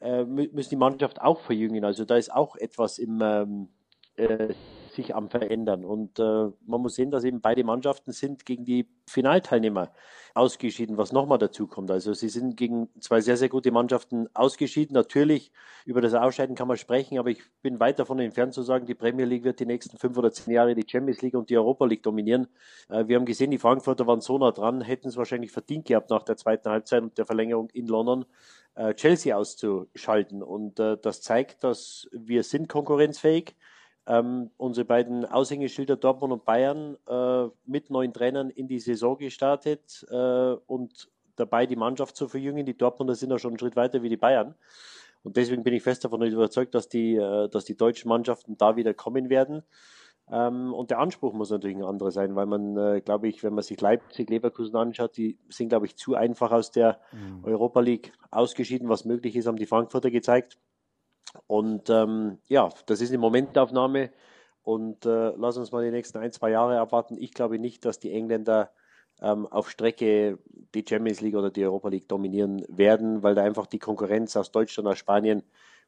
äh, 0.00 0.24
müssen 0.24 0.70
die 0.70 0.76
Mannschaft 0.76 1.20
auch 1.20 1.40
verjüngen. 1.40 1.84
Also 1.84 2.06
da 2.06 2.16
ist 2.16 2.32
auch 2.32 2.56
etwas 2.56 2.98
im, 2.98 3.20
ähm, 3.22 3.68
äh, 4.16 4.54
sich 4.92 5.14
am 5.14 5.28
Verändern. 5.28 5.84
Und 5.84 6.18
äh, 6.18 6.22
man 6.22 6.80
muss 6.80 6.94
sehen, 6.94 7.10
dass 7.10 7.24
eben 7.24 7.40
beide 7.40 7.64
Mannschaften 7.64 8.12
sind 8.12 8.46
gegen 8.46 8.64
die 8.64 8.88
Finalteilnehmer 9.06 9.92
ausgeschieden, 10.34 10.96
was 10.96 11.12
nochmal 11.12 11.38
dazu 11.38 11.66
kommt. 11.66 11.90
Also 11.90 12.14
sie 12.14 12.28
sind 12.28 12.56
gegen 12.56 12.88
zwei 13.00 13.20
sehr, 13.20 13.36
sehr 13.36 13.48
gute 13.48 13.70
Mannschaften 13.70 14.28
ausgeschieden. 14.34 14.94
Natürlich, 14.94 15.52
über 15.84 16.00
das 16.00 16.14
Ausscheiden 16.14 16.54
kann 16.54 16.68
man 16.68 16.76
sprechen, 16.76 17.18
aber 17.18 17.30
ich 17.30 17.42
bin 17.60 17.80
weit 17.80 17.98
davon 17.98 18.18
entfernt 18.18 18.54
zu 18.54 18.62
sagen, 18.62 18.86
die 18.86 18.94
Premier 18.94 19.26
League 19.26 19.44
wird 19.44 19.60
die 19.60 19.66
nächsten 19.66 19.98
fünf 19.98 20.16
oder 20.16 20.32
zehn 20.32 20.54
Jahre 20.54 20.74
die 20.74 20.88
Champions 20.88 21.22
League 21.22 21.34
und 21.34 21.50
die 21.50 21.58
Europa 21.58 21.84
League 21.84 22.02
dominieren. 22.02 22.48
Äh, 22.88 23.06
wir 23.08 23.16
haben 23.16 23.26
gesehen, 23.26 23.50
die 23.50 23.58
Frankfurter 23.58 24.06
waren 24.06 24.20
so 24.20 24.38
nah 24.38 24.52
dran, 24.52 24.80
hätten 24.80 25.08
es 25.08 25.16
wahrscheinlich 25.16 25.52
verdient 25.52 25.86
gehabt 25.86 26.10
nach 26.10 26.22
der 26.22 26.36
zweiten 26.36 26.70
Halbzeit 26.70 27.02
und 27.02 27.18
der 27.18 27.26
Verlängerung 27.26 27.68
in 27.70 27.86
London. 27.86 28.24
Äh, 28.74 28.94
Chelsea 28.94 29.36
auszuschalten. 29.36 30.42
Und 30.42 30.80
äh, 30.80 30.96
das 30.96 31.20
zeigt, 31.20 31.62
dass 31.62 32.08
wir 32.12 32.42
sind 32.42 32.68
konkurrenzfähig 32.68 33.54
ähm, 34.06 34.50
unsere 34.56 34.84
beiden 34.84 35.24
Aushängeschilder 35.24 35.96
Dortmund 35.96 36.32
und 36.32 36.44
Bayern 36.44 36.96
äh, 37.06 37.48
mit 37.66 37.90
neuen 37.90 38.12
Trainern 38.12 38.50
in 38.50 38.66
die 38.66 38.80
Saison 38.80 39.16
gestartet 39.16 40.04
äh, 40.10 40.54
und 40.66 41.08
dabei 41.36 41.66
die 41.66 41.76
Mannschaft 41.76 42.16
zu 42.16 42.28
verjüngen. 42.28 42.66
Die 42.66 42.76
Dortmunder 42.76 43.14
sind 43.14 43.30
ja 43.30 43.38
schon 43.38 43.52
einen 43.52 43.58
Schritt 43.58 43.76
weiter 43.76 44.02
wie 44.02 44.08
die 44.08 44.16
Bayern. 44.16 44.54
Und 45.22 45.36
deswegen 45.36 45.62
bin 45.62 45.74
ich 45.74 45.82
fest 45.82 46.04
davon 46.04 46.22
überzeugt, 46.22 46.74
dass 46.74 46.88
die, 46.88 47.14
äh, 47.14 47.48
dass 47.48 47.64
die 47.64 47.76
deutschen 47.76 48.08
Mannschaften 48.08 48.56
da 48.56 48.76
wieder 48.76 48.92
kommen 48.92 49.30
werden. 49.30 49.62
Ähm, 50.30 50.72
und 50.72 50.90
der 50.90 50.98
Anspruch 50.98 51.32
muss 51.32 51.50
natürlich 51.50 51.76
ein 51.76 51.84
anderer 51.84 52.10
sein, 52.10 52.34
weil 52.34 52.46
man, 52.46 52.76
äh, 52.76 53.00
glaube 53.00 53.28
ich, 53.28 53.42
wenn 53.42 53.54
man 53.54 53.62
sich 53.62 53.80
Leipzig, 53.80 54.30
Leverkusen 54.30 54.76
anschaut, 54.76 55.16
die 55.16 55.38
sind, 55.48 55.68
glaube 55.68 55.86
ich, 55.86 55.96
zu 55.96 56.14
einfach 56.14 56.52
aus 56.52 56.70
der 56.70 57.00
mhm. 57.12 57.44
Europa 57.44 57.80
League 57.80 58.12
ausgeschieden. 58.30 58.88
Was 58.88 59.04
möglich 59.04 59.36
ist, 59.36 59.46
haben 59.46 59.56
die 59.56 59.66
Frankfurter 59.66 60.10
gezeigt. 60.10 60.58
Und 61.46 61.88
ähm, 61.90 62.38
ja, 62.48 62.68
das 62.86 63.00
ist 63.00 63.10
eine 63.10 63.18
Momentaufnahme 63.18 64.10
und 64.62 65.06
äh, 65.06 65.32
lass 65.36 65.56
uns 65.56 65.72
mal 65.72 65.84
die 65.84 65.90
nächsten 65.90 66.18
ein, 66.18 66.32
zwei 66.32 66.50
Jahre 66.50 66.78
abwarten. 66.78 67.16
Ich 67.18 67.32
glaube 67.32 67.58
nicht, 67.58 67.84
dass 67.84 67.98
die 67.98 68.12
Engländer 68.12 68.70
ähm, 69.20 69.46
auf 69.46 69.70
Strecke 69.70 70.38
die 70.74 70.84
Champions 70.88 71.20
League 71.20 71.36
oder 71.36 71.50
die 71.50 71.64
Europa 71.64 71.88
League 71.88 72.08
dominieren 72.08 72.64
werden, 72.68 73.22
weil 73.22 73.34
da 73.34 73.42
einfach 73.42 73.66
die 73.66 73.78
Konkurrenz 73.78 74.36
aus 74.36 74.50
Deutschland, 74.50 74.88
aus 74.88 74.98
Spanien, 74.98 75.42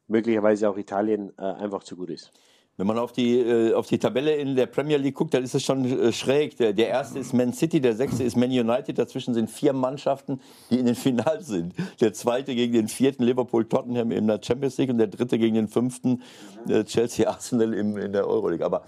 möglicherweise 0.07 0.69
auch 0.69 0.77
Italien 0.77 1.31
äh, 1.37 1.41
einfach 1.41 1.83
zu 1.83 1.95
gut 1.95 2.09
ist. 2.09 2.31
Wenn 2.77 2.87
man 2.87 2.97
auf 2.97 3.13
die, 3.13 3.39
äh, 3.39 3.73
auf 3.73 3.87
die 3.87 3.99
Tabelle 3.99 4.35
in 4.35 4.57
der 4.57 4.65
Premier 4.65 4.97
League 4.97 5.15
guckt, 5.15 5.33
dann 5.33 5.43
ist 5.43 5.55
es 5.55 5.63
schon 5.63 5.85
äh, 5.85 6.11
schräg. 6.11 6.57
Der, 6.57 6.73
der 6.73 6.89
erste 6.89 7.19
ist 7.19 7.33
Man 7.33 7.53
City, 7.53 7.79
der 7.79 7.95
sechste 7.95 8.23
ist 8.23 8.35
Man 8.35 8.49
United. 8.49 8.97
Dazwischen 8.97 9.33
sind 9.33 9.49
vier 9.49 9.71
Mannschaften, 9.71 10.41
die 10.69 10.79
in 10.79 10.85
den 10.85 10.95
Finals 10.95 11.47
sind. 11.47 11.73
Der 12.01 12.11
zweite 12.11 12.53
gegen 12.53 12.73
den 12.73 12.87
vierten 12.89 13.23
Liverpool 13.23 13.63
Tottenham 13.63 14.11
in 14.11 14.27
der 14.27 14.41
Champions 14.43 14.77
League 14.77 14.89
und 14.89 14.97
der 14.97 15.07
dritte 15.07 15.39
gegen 15.39 15.55
den 15.55 15.69
fünften 15.69 16.21
äh, 16.67 16.83
Chelsea 16.83 17.29
Arsenal 17.29 17.73
im, 17.73 17.95
in 17.97 18.11
der 18.11 18.27
Euroleague. 18.27 18.65
Aber 18.65 18.83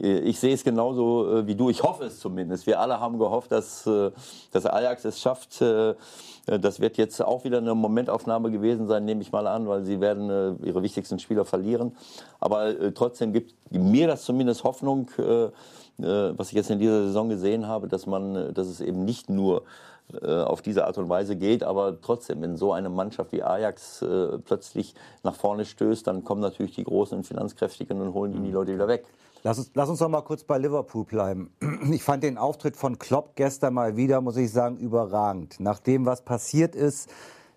ich 0.00 0.40
sehe 0.40 0.54
es 0.54 0.64
genauso 0.64 1.30
äh, 1.30 1.46
wie 1.46 1.54
du. 1.54 1.68
Ich 1.68 1.82
hoffe 1.82 2.04
es 2.04 2.20
zumindest. 2.20 2.66
Wir 2.66 2.80
alle 2.80 3.00
haben 3.00 3.18
gehofft, 3.18 3.52
dass, 3.52 3.86
äh, 3.86 4.10
dass 4.50 4.64
Ajax 4.64 5.04
es 5.04 5.20
schafft. 5.20 5.62
Das 6.46 6.80
wird 6.80 6.96
jetzt 6.96 7.22
auch 7.22 7.44
wieder 7.44 7.58
eine 7.58 7.74
Momentaufnahme 7.74 8.50
gewesen 8.50 8.88
sein, 8.88 9.04
nehme 9.04 9.20
ich 9.20 9.30
mal 9.30 9.46
an, 9.46 9.68
weil 9.68 9.84
sie 9.84 10.00
werden 10.00 10.58
ihre 10.64 10.82
wichtigsten 10.82 11.18
Spieler 11.18 11.44
verlieren. 11.44 11.96
Aber 12.40 12.94
trotzdem 12.94 13.32
gibt 13.32 13.54
mir 13.70 14.08
das 14.08 14.24
zumindest 14.24 14.64
Hoffnung, 14.64 15.10
was 15.98 16.48
ich 16.48 16.54
jetzt 16.54 16.70
in 16.70 16.78
dieser 16.78 17.04
Saison 17.04 17.28
gesehen 17.28 17.68
habe, 17.68 17.86
dass 17.88 18.06
man, 18.06 18.52
dass 18.54 18.66
es 18.66 18.80
eben 18.80 19.04
nicht 19.04 19.28
nur 19.28 19.62
auf 20.22 20.62
diese 20.62 20.86
Art 20.86 20.98
und 20.98 21.08
Weise 21.08 21.36
geht. 21.36 21.62
Aber 21.62 22.00
trotzdem, 22.00 22.42
wenn 22.42 22.56
so 22.56 22.72
eine 22.72 22.88
Mannschaft 22.88 23.32
wie 23.32 23.42
Ajax 23.42 24.02
äh, 24.02 24.38
plötzlich 24.38 24.94
nach 25.22 25.34
vorne 25.36 25.64
stößt, 25.64 26.06
dann 26.06 26.24
kommen 26.24 26.40
natürlich 26.40 26.74
die 26.74 26.84
Großen 26.84 27.18
und 27.18 27.24
Finanzkräftigen 27.24 28.00
und 28.00 28.14
holen 28.14 28.32
die, 28.32 28.40
die 28.40 28.50
Leute 28.50 28.74
wieder 28.74 28.88
weg. 28.88 29.04
Lass 29.42 29.58
uns, 29.58 29.70
lass 29.74 29.88
uns 29.88 30.00
doch 30.00 30.08
mal 30.08 30.20
kurz 30.20 30.44
bei 30.44 30.58
Liverpool 30.58 31.04
bleiben. 31.04 31.50
Ich 31.90 32.04
fand 32.04 32.22
den 32.22 32.36
Auftritt 32.36 32.76
von 32.76 32.98
Klopp 32.98 33.36
gestern 33.36 33.74
mal 33.74 33.96
wieder, 33.96 34.20
muss 34.20 34.36
ich 34.36 34.52
sagen, 34.52 34.76
überragend. 34.76 35.58
Nach 35.60 35.78
dem, 35.78 36.04
was 36.04 36.22
passiert 36.22 36.76
ist, 36.76 37.08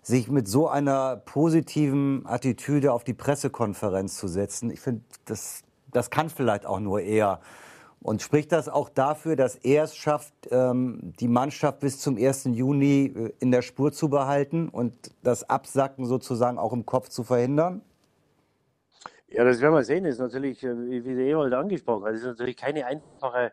sich 0.02 0.30
mit 0.30 0.48
so 0.48 0.68
einer 0.68 1.16
positiven 1.16 2.26
Attitüde 2.26 2.92
auf 2.92 3.04
die 3.04 3.14
Pressekonferenz 3.14 4.16
zu 4.16 4.28
setzen, 4.28 4.70
ich 4.70 4.80
finde, 4.80 5.02
das, 5.26 5.62
das 5.92 6.10
kann 6.10 6.30
vielleicht 6.30 6.66
auch 6.66 6.80
nur 6.80 7.00
er. 7.00 7.40
Und 8.00 8.20
spricht 8.20 8.52
das 8.52 8.68
auch 8.68 8.90
dafür, 8.90 9.36
dass 9.36 9.56
er 9.56 9.84
es 9.84 9.96
schafft, 9.96 10.34
ähm, 10.50 11.14
die 11.20 11.28
Mannschaft 11.28 11.80
bis 11.80 12.00
zum 12.00 12.16
1. 12.16 12.44
Juni 12.52 13.06
äh, 13.06 13.32
in 13.40 13.50
der 13.50 13.62
Spur 13.62 13.92
zu 13.92 14.08
behalten 14.08 14.68
und 14.68 14.92
das 15.22 15.48
Absacken 15.48 16.04
sozusagen 16.06 16.58
auch 16.58 16.72
im 16.72 16.84
Kopf 16.84 17.08
zu 17.08 17.24
verhindern? 17.24 17.82
Ja, 19.36 19.42
das 19.42 19.60
werden 19.60 19.74
wir 19.74 19.82
sehen. 19.82 20.04
Das 20.04 20.14
ist 20.14 20.20
natürlich, 20.20 20.62
äh, 20.62 21.04
wie 21.04 21.14
der 21.14 21.26
Ewald 21.26 21.52
angesprochen 21.54 22.04
hat, 22.04 22.14
ist 22.14 22.24
natürlich 22.24 22.56
keine 22.56 22.86
einfache 22.86 23.52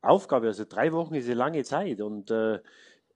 Aufgabe. 0.00 0.46
Also 0.46 0.64
drei 0.64 0.92
Wochen 0.92 1.14
ist 1.14 1.26
eine 1.26 1.34
lange 1.34 1.64
Zeit 1.64 2.00
und 2.00 2.30
äh, 2.30 2.60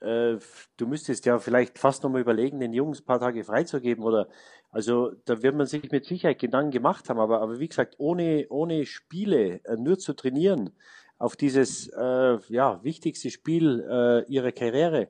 äh, 0.00 0.38
du 0.76 0.86
müsstest 0.88 1.26
ja 1.26 1.38
vielleicht 1.38 1.78
fast 1.78 2.02
nochmal 2.02 2.22
überlegen, 2.22 2.58
den 2.58 2.72
Jungs 2.72 3.00
ein 3.00 3.04
paar 3.04 3.20
Tage 3.20 3.44
freizugeben 3.44 4.02
oder 4.02 4.28
also 4.72 5.12
da 5.26 5.42
wird 5.44 5.54
man 5.54 5.66
sich 5.66 5.92
mit 5.92 6.06
Sicherheit 6.06 6.40
Gedanken 6.40 6.72
gemacht 6.72 7.08
haben, 7.08 7.20
aber, 7.20 7.40
aber 7.40 7.60
wie 7.60 7.68
gesagt, 7.68 7.94
ohne, 7.98 8.46
ohne 8.50 8.84
Spiele 8.84 9.60
äh, 9.64 9.76
nur 9.76 9.96
zu 9.96 10.14
trainieren 10.14 10.72
auf 11.18 11.36
dieses 11.36 11.86
äh, 11.96 12.38
ja, 12.48 12.82
wichtigste 12.82 13.30
Spiel 13.30 14.24
ihrer 14.28 14.52
Karriere, 14.52 15.08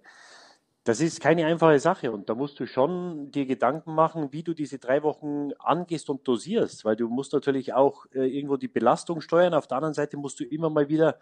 das 0.87 1.01
ist 1.01 1.20
keine 1.20 1.46
einfache 1.46 1.81
Sache 1.81 2.12
und 2.12 2.29
da 2.29 2.37
musst 2.37 2.61
du 2.61 2.66
schon 2.66 3.33
dir 3.33 3.44
Gedanken 3.44 3.92
machen, 3.92 4.33
wie 4.33 4.44
du 4.44 4.55
diese 4.55 4.79
drei 4.79 5.03
Wochen 5.03 5.51
angehst 5.59 6.09
und 6.09 6.27
dosierst, 6.29 6.85
weil 6.85 6.94
du 6.94 7.09
musst 7.09 7.33
natürlich 7.33 7.75
auch 7.75 8.07
äh, 8.14 8.25
irgendwo 8.25 8.57
die 8.57 8.68
Belastung 8.68 9.20
steuern. 9.20 9.53
Auf 9.53 9.66
der 9.66 9.79
anderen 9.79 9.94
Seite 9.94 10.16
musst 10.16 10.38
du 10.38 10.44
immer 10.44 10.70
mal 10.70 10.88
wieder 10.88 11.18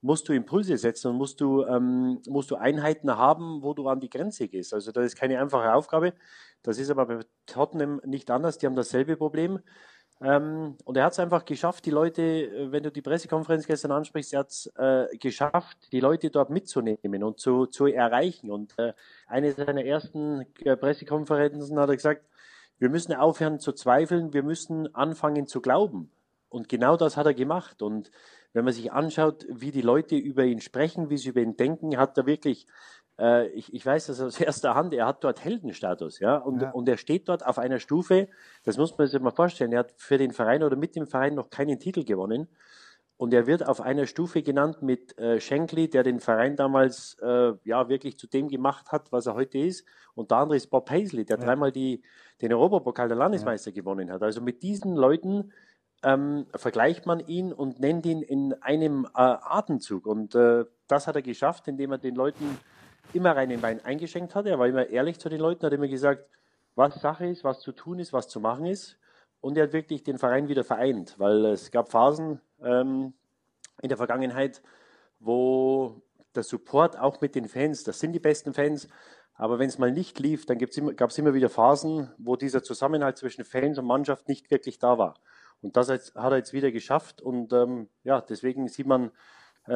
musst 0.00 0.28
du 0.28 0.32
Impulse 0.32 0.78
setzen 0.78 1.08
und 1.08 1.16
musst 1.16 1.42
du 1.42 1.62
ähm, 1.64 2.22
musst 2.26 2.50
du 2.50 2.56
Einheiten 2.56 3.14
haben, 3.14 3.62
wo 3.62 3.74
du 3.74 3.86
an 3.86 4.00
die 4.00 4.08
Grenze 4.08 4.48
gehst. 4.48 4.72
Also 4.72 4.92
das 4.92 5.04
ist 5.04 5.16
keine 5.16 5.38
einfache 5.38 5.74
Aufgabe. 5.74 6.14
Das 6.62 6.78
ist 6.78 6.90
aber 6.90 7.04
bei 7.04 7.20
Tottenham 7.46 8.00
nicht 8.06 8.30
anders. 8.30 8.56
Die 8.58 8.66
haben 8.66 8.76
dasselbe 8.76 9.16
Problem. 9.18 9.60
Ähm, 10.22 10.76
und 10.84 10.96
er 10.96 11.04
hat 11.04 11.12
es 11.12 11.18
einfach 11.18 11.44
geschafft, 11.44 11.84
die 11.84 11.90
Leute, 11.90 12.22
äh, 12.22 12.70
wenn 12.70 12.82
du 12.82 12.92
die 12.92 13.02
Pressekonferenz 13.02 13.66
gestern 13.66 13.90
ansprichst, 13.90 14.32
er 14.32 14.40
hat 14.40 14.50
es 14.50 14.72
äh, 14.76 15.06
geschafft, 15.18 15.76
die 15.90 16.00
Leute 16.00 16.30
dort 16.30 16.50
mitzunehmen 16.50 17.24
und 17.24 17.40
zu, 17.40 17.66
zu 17.66 17.86
erreichen. 17.86 18.50
Und 18.50 18.78
äh, 18.78 18.92
eine 19.26 19.52
seiner 19.52 19.84
ersten 19.84 20.46
äh, 20.64 20.76
Pressekonferenzen 20.76 21.78
hat 21.78 21.88
er 21.88 21.96
gesagt, 21.96 22.24
wir 22.78 22.88
müssen 22.88 23.14
aufhören 23.14 23.58
zu 23.58 23.72
zweifeln, 23.72 24.32
wir 24.32 24.42
müssen 24.42 24.94
anfangen 24.94 25.46
zu 25.46 25.60
glauben. 25.60 26.10
Und 26.48 26.68
genau 26.68 26.96
das 26.96 27.16
hat 27.16 27.26
er 27.26 27.34
gemacht. 27.34 27.82
Und 27.82 28.10
wenn 28.52 28.64
man 28.64 28.74
sich 28.74 28.92
anschaut, 28.92 29.46
wie 29.48 29.70
die 29.70 29.80
Leute 29.80 30.16
über 30.16 30.44
ihn 30.44 30.60
sprechen, 30.60 31.10
wie 31.10 31.16
sie 31.16 31.30
über 31.30 31.40
ihn 31.40 31.56
denken, 31.56 31.96
hat 31.96 32.16
er 32.18 32.26
wirklich 32.26 32.66
äh, 33.18 33.48
ich, 33.48 33.72
ich 33.74 33.84
weiß 33.84 34.06
das 34.06 34.20
aus 34.20 34.40
erster 34.40 34.74
Hand, 34.74 34.94
er 34.94 35.06
hat 35.06 35.24
dort 35.24 35.44
Heldenstatus, 35.44 36.18
ja, 36.18 36.36
und, 36.36 36.62
ja. 36.62 36.70
und 36.70 36.88
er 36.88 36.96
steht 36.96 37.28
dort 37.28 37.44
auf 37.44 37.58
einer 37.58 37.78
Stufe, 37.78 38.28
das 38.64 38.76
muss 38.78 38.96
man 38.96 39.06
sich 39.06 39.20
mal 39.20 39.30
vorstellen, 39.30 39.72
er 39.72 39.80
hat 39.80 39.94
für 39.96 40.18
den 40.18 40.32
Verein 40.32 40.62
oder 40.62 40.76
mit 40.76 40.96
dem 40.96 41.06
Verein 41.06 41.34
noch 41.34 41.50
keinen 41.50 41.78
Titel 41.78 42.04
gewonnen 42.04 42.48
und 43.22 43.32
er 43.32 43.46
wird 43.46 43.68
auf 43.68 43.80
einer 43.80 44.06
Stufe 44.06 44.42
genannt 44.42 44.82
mit 44.82 45.16
äh, 45.16 45.38
Shankly, 45.38 45.88
der 45.88 46.02
den 46.02 46.18
Verein 46.18 46.56
damals 46.56 47.16
äh, 47.22 47.52
ja 47.62 47.88
wirklich 47.88 48.18
zu 48.18 48.26
dem 48.26 48.48
gemacht 48.48 48.90
hat, 48.90 49.12
was 49.12 49.26
er 49.26 49.34
heute 49.34 49.58
ist. 49.58 49.86
Und 50.16 50.32
der 50.32 50.38
andere 50.38 50.56
ist 50.56 50.70
Bob 50.70 50.86
Paisley, 50.86 51.24
der 51.24 51.38
ja. 51.38 51.44
dreimal 51.44 51.70
die, 51.70 52.02
den 52.40 52.52
Europapokal 52.52 53.06
der 53.06 53.16
Landesmeister 53.16 53.70
ja. 53.70 53.76
gewonnen 53.76 54.10
hat. 54.10 54.24
Also 54.24 54.40
mit 54.40 54.64
diesen 54.64 54.96
Leuten 54.96 55.52
ähm, 56.02 56.46
vergleicht 56.56 57.06
man 57.06 57.20
ihn 57.20 57.52
und 57.52 57.78
nennt 57.78 58.06
ihn 58.06 58.22
in 58.22 58.54
einem 58.54 59.04
äh, 59.04 59.10
Atemzug. 59.14 60.06
Und 60.06 60.34
äh, 60.34 60.64
das 60.88 61.06
hat 61.06 61.14
er 61.14 61.22
geschafft, 61.22 61.68
indem 61.68 61.92
er 61.92 61.98
den 61.98 62.16
Leuten 62.16 62.58
immer 63.12 63.36
reinen 63.36 63.62
Wein 63.62 63.84
eingeschenkt 63.84 64.34
hat. 64.34 64.46
Er 64.46 64.58
war 64.58 64.66
immer 64.66 64.88
ehrlich 64.88 65.18
zu 65.18 65.28
den 65.28 65.40
Leuten, 65.40 65.66
hat 65.66 65.72
immer 65.72 65.88
gesagt, 65.88 66.26
was 66.74 66.94
Sache 67.00 67.26
ist, 67.26 67.44
was 67.44 67.60
zu 67.60 67.72
tun 67.72 67.98
ist, 67.98 68.12
was 68.12 68.28
zu 68.28 68.40
machen 68.40 68.66
ist. 68.66 68.98
Und 69.40 69.56
er 69.56 69.64
hat 69.64 69.72
wirklich 69.72 70.04
den 70.04 70.18
Verein 70.18 70.48
wieder 70.48 70.64
vereint, 70.64 71.18
weil 71.18 71.44
es 71.46 71.70
gab 71.70 71.90
Phasen 71.90 72.40
ähm, 72.62 73.12
in 73.82 73.88
der 73.88 73.98
Vergangenheit, 73.98 74.62
wo 75.18 76.00
der 76.34 76.44
Support 76.44 76.98
auch 76.98 77.20
mit 77.20 77.34
den 77.34 77.48
Fans, 77.48 77.84
das 77.84 77.98
sind 77.98 78.12
die 78.12 78.20
besten 78.20 78.54
Fans, 78.54 78.88
aber 79.34 79.58
wenn 79.58 79.68
es 79.68 79.78
mal 79.78 79.90
nicht 79.90 80.18
lief, 80.18 80.46
dann 80.46 80.58
gab 80.58 81.10
es 81.10 81.18
immer 81.18 81.34
wieder 81.34 81.48
Phasen, 81.48 82.10
wo 82.18 82.36
dieser 82.36 82.62
Zusammenhalt 82.62 83.18
zwischen 83.18 83.44
Fans 83.44 83.78
und 83.78 83.86
Mannschaft 83.86 84.28
nicht 84.28 84.50
wirklich 84.50 84.78
da 84.78 84.98
war. 84.98 85.14
Und 85.62 85.76
das 85.76 85.88
hat 85.88 86.12
er 86.14 86.36
jetzt 86.36 86.52
wieder 86.52 86.70
geschafft. 86.70 87.22
Und 87.22 87.52
ähm, 87.52 87.88
ja, 88.04 88.20
deswegen 88.20 88.68
sieht 88.68 88.86
man 88.86 89.10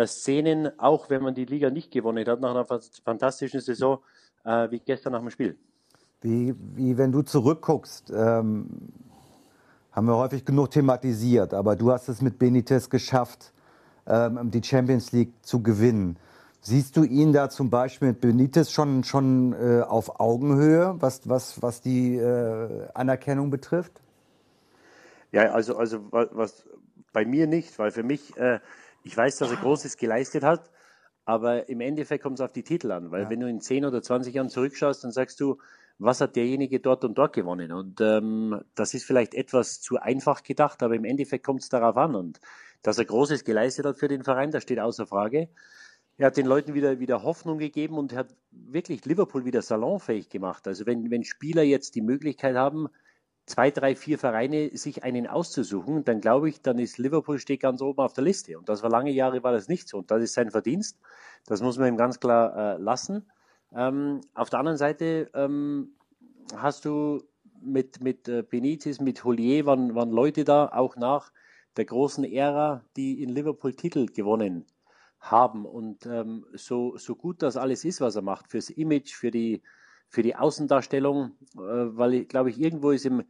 Szenen, 0.06 0.78
auch 0.78 1.10
wenn 1.10 1.22
man 1.22 1.34
die 1.34 1.44
Liga 1.44 1.70
nicht 1.70 1.90
gewonnen 1.92 2.26
hat, 2.26 2.40
nach 2.40 2.50
einer 2.50 2.66
fantastischen 3.04 3.60
Saison, 3.60 3.98
äh, 4.44 4.70
wie 4.70 4.80
gestern 4.80 5.12
nach 5.12 5.20
dem 5.20 5.30
Spiel. 5.30 5.56
Wie, 6.20 6.54
wie 6.74 6.98
wenn 6.98 7.12
du 7.12 7.22
zurückguckst, 7.22 8.10
ähm, 8.10 8.68
haben 9.92 10.06
wir 10.06 10.16
häufig 10.16 10.44
genug 10.44 10.70
thematisiert, 10.70 11.54
aber 11.54 11.76
du 11.76 11.92
hast 11.92 12.08
es 12.08 12.20
mit 12.20 12.38
Benitez 12.38 12.90
geschafft, 12.90 13.52
ähm, 14.06 14.50
die 14.50 14.62
Champions 14.62 15.12
League 15.12 15.32
zu 15.42 15.62
gewinnen. 15.62 16.18
Siehst 16.60 16.96
du 16.96 17.04
ihn 17.04 17.32
da 17.32 17.48
zum 17.48 17.70
Beispiel 17.70 18.08
mit 18.08 18.20
Benitez 18.20 18.72
schon, 18.72 19.04
schon 19.04 19.52
äh, 19.52 19.82
auf 19.82 20.18
Augenhöhe, 20.18 20.96
was, 20.98 21.28
was, 21.28 21.62
was 21.62 21.80
die 21.80 22.16
äh, 22.16 22.88
Anerkennung 22.92 23.50
betrifft? 23.50 24.00
Ja, 25.32 25.52
also, 25.52 25.76
also 25.76 26.00
was 26.10 26.66
bei 27.12 27.24
mir 27.24 27.46
nicht, 27.46 27.78
weil 27.78 27.90
für 27.90 28.02
mich 28.02 28.36
äh, 28.36 28.58
ich 29.06 29.16
weiß, 29.16 29.38
dass 29.38 29.50
er 29.50 29.56
Großes 29.56 29.96
geleistet 29.96 30.42
hat, 30.42 30.68
aber 31.24 31.68
im 31.68 31.80
Endeffekt 31.80 32.24
kommt 32.24 32.40
es 32.40 32.44
auf 32.44 32.52
die 32.52 32.64
Titel 32.64 32.90
an, 32.90 33.12
weil 33.12 33.22
ja. 33.22 33.30
wenn 33.30 33.40
du 33.40 33.48
in 33.48 33.60
10 33.60 33.84
oder 33.84 34.02
20 34.02 34.34
Jahren 34.34 34.48
zurückschaust, 34.48 35.04
dann 35.04 35.12
sagst 35.12 35.38
du, 35.38 35.58
was 35.98 36.20
hat 36.20 36.34
derjenige 36.34 36.80
dort 36.80 37.04
und 37.04 37.16
dort 37.16 37.32
gewonnen? 37.32 37.72
Und 37.72 38.00
ähm, 38.00 38.60
das 38.74 38.94
ist 38.94 39.04
vielleicht 39.04 39.34
etwas 39.34 39.80
zu 39.80 39.98
einfach 39.98 40.42
gedacht, 40.42 40.82
aber 40.82 40.94
im 40.96 41.04
Endeffekt 41.04 41.46
kommt 41.46 41.62
es 41.62 41.68
darauf 41.68 41.96
an. 41.96 42.16
Und 42.16 42.40
dass 42.82 42.98
er 42.98 43.04
Großes 43.04 43.44
geleistet 43.44 43.86
hat 43.86 43.96
für 43.96 44.08
den 44.08 44.24
Verein, 44.24 44.50
das 44.50 44.64
steht 44.64 44.80
außer 44.80 45.06
Frage. 45.06 45.48
Er 46.18 46.26
hat 46.26 46.36
den 46.36 46.46
Leuten 46.46 46.74
wieder, 46.74 46.98
wieder 46.98 47.22
Hoffnung 47.22 47.58
gegeben 47.58 47.98
und 47.98 48.12
hat 48.12 48.34
wirklich 48.50 49.04
Liverpool 49.04 49.44
wieder 49.44 49.62
salonfähig 49.62 50.28
gemacht. 50.28 50.66
Also 50.66 50.84
wenn, 50.84 51.10
wenn 51.10 51.24
Spieler 51.24 51.62
jetzt 51.62 51.94
die 51.94 52.02
Möglichkeit 52.02 52.56
haben, 52.56 52.88
zwei, 53.46 53.70
drei, 53.70 53.94
vier 53.94 54.18
Vereine 54.18 54.76
sich 54.76 55.04
einen 55.04 55.26
auszusuchen, 55.26 56.04
dann 56.04 56.20
glaube 56.20 56.48
ich, 56.48 56.60
dann 56.62 56.78
ist 56.78 56.98
Liverpool 56.98 57.38
steht 57.38 57.60
ganz 57.60 57.80
oben 57.80 58.00
auf 58.00 58.12
der 58.12 58.24
Liste. 58.24 58.58
Und 58.58 58.68
das 58.68 58.82
war 58.82 58.90
lange 58.90 59.12
Jahre 59.12 59.42
war 59.42 59.52
das 59.52 59.68
nicht 59.68 59.88
so. 59.88 59.98
Und 59.98 60.10
das 60.10 60.22
ist 60.22 60.34
sein 60.34 60.50
Verdienst. 60.50 60.98
Das 61.46 61.62
muss 61.62 61.78
man 61.78 61.88
ihm 61.88 61.96
ganz 61.96 62.18
klar 62.20 62.56
äh, 62.56 62.82
lassen. 62.82 63.30
Ähm, 63.74 64.20
auf 64.34 64.50
der 64.50 64.58
anderen 64.58 64.78
Seite 64.78 65.30
ähm, 65.34 65.94
hast 66.54 66.84
du 66.84 67.22
mit, 67.60 68.00
mit 68.00 68.28
äh, 68.28 68.42
Benitez, 68.42 69.00
mit 69.00 69.24
Holier 69.24 69.64
waren, 69.66 69.94
waren 69.94 70.10
Leute 70.10 70.44
da, 70.44 70.68
auch 70.68 70.96
nach 70.96 71.32
der 71.76 71.84
großen 71.84 72.24
Ära, 72.24 72.84
die 72.96 73.22
in 73.22 73.30
Liverpool 73.30 73.74
Titel 73.74 74.06
gewonnen 74.06 74.66
haben. 75.20 75.66
Und 75.66 76.06
ähm, 76.06 76.46
so, 76.52 76.96
so 76.96 77.14
gut 77.14 77.42
das 77.42 77.56
alles 77.56 77.84
ist, 77.84 78.00
was 78.00 78.16
er 78.16 78.22
macht, 78.22 78.50
fürs 78.50 78.70
Image, 78.70 79.14
für 79.14 79.30
die, 79.30 79.62
für 80.16 80.22
die 80.22 80.34
Außendarstellung, 80.34 81.32
äh, 81.56 81.58
weil 81.58 82.14
ich 82.14 82.28
glaube 82.28 82.48
ich, 82.48 82.58
irgendwo 82.58 82.90
ist 82.90 83.04
im, 83.04 83.22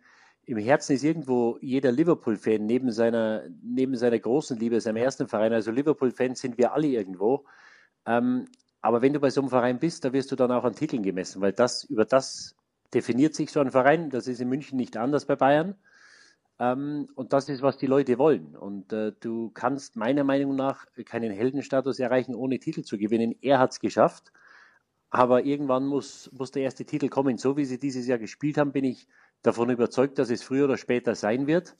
im 0.45 0.57
Herzen 0.57 0.93
ist 0.93 1.03
irgendwo 1.03 1.59
jeder 1.61 1.91
Liverpool-Fan 1.91 2.65
neben 2.65 2.93
seiner, 2.93 3.43
neben 3.61 3.97
seiner 3.97 4.21
großen 4.21 4.57
Liebe, 4.57 4.81
seinem 4.81 4.99
ersten 4.99 5.27
Verein. 5.27 5.53
Also 5.53 5.73
Liverpool-Fans 5.73 6.41
sind 6.41 6.59
wir 6.59 6.73
alle 6.75 6.87
irgendwo. 6.87 7.45
Ähm, 8.07 8.45
aber 8.83 9.03
wenn 9.03 9.13
du 9.13 9.19
bei 9.19 9.31
so 9.31 9.41
einem 9.41 9.51
Verein 9.51 9.81
bist, 9.81 10.05
da 10.05 10.13
wirst 10.13 10.31
du 10.31 10.37
dann 10.37 10.53
auch 10.53 10.63
an 10.63 10.77
Titeln 10.77 11.03
gemessen, 11.03 11.43
weil 11.43 11.53
das, 11.53 11.83
über 11.83 12.05
das 12.05 12.55
definiert 12.95 13.35
sich 13.35 13.51
so 13.51 13.59
ein 13.59 13.73
Verein. 13.73 14.09
Das 14.11 14.29
ist 14.29 14.41
in 14.41 14.49
München 14.49 14.77
nicht 14.77 14.97
anders 14.97 15.25
bei 15.25 15.35
Bayern. 15.35 15.75
Ähm, 16.61 17.09
und 17.17 17.33
das 17.33 17.49
ist, 17.49 17.63
was 17.63 17.79
die 17.79 17.89
Leute 17.89 18.17
wollen. 18.17 18.55
Und 18.55 18.93
äh, 18.93 19.11
du 19.19 19.51
kannst 19.51 19.97
meiner 19.97 20.23
Meinung 20.23 20.55
nach 20.55 20.87
keinen 21.05 21.33
Heldenstatus 21.33 21.99
erreichen, 21.99 22.37
ohne 22.37 22.61
Titel 22.61 22.83
zu 22.83 22.97
gewinnen. 22.97 23.35
Er 23.41 23.59
hat 23.59 23.73
es 23.73 23.81
geschafft. 23.81 24.31
Aber 25.11 25.45
irgendwann 25.45 25.87
muss, 25.87 26.31
muss 26.33 26.51
der 26.51 26.63
erste 26.63 26.85
Titel 26.85 27.09
kommen. 27.09 27.39
So 27.39 27.57
wie 27.57 27.65
sie 27.65 27.79
dieses 27.79 28.07
Jahr 28.07 28.19
gespielt 28.19 28.59
haben, 28.59 28.73
bin 28.73 28.85
ich 28.85 29.07
davon 29.43 29.71
überzeugt, 29.71 30.19
dass 30.19 30.31
es 30.31 30.43
früher 30.43 30.65
oder 30.65 30.77
später 30.77 31.15
sein 31.15 31.47
wird. 31.47 31.77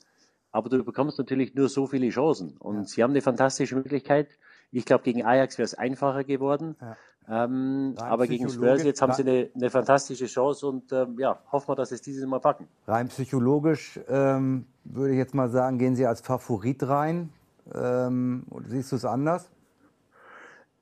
Aber 0.51 0.69
du 0.69 0.83
bekommst 0.83 1.17
natürlich 1.19 1.53
nur 1.53 1.69
so 1.69 1.87
viele 1.87 2.09
Chancen. 2.09 2.57
Und 2.57 2.75
ja. 2.75 2.83
sie 2.83 3.03
haben 3.03 3.11
eine 3.11 3.21
fantastische 3.21 3.75
Möglichkeit. 3.75 4.29
Ich 4.71 4.85
glaube, 4.85 5.03
gegen 5.03 5.23
Ajax 5.23 5.57
wäre 5.57 5.65
es 5.65 5.73
einfacher 5.73 6.23
geworden. 6.23 6.75
Ja. 6.81 6.97
Ähm, 7.29 7.95
aber 7.97 8.25
gegen 8.25 8.49
Spurs 8.49 8.83
jetzt 8.83 9.01
haben 9.01 9.11
sie 9.11 9.23
eine, 9.23 9.49
eine 9.53 9.69
fantastische 9.69 10.27
Chance 10.27 10.65
und 10.65 10.93
ähm, 10.93 11.17
ja, 11.19 11.41
hoffen 11.51 11.67
wir, 11.67 11.75
dass 11.75 11.91
es 11.91 12.01
dieses 12.01 12.25
Mal 12.25 12.39
packen. 12.39 12.67
Rein 12.87 13.09
psychologisch 13.09 13.99
ähm, 14.07 14.65
würde 14.85 15.11
ich 15.11 15.17
jetzt 15.17 15.35
mal 15.35 15.49
sagen, 15.49 15.77
gehen 15.77 15.95
Sie 15.95 16.05
als 16.05 16.21
Favorit 16.21 16.87
rein. 16.87 17.29
Ähm, 17.75 18.45
oder 18.49 18.69
siehst 18.69 18.93
du 18.93 18.95
es 18.95 19.03
anders? 19.03 19.49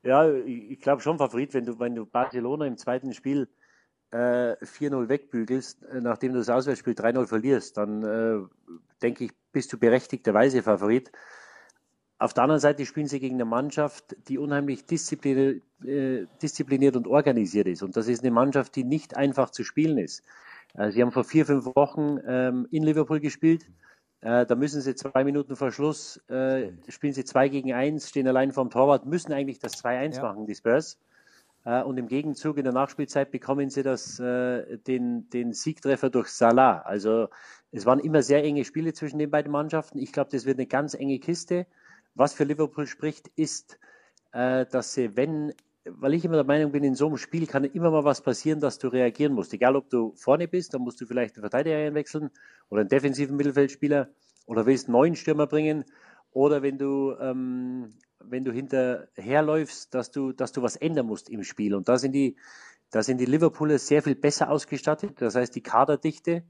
Ja, 0.06 0.32
ich, 0.32 0.78
glaube 0.78 1.02
schon 1.02 1.18
Favorit, 1.18 1.52
wenn 1.52 1.64
du, 1.64 1.80
wenn 1.80 1.96
du 1.96 2.06
Barcelona 2.06 2.64
im 2.66 2.76
zweiten 2.76 3.12
Spiel 3.12 3.48
äh, 4.12 4.54
4-0 4.64 5.08
wegbügelst, 5.08 5.82
äh, 5.82 6.00
nachdem 6.00 6.32
du 6.32 6.38
das 6.38 6.48
Auswärtsspiel 6.48 6.92
3-0 6.92 7.26
verlierst, 7.26 7.76
dann 7.76 8.04
äh, 8.04 8.38
denke 9.02 9.24
ich, 9.24 9.32
bist 9.50 9.72
du 9.72 9.78
berechtigterweise 9.78 10.62
Favorit. 10.62 11.10
Auf 12.18 12.34
der 12.34 12.44
anderen 12.44 12.60
Seite 12.60 12.86
spielen 12.86 13.08
sie 13.08 13.18
gegen 13.18 13.34
eine 13.34 13.46
Mannschaft, 13.46 14.16
die 14.28 14.38
unheimlich 14.38 14.86
diszipliniert, 14.86 15.62
äh, 15.84 16.26
diszipliniert 16.40 16.94
und 16.94 17.08
organisiert 17.08 17.66
ist. 17.66 17.82
Und 17.82 17.96
das 17.96 18.06
ist 18.06 18.22
eine 18.22 18.30
Mannschaft, 18.30 18.76
die 18.76 18.84
nicht 18.84 19.16
einfach 19.16 19.50
zu 19.50 19.64
spielen 19.64 19.98
ist. 19.98 20.22
Äh, 20.74 20.92
sie 20.92 21.02
haben 21.02 21.10
vor 21.10 21.24
vier, 21.24 21.46
fünf 21.46 21.66
Wochen 21.74 22.18
ähm, 22.28 22.68
in 22.70 22.84
Liverpool 22.84 23.18
gespielt. 23.18 23.66
Äh, 24.26 24.44
da 24.44 24.56
müssen 24.56 24.80
sie 24.80 24.96
zwei 24.96 25.22
Minuten 25.22 25.54
vor 25.54 25.70
Schluss, 25.70 26.16
äh, 26.28 26.72
spielen 26.88 27.12
sie 27.12 27.24
zwei 27.24 27.48
gegen 27.48 27.72
eins, 27.72 28.08
stehen 28.08 28.26
allein 28.26 28.50
vorm 28.50 28.70
Torwart, 28.70 29.06
müssen 29.06 29.32
eigentlich 29.32 29.60
das 29.60 29.84
2-1 29.84 30.16
ja. 30.16 30.22
machen, 30.22 30.46
die 30.46 30.54
Spurs. 30.56 30.98
Äh, 31.64 31.84
und 31.84 31.96
im 31.96 32.08
Gegenzug 32.08 32.58
in 32.58 32.64
der 32.64 32.72
Nachspielzeit 32.72 33.30
bekommen 33.30 33.70
sie 33.70 33.84
das, 33.84 34.18
äh, 34.18 34.78
den, 34.78 35.30
den 35.30 35.52
Siegtreffer 35.52 36.10
durch 36.10 36.26
Salah. 36.26 36.80
Also 36.80 37.28
es 37.70 37.86
waren 37.86 38.00
immer 38.00 38.20
sehr 38.20 38.42
enge 38.42 38.64
Spiele 38.64 38.92
zwischen 38.94 39.20
den 39.20 39.30
beiden 39.30 39.52
Mannschaften. 39.52 40.00
Ich 40.00 40.10
glaube, 40.10 40.30
das 40.32 40.44
wird 40.44 40.58
eine 40.58 40.66
ganz 40.66 40.94
enge 40.94 41.20
Kiste. 41.20 41.64
Was 42.16 42.34
für 42.34 42.42
Liverpool 42.42 42.88
spricht, 42.88 43.28
ist, 43.36 43.78
äh, 44.32 44.66
dass 44.66 44.92
sie, 44.92 45.16
wenn 45.16 45.54
weil 45.90 46.14
ich 46.14 46.24
immer 46.24 46.36
der 46.36 46.44
Meinung 46.44 46.72
bin, 46.72 46.84
in 46.84 46.94
so 46.94 47.06
einem 47.06 47.16
Spiel 47.16 47.46
kann 47.46 47.64
immer 47.64 47.90
mal 47.90 48.04
was 48.04 48.20
passieren, 48.20 48.60
dass 48.60 48.78
du 48.78 48.88
reagieren 48.88 49.32
musst. 49.32 49.52
Egal, 49.52 49.76
ob 49.76 49.90
du 49.90 50.12
vorne 50.16 50.48
bist, 50.48 50.74
dann 50.74 50.82
musst 50.82 51.00
du 51.00 51.06
vielleicht 51.06 51.36
einen 51.36 51.42
Verteidiger 51.42 51.76
einwechseln 51.76 52.30
oder 52.68 52.80
einen 52.80 52.88
defensiven 52.88 53.36
Mittelfeldspieler 53.36 54.08
oder 54.46 54.66
willst 54.66 54.86
einen 54.86 54.92
neuen 54.92 55.16
Stürmer 55.16 55.46
bringen. 55.46 55.84
Oder 56.32 56.62
wenn 56.62 56.78
du, 56.78 57.14
ähm, 57.20 57.94
wenn 58.20 58.44
du 58.44 58.52
hinterherläufst, 58.52 59.94
dass 59.94 60.10
du, 60.10 60.32
dass 60.32 60.52
du 60.52 60.62
was 60.62 60.76
ändern 60.76 61.06
musst 61.06 61.30
im 61.30 61.42
Spiel. 61.42 61.74
Und 61.74 61.88
da 61.88 61.98
sind 61.98 62.12
die, 62.12 62.36
da 62.90 63.02
sind 63.02 63.18
die 63.18 63.26
Liverpooler 63.26 63.78
sehr 63.78 64.02
viel 64.02 64.14
besser 64.14 64.50
ausgestattet. 64.50 65.20
Das 65.20 65.34
heißt, 65.34 65.54
die 65.54 65.62
Kaderdichte 65.62 66.44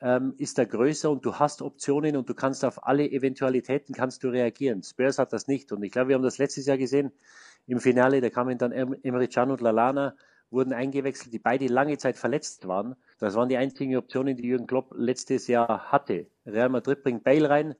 ähm, 0.00 0.34
ist 0.38 0.58
da 0.58 0.64
größer 0.64 1.10
und 1.10 1.24
du 1.24 1.34
hast 1.34 1.62
Optionen 1.62 2.16
und 2.16 2.28
du 2.28 2.34
kannst 2.34 2.64
auf 2.64 2.86
alle 2.86 3.10
Eventualitäten 3.10 3.94
kannst 3.94 4.24
du 4.24 4.28
reagieren. 4.28 4.82
Spurs 4.82 5.18
hat 5.18 5.32
das 5.32 5.46
nicht. 5.46 5.70
Und 5.72 5.82
ich 5.82 5.92
glaube, 5.92 6.08
wir 6.08 6.16
haben 6.16 6.22
das 6.22 6.38
letztes 6.38 6.66
Jahr 6.66 6.78
gesehen 6.78 7.12
im 7.70 7.80
Finale, 7.80 8.20
da 8.20 8.30
kamen 8.30 8.58
dann 8.58 8.72
Emre 8.72 9.28
Can 9.28 9.50
und 9.50 9.60
Lalana 9.60 10.14
wurden 10.50 10.72
eingewechselt, 10.72 11.32
die 11.32 11.38
beide 11.38 11.66
lange 11.68 11.96
Zeit 11.98 12.16
verletzt 12.16 12.66
waren. 12.66 12.96
Das 13.18 13.36
waren 13.36 13.48
die 13.48 13.56
einzigen 13.56 13.96
Optionen, 13.96 14.36
die 14.36 14.48
Jürgen 14.48 14.66
Klopp 14.66 14.92
letztes 14.96 15.46
Jahr 15.46 15.92
hatte. 15.92 16.26
Real 16.44 16.68
Madrid 16.68 17.04
bringt 17.04 17.22
Bale 17.22 17.48
rein, 17.48 17.76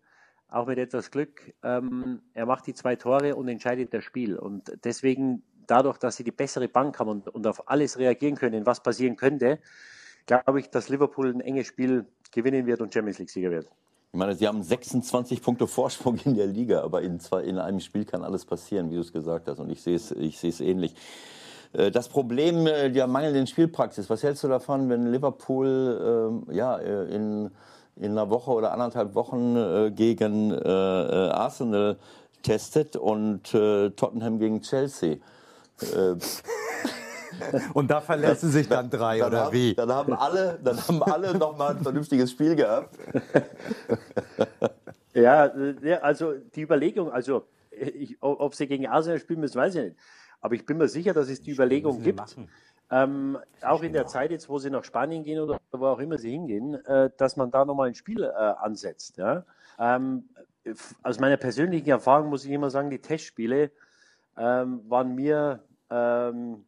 auch 0.49 0.68
mit 0.68 0.78
etwas 0.78 1.11
Glück. 1.11 1.53
Ähm, 1.64 2.22
er 2.32 2.47
macht 2.47 2.68
die 2.68 2.74
zwei 2.74 2.95
Tore 2.95 3.34
und 3.34 3.49
entscheidet 3.49 3.93
das 3.93 4.05
Spiel. 4.05 4.38
Und 4.38 4.72
deswegen, 4.84 5.43
dadurch, 5.66 5.99
dass 5.99 6.16
sie 6.16 6.24
die 6.24 6.30
bessere 6.30 6.68
Bank 6.68 7.01
haben 7.01 7.09
und, 7.09 7.28
und 7.28 7.45
auf 7.49 7.68
alles 7.68 7.99
reagieren 7.99 8.36
können, 8.36 8.66
was 8.66 8.80
passieren 8.80 9.16
könnte, 9.16 9.59
glaube 10.26 10.61
ich, 10.61 10.70
dass 10.70 10.88
Liverpool 10.88 11.34
ein 11.34 11.41
enges 11.41 11.66
Spiel 11.66 12.07
gewinnen 12.30 12.66
wird 12.66 12.80
und 12.80 12.95
Champions 12.95 13.18
League-Sieger 13.18 13.51
wird. 13.51 13.68
Ich 14.13 14.19
meine, 14.19 14.35
sie 14.35 14.49
haben 14.49 14.61
26 14.61 15.41
Punkte 15.41 15.69
Vorsprung 15.69 16.19
in 16.25 16.35
der 16.35 16.49
Liga, 16.49 16.83
aber 16.83 17.03
in, 17.03 17.21
zwei, 17.21 17.43
in 17.45 17.59
einem 17.59 17.79
Spiel 17.79 18.05
kann 18.05 18.25
alles 18.25 18.45
passieren, 18.45 18.91
wie 18.91 18.97
du 18.97 19.03
es 19.03 19.13
gesagt 19.13 19.47
hast. 19.47 19.61
Und 19.61 19.71
ich 19.71 19.83
sehe 19.83 19.95
es, 19.95 20.11
ich 20.11 20.37
sehe 20.37 20.51
es 20.51 20.61
ähnlich. 20.61 20.97
Äh, 21.73 21.93
das 21.93 22.09
Problem 22.09 22.67
äh, 22.67 22.91
der 22.91 23.07
mangelnden 23.07 23.47
Spielpraxis, 23.47 24.11
was 24.11 24.25
hältst 24.25 24.43
du 24.43 24.49
davon, 24.49 24.89
wenn 24.89 25.13
Liverpool 25.13 26.43
äh, 26.51 26.57
ja, 26.57 26.77
äh, 26.79 27.15
in, 27.15 27.53
in 27.95 28.11
einer 28.13 28.31
Woche 28.31 28.51
oder 28.51 28.73
anderthalb 28.73 29.15
Wochen 29.15 29.55
äh, 29.57 29.93
gegen 29.93 30.51
äh, 30.51 30.69
Arsenal 30.69 31.97
testet 32.43 32.97
und 32.97 33.51
Tottenham 33.51 34.39
gegen 34.39 34.63
Chelsea? 34.63 35.19
Und 37.74 37.91
da 37.91 38.01
verletzen 38.01 38.51
sich 38.51 38.68
dann 38.68 38.91
drei, 38.91 39.18
dann 39.18 39.28
oder 39.28 39.45
haben, 39.47 39.53
wie? 39.53 39.74
Dann 39.74 39.93
haben 39.93 40.12
alle, 40.12 40.59
dann 40.62 40.76
haben 40.76 41.03
alle 41.03 41.37
noch 41.37 41.57
mal 41.57 41.76
ein 41.76 41.83
vernünftiges 41.83 42.31
Spiel 42.31 42.57
gehabt. 42.57 42.97
Ja, 45.12 45.51
also 46.03 46.35
die 46.35 46.62
Überlegung, 46.62 47.11
also 47.11 47.49
ich, 47.70 48.16
ob 48.20 48.55
sie 48.55 48.68
gegen 48.68 48.87
Arsenal 48.87 49.18
spielen 49.18 49.41
müssen, 49.41 49.59
weiß 49.59 49.74
ich 49.74 49.83
nicht. 49.83 49.97
Aber 50.41 50.55
ich 50.55 50.64
bin 50.64 50.78
mir 50.78 50.89
sicher, 50.89 51.12
dass 51.12 51.28
es 51.28 51.43
die 51.43 51.51
Überlegung 51.51 52.01
gibt, 52.03 52.37
ähm, 52.91 53.39
auch 53.62 53.83
in 53.83 53.93
der 53.93 54.07
Zeit 54.07 54.31
jetzt, 54.31 54.49
wo 54.49 54.59
sie 54.59 54.70
nach 54.70 54.85
Spanien 54.85 55.22
gehen 55.22 55.41
oder 55.41 55.61
wo 55.72 55.87
auch 55.87 55.99
immer 56.01 56.18
sie 56.18 56.31
hingehen, 56.31 56.74
äh, 56.87 57.11
dass 57.16 57.37
man 57.37 57.51
da 57.51 57.64
nochmal 57.64 57.89
ein 57.89 57.95
Spiel 57.95 58.22
äh, 58.22 58.28
ansetzt. 58.28 59.16
Ja? 59.16 59.45
Ähm, 59.78 60.28
aus 61.03 61.20
meiner 61.20 61.37
persönlichen 61.37 61.89
Erfahrung 61.89 62.28
muss 62.28 62.45
ich 62.45 62.51
immer 62.51 62.70
sagen, 62.70 62.91
die 62.91 63.01
Testspiele 63.01 63.70
ähm, 64.37 64.81
waren 64.89 65.14
mir 65.14 65.62
ähm, 65.91 66.64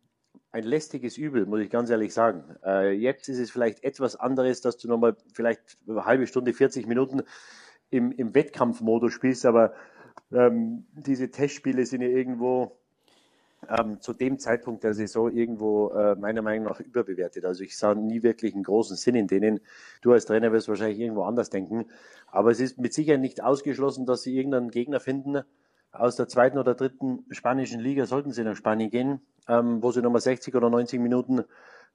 ein 0.53 0.65
lästiges 0.65 1.17
Übel, 1.17 1.47
muss 1.47 1.61
ich 1.61 1.71
ganz 1.71 1.89
ehrlich 1.89 2.13
sagen. 2.13 2.45
Äh, 2.65 2.93
jetzt 2.93 3.29
ist 3.29 3.39
es 3.39 3.51
vielleicht 3.51 3.83
etwas 3.83 4.17
anderes, 4.17 4.61
dass 4.61 4.77
du 4.77 4.87
nochmal 4.87 5.17
vielleicht 5.33 5.79
eine 5.89 6.05
halbe 6.05 6.27
Stunde, 6.27 6.53
40 6.53 6.87
Minuten 6.87 7.23
im, 7.91 8.13
im 8.13 8.35
Wettkampfmodus 8.35 9.13
spielst, 9.13 9.47
aber 9.47 9.73
ähm, 10.31 10.87
diese 10.93 11.31
Testspiele 11.31 11.87
sind 11.87 12.03
ja 12.03 12.09
irgendwo 12.09 12.79
ähm, 13.69 14.01
zu 14.01 14.13
dem 14.13 14.39
Zeitpunkt 14.39 14.85
der 14.85 14.93
Saison 14.93 15.31
irgendwo 15.31 15.91
äh, 15.91 16.17
meiner 16.17 16.43
Meinung 16.43 16.67
nach 16.67 16.81
überbewertet. 16.81 17.45
Also 17.47 17.63
ich 17.65 17.79
sah 17.79 17.95
nie 17.95 18.23
wirklich 18.23 18.55
einen 18.55 18.65
großen 18.65 18.97
Sinn 18.97 19.15
in 19.15 19.29
denen. 19.29 19.61
Du 20.03 20.13
als 20.13 20.27
Trainer 20.27 20.53
wirst 20.53 20.69
wahrscheinlich 20.69 20.99
irgendwo 20.99 21.23
anders 21.23 21.49
denken, 21.49 21.87
aber 22.27 22.51
es 22.51 22.61
ist 22.61 22.79
mit 22.79 22.93
Sicherheit 22.93 23.21
nicht 23.21 23.43
ausgeschlossen, 23.43 24.05
dass 24.05 24.23
sie 24.23 24.37
irgendeinen 24.37 24.71
Gegner 24.71 25.01
finden, 25.01 25.43
aus 25.93 26.17
der 26.17 26.29
zweiten 26.29 26.59
oder 26.59 26.75
dritten 26.75 27.25
spanischen 27.31 27.81
Liga 27.81 28.07
sollten 28.07 28.33
sie 28.33 28.45
nach 28.45 28.57
Spanien 28.57 28.91
gehen, 28.91 29.21
ähm, 29.49 29.83
wo 29.83 29.93
sie 29.93 30.03
nochmal 30.03 30.21
60 30.21 30.55
oder 30.55 30.71
90 30.71 31.01
Minuten 31.01 31.45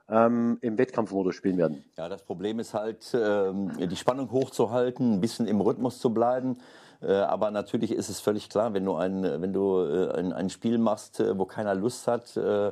ähm, 0.10 0.58
im 0.62 0.78
Wettkampfmodus 0.78 1.36
spielen 1.36 1.58
werden. 1.58 1.84
Ja, 1.98 2.08
das 2.08 2.24
Problem 2.24 2.60
ist 2.60 2.74
halt, 2.74 3.14
ähm, 3.14 3.72
die 3.78 3.95
Spannung 3.95 4.32
hochzuhalten, 4.32 5.16
ein 5.16 5.22
bisschen 5.22 5.48
im 5.48 5.60
Rhythmus 5.60 6.00
zu 6.00 6.14
bleiben. 6.14 6.58
Äh, 7.02 7.14
aber 7.14 7.52
natürlich 7.52 7.91
ist 7.91 8.10
es 8.10 8.20
völlig 8.20 8.50
klar, 8.50 8.74
wenn 8.74 8.86
du 8.86 8.95
ein, 8.95 9.24
wenn 9.24 9.54
du 9.54 9.80
äh, 9.82 10.12
ein, 10.14 10.34
ein 10.34 10.50
Spiel 10.50 10.78
machst, 10.78 11.20
äh, 11.20 11.38
wo 11.38 11.45
keiner 11.45 11.76
Lust 11.76 12.08
hat, 12.08 12.38
äh, 12.38 12.72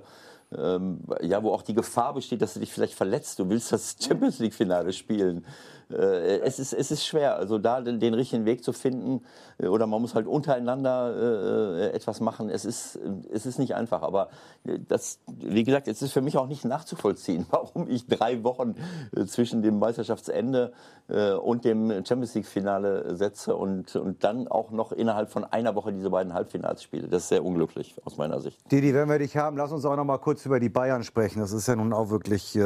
ähm, 0.56 1.02
ja, 1.22 1.44
wo 1.44 1.52
auch 1.52 1.64
die 1.64 1.74
Gefahr 1.74 2.14
besteht, 2.14 2.42
dass 2.42 2.54
du 2.54 2.60
dich 2.60 2.72
vielleicht 2.72 2.94
verletzt. 2.94 3.40
Du 3.40 3.50
willst 3.50 3.72
das 3.72 3.98
Champions 4.02 4.40
League 4.40 4.54
Finale 4.54 4.94
spielen 4.94 5.46
es, 5.90 6.60
ist, 6.60 6.74
es 6.74 6.92
ist 6.92 7.06
schwer, 7.06 7.36
also 7.38 7.58
da 7.58 7.82
den, 7.82 8.00
den 8.00 8.14
richtigen 8.14 8.46
Weg 8.46 8.64
zu 8.64 8.74
finden 8.74 9.22
äh, 9.58 9.68
oder 9.68 9.88
man 9.88 10.02
muss 10.02 10.16
halt 10.16 10.28
untereinander 10.28 11.88
äh, 11.88 11.92
etwas 11.92 12.20
machen. 12.20 12.50
Es 12.50 12.66
ist, 12.66 13.00
es 13.32 13.46
ist 13.46 13.60
nicht 13.60 13.76
einfach, 13.76 14.02
aber 14.02 14.30
äh, 14.66 14.80
das, 14.88 15.20
wie 15.28 15.64
gesagt, 15.64 15.88
es 15.88 16.02
ist 16.02 16.12
für 16.12 16.22
mich 16.22 16.38
auch 16.38 16.48
nicht 16.48 16.66
nachzuvollziehen, 16.66 17.46
warum 17.52 17.90
ich 17.90 18.08
drei 18.08 18.44
Wochen 18.44 18.76
äh, 19.16 19.26
zwischen 19.26 19.62
dem 19.62 19.80
Meisterschaftsende 19.80 20.74
äh, 21.08 21.34
und 21.34 21.66
dem 21.66 21.90
Champions 22.06 22.36
League 22.36 22.48
Finale 22.48 23.16
setze 23.16 23.56
und, 23.56 23.96
und 23.96 24.24
dann 24.24 24.48
auch 24.48 24.72
noch 24.72 24.92
innerhalb 24.92 25.30
von 25.30 25.44
einer 25.44 25.76
Woche 25.76 25.94
diese 25.94 26.10
beiden 26.10 26.34
Halbfinals 26.34 26.84
spiele. 26.84 27.08
Das 27.08 27.24
ist 27.24 27.30
sehr 27.30 27.44
unglücklich 27.44 27.96
aus 28.06 28.18
meiner 28.18 28.42
Sicht. 28.42 28.60
Didi, 28.72 28.94
wenn 28.94 29.10
wir 29.10 29.20
dich 29.20 29.38
haben, 29.38 29.58
lass 29.58 29.72
uns 29.72 29.86
auch 29.86 29.96
noch 29.96 30.06
mal 30.06 30.18
kurz 30.18 30.46
über 30.46 30.60
die 30.60 30.70
Bayern 30.70 31.04
sprechen. 31.04 31.40
Das 31.40 31.52
ist 31.52 31.68
ja 31.68 31.76
nun 31.76 31.94
auch 31.94 32.10
wirklich 32.10 32.58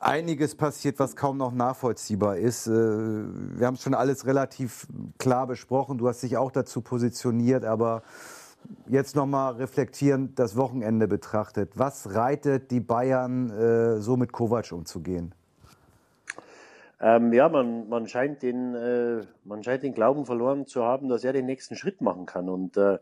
einiges 0.00 0.54
passiert, 0.54 0.98
was 0.98 1.16
kaum 1.16 1.36
noch 1.36 1.52
nachvollziehbar 1.52 2.36
ist. 2.36 2.66
Äh, 2.66 2.70
wir 2.70 3.66
haben 3.66 3.76
schon 3.76 3.94
alles 3.94 4.26
relativ 4.26 4.86
klar 5.18 5.46
besprochen. 5.46 5.98
Du 5.98 6.08
hast 6.08 6.22
dich 6.22 6.36
auch 6.36 6.50
dazu 6.50 6.80
positioniert, 6.80 7.64
aber 7.64 8.02
jetzt 8.86 9.16
noch 9.16 9.26
mal 9.26 9.50
reflektierend 9.54 10.38
das 10.38 10.56
Wochenende 10.56 11.08
betrachtet. 11.08 11.72
Was 11.74 12.14
reitet 12.14 12.70
die 12.70 12.80
Bayern, 12.80 13.50
äh, 13.50 14.00
so 14.00 14.16
mit 14.16 14.32
Kovac 14.32 14.72
umzugehen? 14.72 15.34
Ähm, 17.00 17.32
ja, 17.32 17.48
man, 17.48 17.88
man, 17.88 18.08
scheint 18.08 18.42
den, 18.42 18.74
äh, 18.74 19.24
man 19.44 19.62
scheint 19.62 19.84
den 19.84 19.94
Glauben 19.94 20.26
verloren 20.26 20.66
zu 20.66 20.84
haben, 20.84 21.08
dass 21.08 21.22
er 21.22 21.32
den 21.32 21.46
nächsten 21.46 21.76
Schritt 21.76 22.00
machen 22.00 22.26
kann. 22.26 22.48
Und 22.48 22.76
äh, 22.76 22.98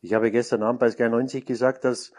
ich 0.00 0.14
habe 0.14 0.30
gestern 0.30 0.62
Abend 0.62 0.80
bei 0.80 0.90
Sky 0.90 1.08
90 1.08 1.44
gesagt, 1.44 1.84
dass 1.84 2.12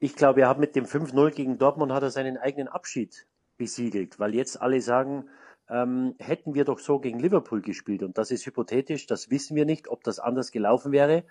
ich 0.00 0.14
glaube, 0.14 0.42
er 0.42 0.48
hat 0.48 0.58
mit 0.58 0.76
dem 0.76 0.84
5-0 0.84 1.32
gegen 1.32 1.58
Dortmund 1.58 1.92
hat 1.92 2.02
er 2.02 2.10
seinen 2.10 2.36
eigenen 2.36 2.68
Abschied 2.68 3.26
besiegelt, 3.58 4.18
weil 4.18 4.34
jetzt 4.34 4.60
alle 4.60 4.80
sagen, 4.80 5.28
ähm, 5.68 6.14
hätten 6.18 6.54
wir 6.54 6.64
doch 6.64 6.78
so 6.78 6.98
gegen 6.98 7.18
Liverpool 7.18 7.60
gespielt 7.60 8.02
und 8.02 8.16
das 8.16 8.30
ist 8.30 8.46
hypothetisch, 8.46 9.06
das 9.06 9.30
wissen 9.30 9.54
wir 9.56 9.66
nicht, 9.66 9.88
ob 9.88 10.02
das 10.02 10.18
anders 10.18 10.50
gelaufen 10.50 10.92
wäre. 10.92 11.24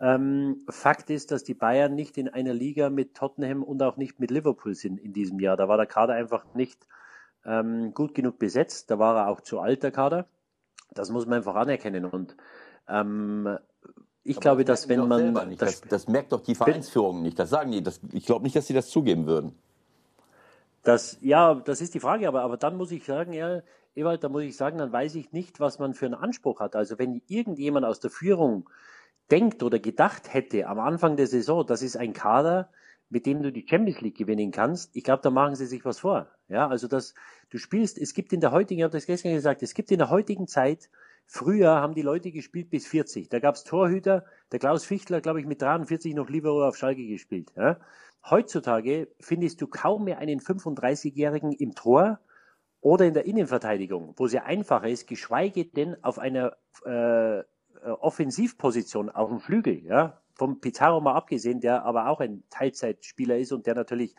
Ähm, 0.00 0.62
Fakt 0.68 1.10
ist, 1.10 1.30
dass 1.30 1.44
die 1.44 1.54
Bayern 1.54 1.94
nicht 1.94 2.16
in 2.16 2.28
einer 2.28 2.54
Liga 2.54 2.88
mit 2.88 3.14
Tottenham 3.14 3.62
und 3.62 3.82
auch 3.82 3.96
nicht 3.98 4.18
mit 4.18 4.30
Liverpool 4.30 4.74
sind 4.74 4.98
in 4.98 5.12
diesem 5.12 5.38
Jahr. 5.40 5.58
Da 5.58 5.68
war 5.68 5.76
der 5.76 5.86
Kader 5.86 6.14
einfach 6.14 6.54
nicht 6.54 6.86
ähm, 7.44 7.92
gut 7.92 8.14
genug 8.14 8.38
besetzt. 8.38 8.90
Da 8.90 8.98
war 8.98 9.16
er 9.16 9.28
auch 9.28 9.42
zu 9.42 9.60
alt, 9.60 9.82
der 9.82 9.90
Kader. 9.90 10.26
Das 10.92 11.10
muss 11.10 11.26
man 11.26 11.38
einfach 11.38 11.54
anerkennen. 11.54 12.06
Und 12.06 12.34
ähm, 12.88 13.58
ich 14.24 14.36
Aber 14.36 14.42
glaube, 14.42 14.64
das 14.64 14.82
dass 14.82 14.88
wenn 14.88 15.06
man. 15.06 15.34
Das, 15.34 15.58
das, 15.58 15.80
das, 15.82 16.08
merkt 16.08 16.32
doch 16.32 16.40
die 16.40 16.54
Vereinsführung 16.54 17.20
nicht. 17.20 17.38
Das 17.38 17.50
sagen 17.50 17.70
die. 17.70 17.82
Das, 17.82 18.00
ich 18.12 18.24
glaube 18.24 18.44
nicht, 18.44 18.56
dass 18.56 18.66
sie 18.66 18.74
das 18.74 18.88
zugeben 18.88 19.26
würden. 19.26 19.54
Das, 20.82 21.18
ja, 21.20 21.54
das 21.54 21.80
ist 21.80 21.94
die 21.94 22.00
Frage, 22.00 22.26
aber, 22.26 22.42
aber 22.42 22.56
dann 22.56 22.76
muss 22.76 22.90
ich 22.90 23.04
sagen, 23.04 23.32
ja, 23.32 23.62
Ewald, 23.94 24.24
da 24.24 24.28
muss 24.28 24.42
ich 24.44 24.56
sagen, 24.56 24.78
dann 24.78 24.92
weiß 24.92 25.14
ich 25.16 25.32
nicht, 25.32 25.60
was 25.60 25.78
man 25.78 25.94
für 25.94 26.06
einen 26.06 26.14
Anspruch 26.14 26.60
hat. 26.60 26.76
Also 26.76 26.98
wenn 26.98 27.22
irgendjemand 27.26 27.84
aus 27.84 28.00
der 28.00 28.10
Führung 28.10 28.68
denkt 29.30 29.62
oder 29.62 29.78
gedacht 29.78 30.32
hätte 30.32 30.66
am 30.66 30.78
Anfang 30.78 31.16
der 31.16 31.26
Saison, 31.26 31.66
das 31.66 31.82
ist 31.82 31.96
ein 31.96 32.12
Kader, 32.12 32.70
mit 33.10 33.26
dem 33.26 33.42
du 33.42 33.52
die 33.52 33.66
Champions 33.68 34.00
League 34.00 34.16
gewinnen 34.16 34.52
kannst, 34.52 34.96
ich 34.96 35.04
glaube, 35.04 35.22
da 35.22 35.30
machen 35.30 35.56
sie 35.56 35.66
sich 35.66 35.84
was 35.84 36.00
vor. 36.00 36.28
Ja, 36.48 36.68
also 36.68 36.86
das, 36.86 37.14
du 37.50 37.58
spielst, 37.58 37.98
es 37.98 38.14
gibt 38.14 38.32
in 38.32 38.40
der 38.40 38.52
heutigen, 38.52 38.78
ich 38.78 38.84
habe 38.84 38.92
das 38.92 39.06
gestern 39.06 39.32
gesagt, 39.32 39.62
es 39.62 39.74
gibt 39.74 39.90
in 39.90 39.98
der 39.98 40.10
heutigen 40.10 40.46
Zeit, 40.46 40.88
früher 41.26 41.70
haben 41.70 41.94
die 41.94 42.02
Leute 42.02 42.30
gespielt 42.30 42.70
bis 42.70 42.86
40. 42.86 43.28
Da 43.28 43.40
gab 43.40 43.56
es 43.56 43.64
Torhüter, 43.64 44.24
der 44.52 44.60
Klaus 44.60 44.84
Fichtler, 44.84 45.20
glaube 45.20 45.40
ich, 45.40 45.46
mit 45.46 45.60
43 45.60 46.14
noch 46.14 46.28
Libero 46.28 46.66
auf 46.66 46.76
Schalke 46.76 47.06
gespielt. 47.06 47.52
Ja? 47.56 47.78
Heutzutage 48.28 49.08
findest 49.20 49.60
du 49.60 49.66
kaum 49.66 50.04
mehr 50.04 50.18
einen 50.18 50.40
35-Jährigen 50.40 51.52
im 51.52 51.74
Tor 51.74 52.20
oder 52.80 53.06
in 53.06 53.14
der 53.14 53.26
Innenverteidigung, 53.26 54.14
wo 54.16 54.26
es 54.26 54.32
ja 54.32 54.44
einfacher 54.44 54.88
ist, 54.88 55.06
geschweige 55.06 55.64
denn 55.64 56.02
auf 56.02 56.18
einer 56.18 56.56
äh, 56.84 57.42
Offensivposition 57.82 59.10
auf 59.10 59.30
dem 59.30 59.40
Flügel, 59.40 59.82
ja, 59.84 60.20
vom 60.34 60.60
Pizarro 60.60 61.00
mal 61.00 61.14
abgesehen, 61.14 61.60
der 61.60 61.84
aber 61.84 62.08
auch 62.08 62.20
ein 62.20 62.42
Teilzeitspieler 62.50 63.38
ist 63.38 63.52
und 63.52 63.66
der 63.66 63.74
natürlich 63.74 64.14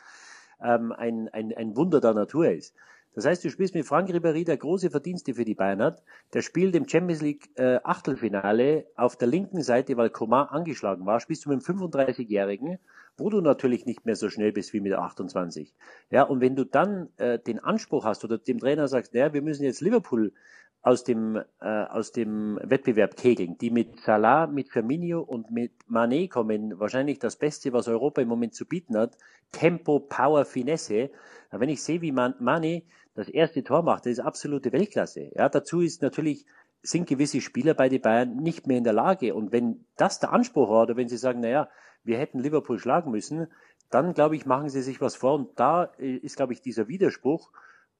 ähm, 0.62 0.91
ein, 0.91 1.30
ein, 1.30 1.54
ein 1.56 1.76
Wunder 1.76 1.99
der 1.99 2.14
Natur 2.14 2.52
ist. 2.52 2.76
Das 3.14 3.26
heißt, 3.26 3.43
du 3.43 3.49
spielst 3.49 3.76
mit 3.76 3.86
Frank 3.86 4.10
Ribéry, 4.10 4.45
der 4.45 4.58
große 4.58 4.89
Verdienste 4.89 5.34
für 5.34 5.43
die 5.43 5.56
Bayern 5.56 5.82
hat. 5.82 6.04
Der 6.34 6.41
spielt 6.41 6.76
im 6.76 6.88
Champions 6.88 7.22
League 7.22 7.49
äh, 7.56 7.80
Achtelfinale 7.84 8.86
auf 8.95 9.18
der 9.18 9.28
linken 9.28 9.64
Seite, 9.64 9.97
weil 9.97 10.10
Coman 10.12 10.47
angeschlagen 10.47 11.06
war, 11.06 11.20
spielst 11.20 11.45
du 11.45 11.49
mit 11.49 11.68
einem 11.68 11.80
35-Jährigen, 11.80 12.80
wo 13.18 13.30
du 13.30 13.41
natürlich 13.41 13.86
nicht 13.86 14.05
mehr 14.05 14.16
so 14.16 14.30
schnell 14.30 14.51
bist 14.51 14.74
wie 14.74 14.80
mit 14.80 14.93
28. 14.93 15.74
Ja, 16.09 16.24
und 16.24 16.41
wenn 16.41 16.55
du 16.55 16.66
dann 16.66 17.09
äh, 17.18 17.39
den 17.39 17.59
Anspruch 17.59 18.05
hast 18.05 18.24
oder 18.24 18.38
dem 18.38 18.59
Trainer 18.59 18.88
sagst, 18.88 19.14
naja, 19.14 19.34
wir 19.34 19.41
müssen 19.41 19.64
jetzt 19.64 19.82
Liverpool 19.82 20.34
aus 20.82 21.03
dem, 21.03 21.36
äh, 21.62 21.66
aus 21.66 22.12
dem 22.12 22.59
Wettbewerb 22.64 23.16
kegeln, 23.16 23.57
die 23.59 23.70
mit 23.70 23.99
Salah, 23.99 24.47
mit 24.47 24.70
Firmino 24.70 25.22
und 25.22 25.51
mit 25.51 25.74
Mané 25.89 26.28
kommen, 26.28 26.80
wahrscheinlich 26.80 27.20
das 27.20 27.36
Beste, 27.36 27.72
was 27.72 27.88
Europa 27.88 28.22
im 28.22 28.28
Moment 28.28 28.55
zu 28.55 28.66
bieten 28.66 28.97
hat, 28.97 29.16
Tempo, 29.51 29.99
Power, 29.99 30.43
Finesse. 30.45 31.12
Wenn 31.51 31.70
ich 31.70 31.84
sehe, 31.84 32.01
wie 32.01 32.12
Man 32.12 32.34
Mané 32.39 32.84
das 33.14 33.30
erste 33.30 33.64
Tor 33.64 33.84
macht, 33.84 34.05
das 34.05 34.14
ist 34.14 34.20
absolute 34.20 34.72
Weltklasse. 34.72 35.32
Ja, 35.36 35.49
dazu 35.49 35.82
ist 35.82 36.01
natürlich, 36.01 36.45
sind 36.82 37.07
gewisse 37.07 37.41
Spieler 37.41 37.76
bei 37.76 37.89
den 37.89 38.01
Bayern 38.01 38.38
nicht 38.38 38.66
mehr 38.66 38.78
in 38.78 38.84
der 38.84 38.93
Lage. 38.93 39.36
Und 39.36 39.51
wenn 39.51 39.86
das 39.97 40.20
der 40.20 40.34
Anspruch 40.34 40.70
war, 40.70 40.84
oder 40.84 40.95
wenn 40.95 41.09
sie 41.09 41.18
sagen, 41.18 41.41
naja, 41.41 41.70
wir 42.04 42.18
hätten 42.18 42.39
Liverpool 42.39 42.80
schlagen 42.80 43.12
müssen, 43.12 43.47
dann 43.89 44.14
glaube 44.14 44.36
ich, 44.36 44.45
machen 44.45 44.70
sie 44.70 44.82
sich 44.82 45.02
was 45.02 45.16
vor. 45.16 45.36
Und 45.36 45.60
da 45.60 45.91
äh, 45.99 46.16
ist, 46.16 46.38
glaube 46.38 46.54
ich, 46.54 46.62
dieser 46.62 46.88
Widerspruch, 46.88 47.52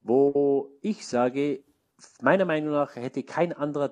wo 0.02 0.70
ich 0.80 1.06
sage, 1.06 1.62
meiner 2.20 2.44
Meinung 2.44 2.72
nach 2.72 2.96
hätte 2.96 3.22
kein 3.22 3.52
anderer 3.52 3.88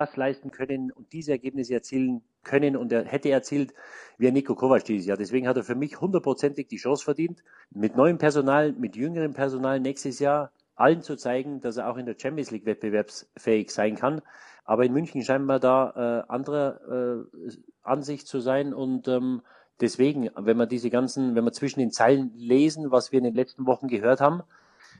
das 0.00 0.16
leisten 0.16 0.50
können 0.50 0.90
und 0.90 1.12
diese 1.12 1.32
Ergebnisse 1.32 1.74
erzielen 1.74 2.22
können 2.42 2.74
und 2.74 2.90
er 2.90 3.04
hätte 3.04 3.30
erzielt 3.30 3.74
wie 4.16 4.30
Nico 4.32 4.54
Kovac 4.54 4.84
dieses 4.84 5.06
Jahr. 5.06 5.18
Deswegen 5.18 5.46
hat 5.46 5.58
er 5.58 5.62
für 5.62 5.74
mich 5.74 6.00
hundertprozentig 6.00 6.68
die 6.68 6.78
Chance 6.78 7.04
verdient, 7.04 7.42
mit 7.70 7.96
neuem 7.96 8.16
Personal, 8.16 8.72
mit 8.72 8.96
jüngerem 8.96 9.34
Personal 9.34 9.78
nächstes 9.78 10.18
Jahr 10.18 10.52
allen 10.74 11.02
zu 11.02 11.16
zeigen, 11.16 11.60
dass 11.60 11.76
er 11.76 11.90
auch 11.90 11.98
in 11.98 12.06
der 12.06 12.16
Champions 12.18 12.50
League 12.50 12.64
wettbewerbsfähig 12.64 13.70
sein 13.70 13.96
kann. 13.96 14.22
Aber 14.70 14.84
in 14.84 14.92
München 14.92 15.20
scheinen 15.24 15.46
wir 15.46 15.58
da 15.58 16.22
äh, 16.28 16.30
andere 16.32 17.26
äh, 17.44 17.50
Ansicht 17.82 18.28
zu 18.28 18.38
sein 18.38 18.72
und 18.72 19.08
ähm, 19.08 19.42
deswegen, 19.80 20.30
wenn 20.36 20.58
wir 20.58 20.66
diese 20.66 20.90
ganzen, 20.90 21.34
wenn 21.34 21.42
wir 21.42 21.50
zwischen 21.50 21.80
den 21.80 21.90
Zeilen 21.90 22.30
lesen, 22.36 22.92
was 22.92 23.10
wir 23.10 23.18
in 23.18 23.24
den 23.24 23.34
letzten 23.34 23.66
Wochen 23.66 23.88
gehört 23.88 24.20
haben, 24.20 24.44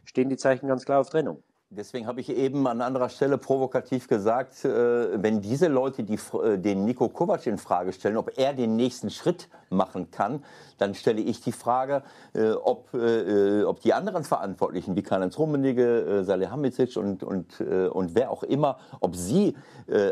stehen 0.05 0.29
die 0.29 0.37
Zeichen 0.37 0.67
ganz 0.67 0.85
klar 0.85 0.99
auf 0.99 1.09
Trennung. 1.09 1.45
Deswegen 1.73 2.09
habe 2.09 2.21
ich 2.21 2.29
eben 2.31 2.67
an 2.67 2.81
anderer 2.81 3.09
Stelle 3.09 3.39
provokativ 3.39 4.09
gesagt, 4.09 4.65
äh, 4.65 5.23
wenn 5.23 5.41
diese 5.41 5.69
Leute 5.69 6.03
die, 6.03 6.19
äh, 6.43 6.59
den 6.59 6.85
Nico 6.85 7.09
Kovac 7.09 7.47
in 7.47 7.59
Frage 7.59 7.93
stellen, 7.93 8.17
ob 8.17 8.37
er 8.37 8.55
den 8.55 8.75
nächsten 8.75 9.09
Schritt 9.09 9.49
machen 9.69 10.11
kann, 10.11 10.43
dann 10.79 10.97
stelle 10.97 11.21
ich 11.21 11.43
die 11.43 11.53
Frage, 11.53 12.03
äh, 12.33 12.51
ob, 12.51 12.89
ob 12.93 13.81
die 13.83 13.93
anderen 13.93 14.25
Verantwortlichen, 14.25 14.97
wie 14.97 15.03
Karl-Heinz 15.03 15.39
Rummenigge, 15.39 16.25
Salihamidzic 16.25 16.97
und, 16.97 17.23
und, 17.23 17.61
und 17.61 18.15
wer 18.15 18.31
auch 18.31 18.43
immer, 18.43 18.79
ob 18.99 19.15
sie 19.15 19.55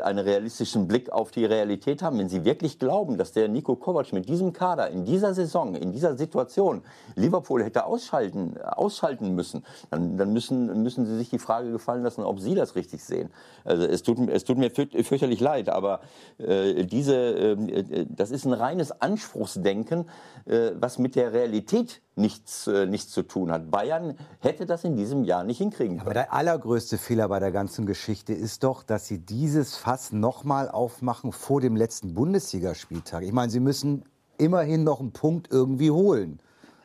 einen 0.02 0.18
realistischen 0.18 0.86
Blick 0.86 1.10
auf 1.10 1.30
die 1.30 1.44
Realität 1.44 2.02
haben, 2.02 2.18
wenn 2.18 2.28
sie 2.28 2.44
wirklich 2.44 2.78
glauben, 2.78 3.16
dass 3.16 3.32
der 3.32 3.48
Nico 3.48 3.76
Kovac 3.76 4.12
mit 4.12 4.28
diesem 4.28 4.52
Kader 4.52 4.90
in 4.90 5.04
dieser 5.04 5.34
Saison, 5.34 5.74
in 5.74 5.90
dieser 5.90 6.16
Situation 6.16 6.82
Liverpool 7.16 7.64
hätte 7.64 7.84
ausschalten, 7.86 8.58
ausschalten 8.60 9.34
müssen, 9.34 9.64
dann, 9.90 10.18
dann 10.18 10.32
müssen, 10.32 10.82
müssen 10.82 11.06
sie 11.06 11.16
sich 11.16 11.30
die 11.30 11.38
Frage 11.38 11.47
gefallen 11.70 12.02
lassen, 12.02 12.22
ob 12.22 12.40
sie 12.40 12.54
das 12.54 12.76
richtig 12.76 13.02
sehen. 13.02 13.30
Also 13.64 13.84
es 13.84 14.02
tut, 14.02 14.18
es 14.28 14.44
tut 14.44 14.58
mir 14.58 14.70
fürchterlich 14.70 15.40
leid, 15.40 15.68
aber 15.68 16.00
äh, 16.38 16.84
diese, 16.84 17.14
ähm, 17.14 17.68
äh, 17.68 18.06
das 18.08 18.30
ist 18.30 18.44
ein 18.44 18.52
reines 18.52 19.00
Anspruchsdenken, 19.00 20.06
äh, 20.46 20.70
was 20.74 20.98
mit 20.98 21.16
der 21.16 21.32
Realität 21.32 22.00
nichts, 22.16 22.66
äh, 22.66 22.86
nichts 22.86 23.12
zu 23.12 23.22
tun 23.22 23.50
hat. 23.50 23.70
Bayern 23.70 24.16
hätte 24.40 24.66
das 24.66 24.84
in 24.84 24.96
diesem 24.96 25.24
Jahr 25.24 25.44
nicht 25.44 25.58
hinkriegen 25.58 25.98
können. 25.98 26.06
Aber 26.06 26.14
der 26.14 26.32
allergrößte 26.32 26.98
Fehler 26.98 27.28
bei 27.28 27.38
der 27.38 27.52
ganzen 27.52 27.86
Geschichte 27.86 28.32
ist 28.32 28.64
doch, 28.64 28.82
dass 28.82 29.06
sie 29.06 29.18
dieses 29.18 29.76
Fass 29.76 30.12
nochmal 30.12 30.68
aufmachen 30.68 31.32
vor 31.32 31.60
dem 31.60 31.76
letzten 31.76 32.14
Bundesligaspieltag. 32.14 33.22
Ich 33.22 33.32
meine, 33.32 33.50
sie 33.50 33.60
müssen 33.60 34.04
immerhin 34.36 34.84
noch 34.84 35.00
einen 35.00 35.12
Punkt 35.12 35.48
irgendwie 35.50 35.90
holen 35.90 36.40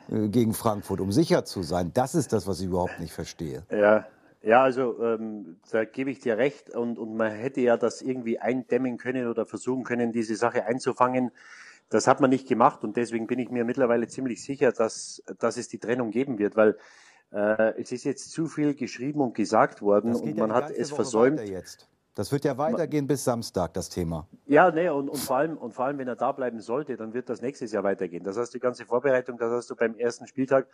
äh, 0.08 0.28
gegen 0.28 0.54
Frankfurt, 0.54 1.00
um 1.00 1.12
sicher 1.12 1.44
zu 1.44 1.62
sein. 1.62 1.90
Das 1.94 2.14
ist 2.14 2.32
das, 2.32 2.46
was 2.46 2.60
ich 2.60 2.66
überhaupt 2.66 3.00
nicht 3.00 3.12
verstehe. 3.12 3.62
Ja, 3.70 4.04
ja, 4.44 4.62
also 4.62 5.02
ähm, 5.02 5.56
da 5.70 5.84
gebe 5.84 6.10
ich 6.10 6.20
dir 6.20 6.36
recht 6.36 6.70
und, 6.70 6.98
und 6.98 7.16
man 7.16 7.32
hätte 7.32 7.60
ja 7.60 7.76
das 7.76 8.02
irgendwie 8.02 8.38
eindämmen 8.38 8.98
können 8.98 9.28
oder 9.28 9.46
versuchen 9.46 9.84
können, 9.84 10.12
diese 10.12 10.36
Sache 10.36 10.64
einzufangen. 10.66 11.30
Das 11.90 12.06
hat 12.06 12.20
man 12.20 12.30
nicht 12.30 12.48
gemacht 12.48 12.82
und 12.84 12.96
deswegen 12.96 13.26
bin 13.26 13.38
ich 13.38 13.50
mir 13.50 13.64
mittlerweile 13.64 14.06
ziemlich 14.06 14.42
sicher, 14.42 14.72
dass, 14.72 15.22
dass 15.38 15.56
es 15.56 15.68
die 15.68 15.78
Trennung 15.78 16.10
geben 16.10 16.38
wird, 16.38 16.56
weil 16.56 16.76
äh, 17.32 17.80
es 17.80 17.92
ist 17.92 18.04
jetzt 18.04 18.30
zu 18.30 18.46
viel 18.46 18.74
geschrieben 18.74 19.20
und 19.20 19.34
gesagt 19.34 19.82
worden 19.82 20.14
und 20.14 20.36
man 20.36 20.50
ja 20.50 20.56
hat 20.56 20.70
es 20.70 20.90
Woche 20.90 20.96
versäumt. 20.96 21.40
Das 22.14 22.30
wird 22.30 22.44
ja 22.44 22.56
weitergehen 22.58 23.08
bis 23.08 23.24
Samstag, 23.24 23.74
das 23.74 23.88
Thema. 23.88 24.28
Ja, 24.46 24.70
nee, 24.70 24.88
und, 24.88 25.08
und, 25.08 25.18
vor 25.18 25.36
allem, 25.36 25.56
und 25.56 25.72
vor 25.72 25.86
allem, 25.86 25.98
wenn 25.98 26.06
er 26.06 26.14
da 26.14 26.30
bleiben 26.30 26.60
sollte, 26.60 26.96
dann 26.96 27.12
wird 27.12 27.28
das 27.28 27.42
nächstes 27.42 27.72
Jahr 27.72 27.82
weitergehen. 27.82 28.22
Das 28.22 28.36
heißt, 28.36 28.54
die 28.54 28.60
ganze 28.60 28.84
Vorbereitung, 28.84 29.36
das 29.36 29.50
hast 29.50 29.70
du 29.70 29.74
beim 29.74 29.96
ersten 29.96 30.28
Spieltag, 30.28 30.68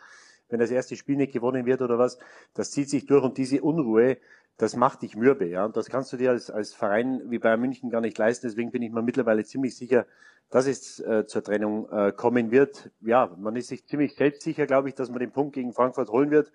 wenn 0.49 0.59
das 0.59 0.69
erste 0.69 0.95
Spiel 0.95 1.15
nicht 1.15 1.33
gewonnen 1.33 1.65
wird 1.65 1.81
oder 1.81 1.97
was, 1.97 2.19
das 2.53 2.69
zieht 2.69 2.89
sich 2.89 3.07
durch 3.07 3.23
und 3.23 3.39
diese 3.39 3.61
Unruhe, 3.61 4.17
das 4.57 4.75
macht 4.75 5.01
dich 5.01 5.15
mürbe, 5.15 5.47
ja. 5.47 5.65
Und 5.65 5.75
das 5.75 5.89
kannst 5.89 6.13
du 6.13 6.17
dir 6.17 6.29
als, 6.29 6.51
als 6.51 6.73
Verein 6.75 7.23
wie 7.31 7.39
Bayern 7.39 7.59
München 7.59 7.89
gar 7.89 8.01
nicht 8.01 8.17
leisten. 8.19 8.47
Deswegen 8.47 8.69
bin 8.69 8.83
ich 8.83 8.91
mir 8.91 9.01
mittlerweile 9.01 9.43
ziemlich 9.43 9.75
sicher, 9.75 10.05
dass 10.51 10.67
es 10.67 10.99
äh, 10.99 11.25
zur 11.25 11.43
Trennung 11.43 11.89
äh, 11.89 12.11
kommen 12.11 12.51
wird. 12.51 12.91
Ja, 12.99 13.35
man 13.39 13.55
ist 13.55 13.69
sich 13.69 13.87
ziemlich 13.87 14.15
selbstsicher, 14.15 14.67
glaube 14.67 14.89
ich, 14.89 14.95
dass 14.95 15.09
man 15.09 15.19
den 15.19 15.31
Punkt 15.31 15.53
gegen 15.53 15.73
Frankfurt 15.73 16.09
holen 16.09 16.29
wird. 16.29 16.51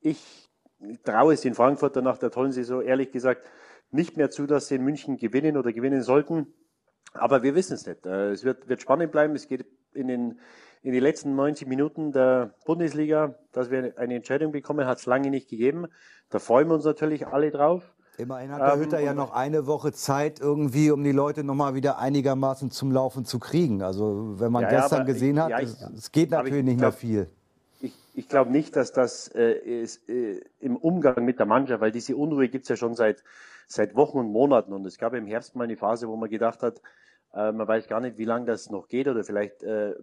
Ich 0.00 0.50
traue 1.04 1.34
es 1.34 1.44
in 1.44 1.54
Frankfurt 1.54 1.94
nach 1.96 2.18
der 2.18 2.32
tollen 2.32 2.50
Saison, 2.50 2.82
ehrlich 2.82 3.12
gesagt, 3.12 3.46
nicht 3.94 4.16
mehr 4.16 4.30
zu, 4.30 4.46
dass 4.46 4.68
sie 4.68 4.74
in 4.74 4.84
München 4.84 5.16
gewinnen 5.16 5.56
oder 5.56 5.72
gewinnen 5.72 6.02
sollten. 6.02 6.52
Aber 7.12 7.42
wir 7.42 7.54
wissen 7.54 7.74
es 7.74 7.86
nicht. 7.86 8.04
Äh, 8.06 8.30
es 8.30 8.44
wird, 8.44 8.68
wird 8.68 8.82
spannend 8.82 9.12
bleiben. 9.12 9.34
Es 9.34 9.48
geht 9.48 9.64
in, 9.94 10.08
den, 10.08 10.40
in 10.82 10.92
die 10.92 11.00
letzten 11.00 11.34
90 11.36 11.68
Minuten 11.68 12.12
der 12.12 12.54
Bundesliga, 12.66 13.36
dass 13.52 13.70
wir 13.70 13.94
eine 13.96 14.14
Entscheidung 14.16 14.52
bekommen, 14.52 14.86
hat 14.86 14.98
es 14.98 15.06
lange 15.06 15.30
nicht 15.30 15.48
gegeben. 15.48 15.86
Da 16.30 16.40
freuen 16.40 16.68
wir 16.68 16.74
uns 16.74 16.84
natürlich 16.84 17.26
alle 17.26 17.50
drauf. 17.50 17.94
Immerhin 18.16 18.52
hat 18.52 18.60
der 18.60 18.74
ähm, 18.74 18.80
Hütter 18.80 19.00
ja 19.00 19.12
noch 19.12 19.32
eine 19.32 19.66
Woche 19.66 19.92
Zeit 19.92 20.40
irgendwie, 20.40 20.90
um 20.90 21.02
die 21.02 21.12
Leute 21.12 21.42
noch 21.42 21.54
mal 21.54 21.74
wieder 21.74 21.98
einigermaßen 21.98 22.70
zum 22.70 22.92
Laufen 22.92 23.24
zu 23.24 23.38
kriegen. 23.38 23.82
Also 23.82 24.34
wenn 24.38 24.52
man 24.52 24.62
ja, 24.62 24.70
gestern 24.70 25.00
ja, 25.00 25.04
gesehen 25.04 25.42
hat, 25.42 25.50
ja, 25.50 25.60
ich, 25.60 25.70
es, 25.96 26.12
geht 26.12 26.30
natürlich 26.30 26.64
nicht 26.64 26.78
glaub, 26.78 26.92
mehr 26.92 26.98
viel. 26.98 27.30
Ich, 27.80 27.92
ich 28.14 28.28
glaube 28.28 28.52
nicht, 28.52 28.76
dass 28.76 28.92
das 28.92 29.28
äh, 29.34 29.52
ist, 29.52 30.08
äh, 30.08 30.40
im 30.60 30.76
Umgang 30.76 31.24
mit 31.24 31.38
der 31.40 31.46
Mannschaft, 31.46 31.80
weil 31.80 31.90
diese 31.90 32.16
Unruhe 32.16 32.48
gibt 32.48 32.64
es 32.64 32.68
ja 32.68 32.76
schon 32.76 32.94
seit, 32.94 33.24
seit 33.66 33.94
Wochen 33.94 34.18
und 34.18 34.30
Monaten. 34.30 34.72
Und 34.72 34.86
es 34.86 34.98
gab 34.98 35.14
im 35.14 35.26
Herbst 35.26 35.56
mal 35.56 35.64
eine 35.64 35.76
Phase, 35.76 36.08
wo 36.08 36.16
man 36.16 36.30
gedacht 36.30 36.62
hat, 36.62 36.80
äh, 37.32 37.52
man 37.52 37.66
weiß 37.66 37.88
gar 37.88 38.00
nicht, 38.00 38.18
wie 38.18 38.24
lange 38.24 38.46
das 38.46 38.70
noch 38.70 38.88
geht 38.88 39.08
oder 39.08 39.24
vielleicht 39.24 39.62
äh, 39.62 39.94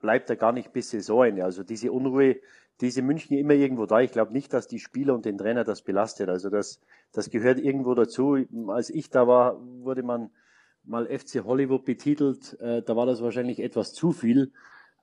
bleibt 0.00 0.28
er 0.30 0.36
gar 0.36 0.52
nicht 0.52 0.72
bis 0.72 0.90
Saisonende. 0.90 1.44
Also 1.44 1.62
diese 1.62 1.90
Unruhe, 1.92 2.36
diese 2.80 3.02
München 3.02 3.38
immer 3.38 3.54
irgendwo 3.54 3.86
da. 3.86 4.00
Ich 4.00 4.12
glaube 4.12 4.32
nicht, 4.32 4.52
dass 4.52 4.66
die 4.66 4.78
Spieler 4.78 5.14
und 5.14 5.24
den 5.24 5.38
Trainer 5.38 5.64
das 5.64 5.82
belastet. 5.82 6.28
Also 6.28 6.50
das, 6.50 6.80
das 7.12 7.30
gehört 7.30 7.58
irgendwo 7.58 7.94
dazu. 7.94 8.36
Als 8.68 8.90
ich 8.90 9.10
da 9.10 9.26
war, 9.26 9.60
wurde 9.60 10.02
man 10.02 10.30
mal 10.84 11.06
FC 11.06 11.44
Hollywood 11.44 11.84
betitelt. 11.84 12.58
Äh, 12.60 12.82
da 12.82 12.96
war 12.96 13.06
das 13.06 13.22
wahrscheinlich 13.22 13.60
etwas 13.60 13.92
zu 13.92 14.12
viel. 14.12 14.52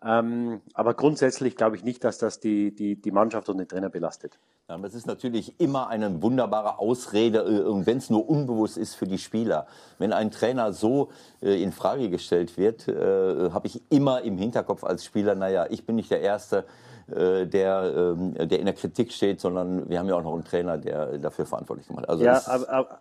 Ähm, 0.03 0.61
aber 0.73 0.95
grundsätzlich 0.95 1.55
glaube 1.55 1.75
ich 1.75 1.83
nicht, 1.83 2.03
dass 2.03 2.17
das 2.17 2.39
die, 2.39 2.73
die, 2.73 2.99
die 2.99 3.11
Mannschaft 3.11 3.49
und 3.49 3.59
den 3.59 3.67
Trainer 3.67 3.89
belastet. 3.89 4.39
Ja, 4.67 4.77
das 4.77 4.95
ist 4.95 5.05
natürlich 5.05 5.59
immer 5.59 5.89
eine 5.89 6.23
wunderbare 6.23 6.79
Ausrede, 6.79 7.39
äh, 7.39 7.85
wenn 7.85 7.97
es 7.97 8.09
nur 8.09 8.27
unbewusst 8.27 8.77
ist 8.77 8.95
für 8.95 9.05
die 9.05 9.19
Spieler. 9.19 9.67
Wenn 9.99 10.11
ein 10.11 10.31
Trainer 10.31 10.73
so 10.73 11.09
äh, 11.41 11.61
in 11.61 11.71
Frage 11.71 12.09
gestellt 12.09 12.57
wird, 12.57 12.87
äh, 12.87 13.51
habe 13.51 13.67
ich 13.67 13.81
immer 13.89 14.21
im 14.23 14.37
Hinterkopf 14.37 14.83
als 14.83 15.05
Spieler, 15.05 15.35
naja, 15.35 15.67
ich 15.69 15.85
bin 15.85 15.97
nicht 15.97 16.09
der 16.09 16.21
Erste, 16.21 16.65
der, 17.11 18.15
ähm, 18.17 18.33
der 18.35 18.59
in 18.59 18.65
der 18.65 18.73
Kritik 18.73 19.11
steht, 19.11 19.39
sondern 19.39 19.89
wir 19.89 19.99
haben 19.99 20.07
ja 20.07 20.15
auch 20.15 20.23
noch 20.23 20.33
einen 20.33 20.43
Trainer, 20.43 20.77
der 20.77 21.17
dafür 21.17 21.45
verantwortlich 21.45 21.87
gemacht 21.87 22.07
Also 22.07 22.23
ja, 22.23 22.41
aber, 22.47 22.99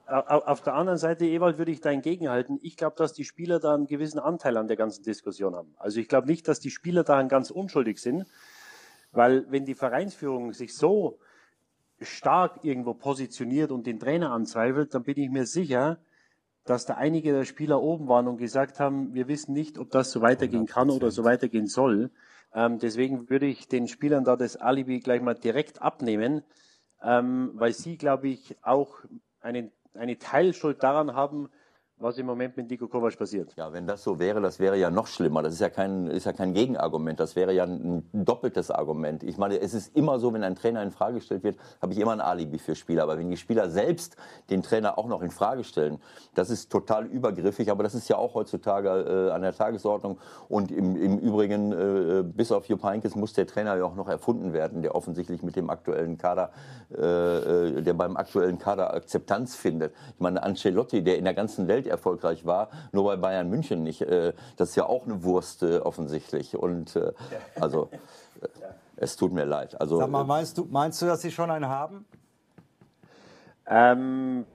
auf 0.48 0.62
der 0.62 0.74
anderen 0.74 0.98
Seite, 0.98 1.26
Ewald, 1.26 1.58
würde 1.58 1.72
ich 1.72 1.80
da 1.80 1.90
entgegenhalten. 1.90 2.58
Ich 2.62 2.76
glaube, 2.76 2.96
dass 2.96 3.12
die 3.12 3.24
Spieler 3.24 3.60
da 3.60 3.74
einen 3.74 3.86
gewissen 3.86 4.18
Anteil 4.18 4.56
an 4.56 4.68
der 4.68 4.76
ganzen 4.76 5.02
Diskussion 5.02 5.54
haben. 5.54 5.74
Also 5.78 6.00
ich 6.00 6.08
glaube 6.08 6.26
nicht, 6.26 6.48
dass 6.48 6.60
die 6.60 6.70
Spieler 6.70 7.04
daran 7.04 7.28
ganz 7.28 7.50
unschuldig 7.50 7.98
sind, 8.00 8.26
weil 9.12 9.46
wenn 9.50 9.64
die 9.64 9.74
Vereinsführung 9.74 10.52
sich 10.52 10.76
so 10.76 11.18
stark 12.00 12.64
irgendwo 12.64 12.94
positioniert 12.94 13.70
und 13.70 13.86
den 13.86 13.98
Trainer 13.98 14.32
anzweifelt, 14.32 14.94
dann 14.94 15.02
bin 15.02 15.18
ich 15.18 15.30
mir 15.30 15.46
sicher, 15.46 15.98
dass 16.70 16.86
da 16.86 16.94
einige 16.94 17.32
der 17.32 17.44
Spieler 17.44 17.82
oben 17.82 18.06
waren 18.06 18.28
und 18.28 18.36
gesagt 18.36 18.78
haben, 18.78 19.12
wir 19.12 19.26
wissen 19.26 19.52
nicht, 19.52 19.76
ob 19.76 19.90
das 19.90 20.12
so 20.12 20.20
weitergehen 20.20 20.66
kann 20.66 20.88
oder 20.88 21.10
so 21.10 21.24
weitergehen 21.24 21.66
soll. 21.66 22.12
Ähm, 22.54 22.78
deswegen 22.78 23.28
würde 23.28 23.46
ich 23.46 23.66
den 23.66 23.88
Spielern 23.88 24.22
da 24.22 24.36
das 24.36 24.56
Alibi 24.56 25.00
gleich 25.00 25.20
mal 25.20 25.34
direkt 25.34 25.82
abnehmen, 25.82 26.44
ähm, 27.02 27.50
weil 27.54 27.72
sie, 27.72 27.96
glaube 27.96 28.28
ich, 28.28 28.56
auch 28.62 29.00
einen, 29.40 29.72
eine 29.94 30.18
Teilschuld 30.18 30.80
daran 30.84 31.14
haben, 31.14 31.48
was 32.00 32.16
im 32.18 32.26
Moment 32.26 32.56
mit 32.56 32.70
Nico 32.70 32.88
Kovac 32.88 33.16
passiert. 33.18 33.54
Ja, 33.56 33.72
wenn 33.72 33.86
das 33.86 34.02
so 34.02 34.18
wäre, 34.18 34.40
das 34.40 34.58
wäre 34.58 34.76
ja 34.76 34.90
noch 34.90 35.06
schlimmer. 35.06 35.42
Das 35.42 35.52
ist 35.52 35.60
ja 35.60 35.68
kein, 35.68 36.06
ist 36.06 36.24
ja 36.24 36.32
kein 36.32 36.54
Gegenargument. 36.54 37.20
Das 37.20 37.36
wäre 37.36 37.52
ja 37.52 37.64
ein 37.64 38.08
doppeltes 38.12 38.70
Argument. 38.70 39.22
Ich 39.22 39.36
meine, 39.36 39.60
es 39.60 39.74
ist 39.74 39.94
immer 39.94 40.18
so, 40.18 40.32
wenn 40.32 40.42
ein 40.42 40.54
Trainer 40.54 40.82
in 40.82 40.90
Frage 40.90 41.16
gestellt 41.16 41.42
wird, 41.42 41.58
habe 41.82 41.92
ich 41.92 41.98
immer 41.98 42.12
ein 42.12 42.20
Alibi 42.20 42.58
für 42.58 42.74
Spieler. 42.74 43.02
Aber 43.02 43.18
wenn 43.18 43.30
die 43.30 43.36
Spieler 43.36 43.68
selbst 43.68 44.16
den 44.48 44.62
Trainer 44.62 44.98
auch 44.98 45.06
noch 45.06 45.20
in 45.20 45.30
Frage 45.30 45.62
stellen, 45.62 45.98
das 46.34 46.48
ist 46.48 46.72
total 46.72 47.06
übergriffig. 47.06 47.70
Aber 47.70 47.82
das 47.82 47.94
ist 47.94 48.08
ja 48.08 48.16
auch 48.16 48.34
heutzutage 48.34 48.88
äh, 48.88 49.30
an 49.32 49.42
der 49.42 49.52
Tagesordnung. 49.52 50.18
Und 50.48 50.72
im, 50.72 50.96
im 50.96 51.18
Übrigen, 51.18 51.72
äh, 51.72 52.22
bis 52.22 52.50
auf 52.50 52.66
Jupp 52.66 52.82
Heynckes 52.82 53.14
muss 53.14 53.34
der 53.34 53.46
Trainer 53.46 53.76
ja 53.76 53.84
auch 53.84 53.94
noch 53.94 54.08
erfunden 54.08 54.54
werden, 54.54 54.80
der 54.80 54.94
offensichtlich 54.94 55.42
mit 55.42 55.54
dem 55.54 55.68
aktuellen 55.68 56.16
Kader, 56.16 56.50
äh, 56.96 57.76
äh 57.76 57.82
der 57.82 57.94
beim 57.94 58.16
aktuellen 58.16 58.58
Kader 58.58 58.94
Akzeptanz 58.94 59.54
findet. 59.54 59.92
Ich 60.14 60.20
meine, 60.20 60.42
Ancelotti, 60.42 61.02
der 61.04 61.18
in 61.18 61.24
der 61.24 61.34
ganzen 61.34 61.68
Welt 61.68 61.89
erfolgreich 61.90 62.46
war, 62.46 62.70
nur 62.92 63.04
bei 63.04 63.16
Bayern 63.16 63.48
München 63.50 63.82
nicht. 63.82 64.02
Äh, 64.02 64.32
das 64.56 64.70
ist 64.70 64.76
ja 64.76 64.86
auch 64.86 65.04
eine 65.04 65.22
Wurst 65.22 65.62
äh, 65.62 65.78
offensichtlich. 65.78 66.56
Und 66.56 66.96
äh, 66.96 67.12
also 67.60 67.90
es 68.96 69.16
tut 69.16 69.32
mir 69.32 69.44
leid. 69.44 69.80
Also, 69.80 69.98
Sag 69.98 70.10
mal, 70.10 70.24
meinst 70.24 70.58
du, 70.58 70.66
meinst 70.70 71.00
du, 71.02 71.06
dass 71.06 71.22
Sie 71.22 71.30
schon 71.30 71.50
einen 71.50 71.68
haben? 71.68 72.06
Ähm, 73.66 74.46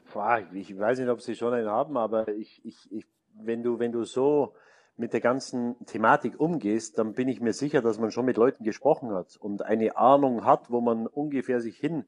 ich 0.53 0.77
weiß 0.77 0.99
nicht, 0.99 1.09
ob 1.09 1.21
Sie 1.21 1.36
schon 1.36 1.53
einen 1.53 1.69
haben, 1.69 1.97
aber 1.97 2.27
ich, 2.29 2.63
ich, 2.63 2.91
ich, 2.91 3.05
wenn, 3.33 3.63
du, 3.63 3.79
wenn 3.79 3.91
du 3.91 4.03
so 4.03 4.53
mit 4.97 5.13
der 5.13 5.21
ganzen 5.21 5.75
Thematik 5.86 6.39
umgehst, 6.39 6.97
dann 6.97 7.13
bin 7.13 7.27
ich 7.27 7.41
mir 7.41 7.53
sicher, 7.53 7.81
dass 7.81 7.99
man 7.99 8.11
schon 8.11 8.25
mit 8.25 8.38
Leuten 8.38 8.63
gesprochen 8.63 9.13
hat 9.13 9.36
und 9.38 9.61
eine 9.61 9.97
Ahnung 9.97 10.45
hat, 10.45 10.69
wo 10.69 10.79
man 10.79 11.07
ungefähr 11.07 11.59
sich 11.59 11.77
hin 11.77 12.05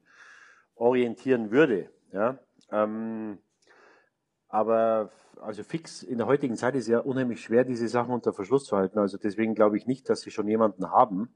orientieren 0.74 1.50
würde. 1.50 1.90
Ja, 2.12 2.38
ähm, 2.70 3.38
aber 4.48 5.10
also 5.40 5.62
fix 5.62 6.02
in 6.02 6.18
der 6.18 6.26
heutigen 6.26 6.56
Zeit 6.56 6.74
ist 6.74 6.88
ja 6.88 7.00
unheimlich 7.00 7.42
schwer, 7.42 7.64
diese 7.64 7.88
Sachen 7.88 8.12
unter 8.12 8.32
Verschluss 8.32 8.64
zu 8.64 8.76
halten. 8.76 8.98
Also 8.98 9.18
deswegen 9.18 9.54
glaube 9.54 9.76
ich 9.76 9.86
nicht, 9.86 10.08
dass 10.08 10.22
sie 10.22 10.30
schon 10.30 10.48
jemanden 10.48 10.90
haben. 10.90 11.28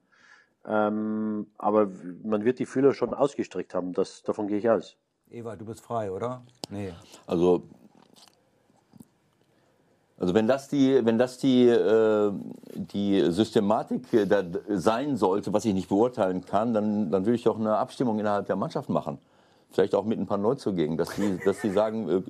Ähm, 0.65 1.47
aber 1.59 1.89
man 2.23 2.45
wird 2.45 2.59
die 2.59 2.67
Fühler 2.67 2.95
schon 2.95 3.15
ausgestreckt 3.15 3.75
haben. 3.75 3.93
Das, 3.93 4.23
davon 4.23 4.49
gehe 4.49 4.59
ich 4.59 4.71
aus. 4.71 4.97
Eva, 5.31 5.57
du 5.57 5.65
bist 5.65 5.81
frei, 5.81 6.13
oder? 6.13 6.43
Nee. 6.71 6.93
Also 7.27 7.65
also 10.23 10.35
wenn 10.35 10.47
das 10.47 10.69
die, 10.69 11.05
wenn 11.05 11.19
das 11.19 11.39
die, 11.39 11.67
äh, 11.67 12.33
die 12.75 13.29
Systematik 13.33 14.07
da 14.29 14.45
sein 14.69 15.17
sollte, 15.17 15.53
was 15.53 15.65
ich 15.65 15.75
nicht 15.75 15.89
beurteilen 15.89 16.47
kann, 16.47 16.73
dann, 16.73 17.11
dann 17.11 17.27
würde 17.27 17.35
ich 17.35 17.43
doch 17.43 17.59
eine 17.59 17.77
Abstimmung 17.77 18.21
innerhalb 18.21 18.47
der 18.47 18.55
Mannschaft 18.55 18.89
machen. 18.89 19.19
Vielleicht 19.73 19.95
auch 19.95 20.05
mit 20.05 20.19
ein 20.19 20.27
paar 20.27 20.39
Neuzugängen, 20.39 20.97
dass 20.97 21.15
die, 21.15 21.39
dass 21.45 21.61
die 21.61 21.71
sagen, 21.71 22.09
äh, 22.09 22.23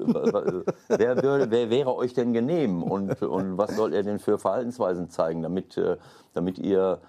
wer, 0.88 1.22
würde, 1.22 1.50
wer 1.50 1.70
wäre 1.70 1.94
euch 1.94 2.14
denn 2.14 2.32
genehm 2.32 2.82
und, 2.82 3.22
und 3.22 3.58
was 3.58 3.76
soll 3.76 3.94
er 3.94 4.02
denn 4.02 4.18
für 4.18 4.38
Verhaltensweisen 4.38 5.10
zeigen, 5.10 5.42
damit, 5.42 5.76
äh, 5.76 5.96
damit 6.34 6.58
ihr 6.58 7.00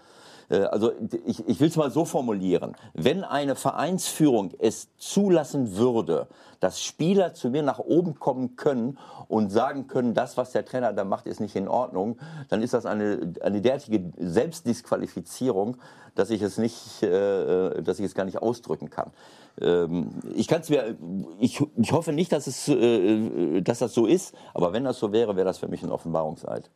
äh, 0.49 0.63
also 0.63 0.91
ich, 1.25 1.47
ich 1.47 1.59
will 1.59 1.67
es 1.67 1.75
mal 1.75 1.91
so 1.91 2.05
formulieren. 2.05 2.75
Wenn 2.93 3.23
eine 3.23 3.55
Vereinsführung 3.55 4.51
es 4.59 4.89
zulassen 4.97 5.75
würde, 5.75 6.27
dass 6.59 6.81
Spieler 6.81 7.33
zu 7.33 7.49
mir 7.49 7.63
nach 7.63 7.79
oben 7.79 8.19
kommen 8.19 8.55
können 8.55 8.97
und 9.27 9.51
sagen 9.51 9.87
können, 9.87 10.13
das, 10.13 10.37
was 10.37 10.51
der 10.51 10.65
Trainer 10.65 10.93
da 10.93 11.03
macht, 11.03 11.25
ist 11.25 11.39
nicht 11.39 11.55
in 11.55 11.67
Ordnung, 11.67 12.17
dann 12.49 12.61
ist 12.61 12.73
das 12.73 12.85
eine, 12.85 13.33
eine 13.41 13.61
derartige 13.61 14.11
Selbstdisqualifizierung, 14.17 15.77
dass 16.15 16.29
ich 16.29 16.41
es 16.41 16.57
nicht, 16.57 17.03
äh, 17.03 17.69
äh 17.69 17.81
dass 17.81 17.99
ich 17.99 18.05
es 18.05 18.15
gar 18.15 18.25
nicht 18.25 18.41
ausdrücken 18.41 18.89
kann. 18.89 19.11
Ähm, 19.61 20.09
ich 20.35 20.47
kann 20.47 20.61
es 20.61 20.69
mir, 20.69 20.97
ich, 21.39 21.61
ich 21.77 21.91
hoffe 21.91 22.11
nicht, 22.11 22.31
dass 22.31 22.47
es, 22.47 22.67
äh, 22.67 23.61
dass 23.61 23.79
das 23.79 23.93
so 23.93 24.05
ist, 24.05 24.35
aber 24.53 24.73
wenn 24.73 24.83
das 24.83 24.99
so 24.99 25.11
wäre, 25.11 25.35
wäre 25.35 25.45
das 25.45 25.59
für 25.59 25.67
mich 25.67 25.83
ein 25.83 25.91
Offenbarungseid. 25.91 26.69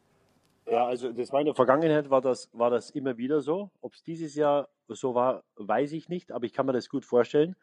Ja, 0.70 0.86
also 0.86 1.12
das 1.12 1.32
war 1.32 1.40
in 1.40 1.46
der 1.46 1.56
Vergangenheit 1.56 2.10
war 2.10 2.22
das, 2.22 2.50
war 2.52 2.70
das 2.70 2.90
immer 2.90 3.18
wieder 3.18 3.42
so. 3.42 3.70
Ob 3.82 3.94
es 3.94 4.04
dieses 4.04 4.36
Jahr 4.36 4.68
so 4.90 5.16
war, 5.16 5.44
weiß 5.56 5.94
ich 5.94 6.10
nicht, 6.10 6.32
aber 6.32 6.46
ich 6.46 6.54
kann 6.54 6.66
mir 6.66 6.74
das 6.74 6.90
gut 6.90 7.06
vorstellen. 7.06 7.56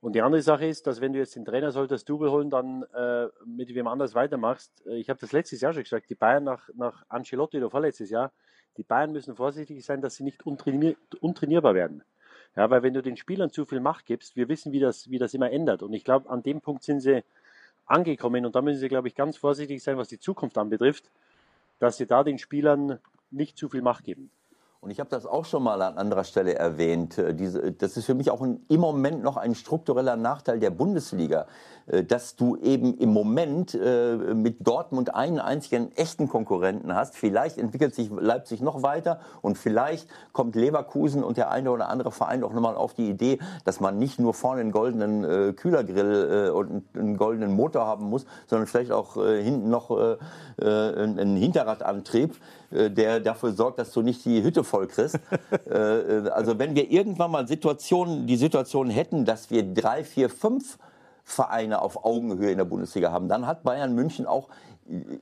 Und 0.00 0.14
die 0.14 0.22
andere 0.22 0.42
Sache 0.42 0.66
ist, 0.66 0.86
dass 0.86 1.00
wenn 1.00 1.12
du 1.12 1.18
jetzt 1.18 1.36
den 1.36 1.44
Trainer 1.44 1.72
solltest 1.72 2.08
Double 2.08 2.30
holen, 2.30 2.48
dann 2.48 2.84
äh, 2.94 3.28
mit 3.44 3.74
wem 3.74 3.86
anders 3.86 4.14
weitermachst. 4.14 4.70
Äh, 4.86 4.96
ich 4.96 5.10
habe 5.10 5.20
das 5.20 5.32
letztes 5.32 5.60
Jahr 5.60 5.72
schon 5.72 5.82
gesagt, 5.82 6.08
die 6.08 6.14
Bayern 6.14 6.44
nach, 6.44 6.68
nach 6.74 7.04
Ancelotti 7.08 7.58
oder 7.58 7.70
vorletztes 7.70 8.10
Jahr, 8.10 8.32
die 8.76 8.82
Bayern 8.82 9.12
müssen 9.12 9.36
vorsichtig 9.36 9.84
sein, 9.84 10.00
dass 10.00 10.16
sie 10.16 10.24
nicht 10.24 10.44
untrainier 10.46 10.96
untrainierbar 11.20 11.74
werden. 11.74 12.02
Ja, 12.56 12.70
weil 12.70 12.82
wenn 12.82 12.94
du 12.94 13.02
den 13.02 13.16
Spielern 13.16 13.50
zu 13.50 13.66
viel 13.66 13.80
Macht 13.80 14.06
gibst, 14.06 14.34
wir 14.36 14.48
wissen, 14.48 14.72
wie 14.72 14.80
das, 14.80 15.10
wie 15.10 15.18
das 15.18 15.34
immer 15.34 15.50
ändert. 15.50 15.82
Und 15.82 15.92
ich 15.92 16.04
glaube, 16.04 16.30
an 16.30 16.42
dem 16.42 16.60
Punkt 16.60 16.82
sind 16.82 17.00
sie 17.00 17.22
angekommen 17.84 18.46
und 18.46 18.54
da 18.54 18.62
müssen 18.62 18.80
sie, 18.80 18.88
glaube 18.88 19.08
ich, 19.08 19.14
ganz 19.14 19.36
vorsichtig 19.36 19.82
sein, 19.82 19.98
was 19.98 20.08
die 20.08 20.18
Zukunft 20.18 20.58
anbetrifft 20.58 21.10
dass 21.78 21.96
sie 21.96 22.06
da 22.06 22.24
den 22.24 22.38
Spielern 22.38 22.98
nicht 23.30 23.58
zu 23.58 23.68
viel 23.68 23.82
Macht 23.82 24.04
geben. 24.04 24.30
Und 24.86 24.92
ich 24.92 25.00
habe 25.00 25.10
das 25.10 25.26
auch 25.26 25.44
schon 25.44 25.64
mal 25.64 25.82
an 25.82 25.98
anderer 25.98 26.22
Stelle 26.22 26.54
erwähnt. 26.54 27.18
Äh, 27.18 27.34
diese, 27.34 27.72
das 27.72 27.96
ist 27.96 28.04
für 28.04 28.14
mich 28.14 28.30
auch 28.30 28.40
ein, 28.40 28.60
im 28.68 28.78
Moment 28.78 29.20
noch 29.20 29.36
ein 29.36 29.56
struktureller 29.56 30.14
Nachteil 30.14 30.60
der 30.60 30.70
Bundesliga, 30.70 31.46
äh, 31.88 32.04
dass 32.04 32.36
du 32.36 32.54
eben 32.54 32.96
im 32.96 33.12
Moment 33.12 33.74
äh, 33.74 34.14
mit 34.32 34.64
Dortmund 34.64 35.12
einen 35.12 35.40
einzigen 35.40 35.90
echten 35.96 36.28
Konkurrenten 36.28 36.94
hast. 36.94 37.16
Vielleicht 37.16 37.58
entwickelt 37.58 37.96
sich 37.96 38.12
Leipzig 38.16 38.60
noch 38.60 38.84
weiter 38.84 39.18
und 39.42 39.58
vielleicht 39.58 40.08
kommt 40.30 40.54
Leverkusen 40.54 41.24
und 41.24 41.36
der 41.36 41.50
eine 41.50 41.72
oder 41.72 41.88
andere 41.88 42.12
Verein 42.12 42.44
auch 42.44 42.52
nochmal 42.52 42.76
auf 42.76 42.94
die 42.94 43.10
Idee, 43.10 43.40
dass 43.64 43.80
man 43.80 43.98
nicht 43.98 44.20
nur 44.20 44.34
vorne 44.34 44.60
einen 44.60 44.70
goldenen 44.70 45.56
Kühlergrill 45.56 46.52
und 46.54 46.84
einen 46.94 47.16
goldenen 47.16 47.56
Motor 47.56 47.86
haben 47.86 48.08
muss, 48.08 48.24
sondern 48.46 48.68
vielleicht 48.68 48.92
auch 48.92 49.14
hinten 49.14 49.68
noch 49.68 49.90
einen 50.58 51.36
Hinterradantrieb 51.36 52.36
der 52.70 53.20
dafür 53.20 53.52
sorgt, 53.52 53.78
dass 53.78 53.92
du 53.92 54.02
nicht 54.02 54.24
die 54.24 54.42
Hütte 54.42 54.64
voll 54.64 54.75
kriegst. 54.80 55.18
Äh, 55.70 55.78
äh, 55.78 56.28
also 56.30 56.58
wenn 56.58 56.74
wir 56.74 56.90
irgendwann 56.90 57.30
mal 57.30 57.48
Situationen, 57.48 58.26
die 58.26 58.36
Situation 58.36 58.90
hätten, 58.90 59.24
dass 59.24 59.50
wir 59.50 59.62
drei, 59.62 60.04
vier, 60.04 60.28
fünf 60.30 60.78
Vereine 61.24 61.82
auf 61.82 62.04
Augenhöhe 62.04 62.50
in 62.50 62.58
der 62.58 62.64
Bundesliga 62.64 63.10
haben, 63.10 63.28
dann 63.28 63.46
hat 63.46 63.62
Bayern 63.64 63.94
München 63.94 64.26
auch 64.26 64.48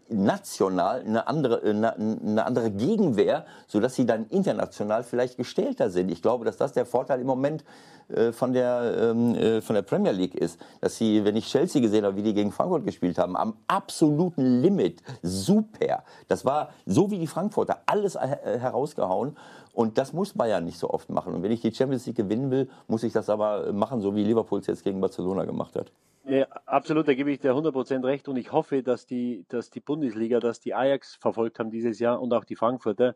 national 0.09 1.01
eine 1.01 1.27
andere, 1.27 1.62
eine, 1.62 1.95
eine 1.97 2.47
andere 2.47 2.71
Gegenwehr, 2.71 3.47
sodass 3.67 3.95
sie 3.95 4.07
dann 4.07 4.27
international 4.29 5.03
vielleicht 5.03 5.37
gestellter 5.37 5.91
sind. 5.91 6.11
Ich 6.11 6.23
glaube, 6.23 6.45
dass 6.45 6.57
das 6.57 6.73
der 6.73 6.87
Vorteil 6.87 7.21
im 7.21 7.27
Moment 7.27 7.65
äh, 8.09 8.33
von, 8.33 8.53
der, 8.53 8.97
ähm, 8.99 9.35
äh, 9.35 9.61
von 9.62 9.75
der 9.75 9.83
Premier 9.83 10.12
League 10.12 10.35
ist. 10.35 10.61
Dass 10.81 10.97
sie, 10.97 11.25
wenn 11.25 11.37
ich 11.37 11.47
Chelsea 11.47 11.81
gesehen 11.81 12.05
habe, 12.05 12.17
wie 12.17 12.23
die 12.23 12.35
gegen 12.35 12.53
Frankfurt 12.53 12.85
gespielt 12.85 13.19
haben, 13.19 13.37
am 13.37 13.57
absoluten 13.67 14.61
Limit, 14.61 15.03
super. 15.23 16.05
Das 16.29 16.45
war 16.45 16.71
so 16.85 17.11
wie 17.11 17.19
die 17.19 17.27
Frankfurter, 17.27 17.79
alles 17.87 18.17
äh, 18.17 18.59
herausgehauen. 18.59 19.37
Und 19.73 19.99
das 19.99 20.12
muss 20.12 20.35
Bayern 20.35 20.65
nicht 20.65 20.79
so 20.79 20.91
oft 20.91 21.09
machen. 21.11 21.35
Und 21.35 21.43
wenn 21.43 21.51
ich 21.51 21.61
die 21.61 21.75
Champions 21.75 22.07
League 22.07 22.17
gewinnen 22.17 22.51
will, 22.51 22.69
muss 22.87 23.03
ich 23.03 23.12
das 23.12 23.29
aber 23.29 23.73
machen, 23.73 24.01
so 24.01 24.15
wie 24.15 24.23
Liverpool 24.23 24.61
es 24.61 24.67
jetzt 24.67 24.85
gegen 24.85 25.01
Barcelona 25.01 25.45
gemacht 25.45 25.75
hat. 25.75 25.91
Ja, 26.27 26.47
absolut, 26.64 27.07
da 27.07 27.12
gebe 27.12 27.31
ich 27.31 27.41
dir 27.41 27.53
100% 27.53 28.03
recht. 28.05 28.29
Und 28.29 28.37
ich 28.37 28.51
hoffe, 28.51 28.83
dass 28.83 29.07
die, 29.07 29.45
dass 29.49 29.70
die 29.70 29.81
Bundesliga, 29.81 30.41
dass 30.41 30.59
die 30.59 30.75
Ajax 30.75 31.16
verfolgt 31.16 31.59
haben 31.59 31.70
dieses 31.70 31.99
Jahr 31.99 32.20
und 32.20 32.33
auch 32.33 32.45
die 32.45 32.57
Frankfurter, 32.57 33.14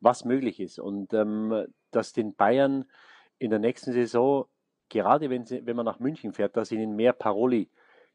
was 0.00 0.26
möglich 0.26 0.60
ist. 0.60 0.78
Und 0.78 1.14
ähm, 1.14 1.66
dass 1.90 2.12
den 2.12 2.34
Bayern 2.34 2.84
in 3.38 3.50
der 3.50 3.60
nächsten 3.60 3.92
Saison, 3.92 4.44
gerade 4.90 5.30
wenn, 5.30 5.46
sie, 5.46 5.64
wenn 5.64 5.76
man 5.76 5.86
nach 5.86 6.00
München 6.00 6.34
fährt, 6.34 6.56
dass 6.56 6.70
ihnen 6.70 6.96
mehr 6.96 7.14
Paroli 7.14 7.70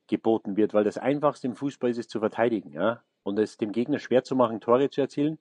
geboten 0.08 0.58
wird, 0.58 0.76
weil 0.76 0.84
das 0.84 1.00
Einfachste 1.00 1.48
im 1.48 1.56
Fußball 1.56 1.90
ist 1.90 1.98
es 1.98 2.08
zu 2.08 2.20
verteidigen. 2.20 2.72
Ja? 2.72 3.02
Und 3.24 3.40
es 3.40 3.58
dem 3.58 3.72
Gegner 3.72 3.98
schwer 3.98 4.24
zu 4.24 4.36
machen, 4.36 4.62
Tore 4.62 4.92
zu 4.92 5.02
erzielen, 5.02 5.40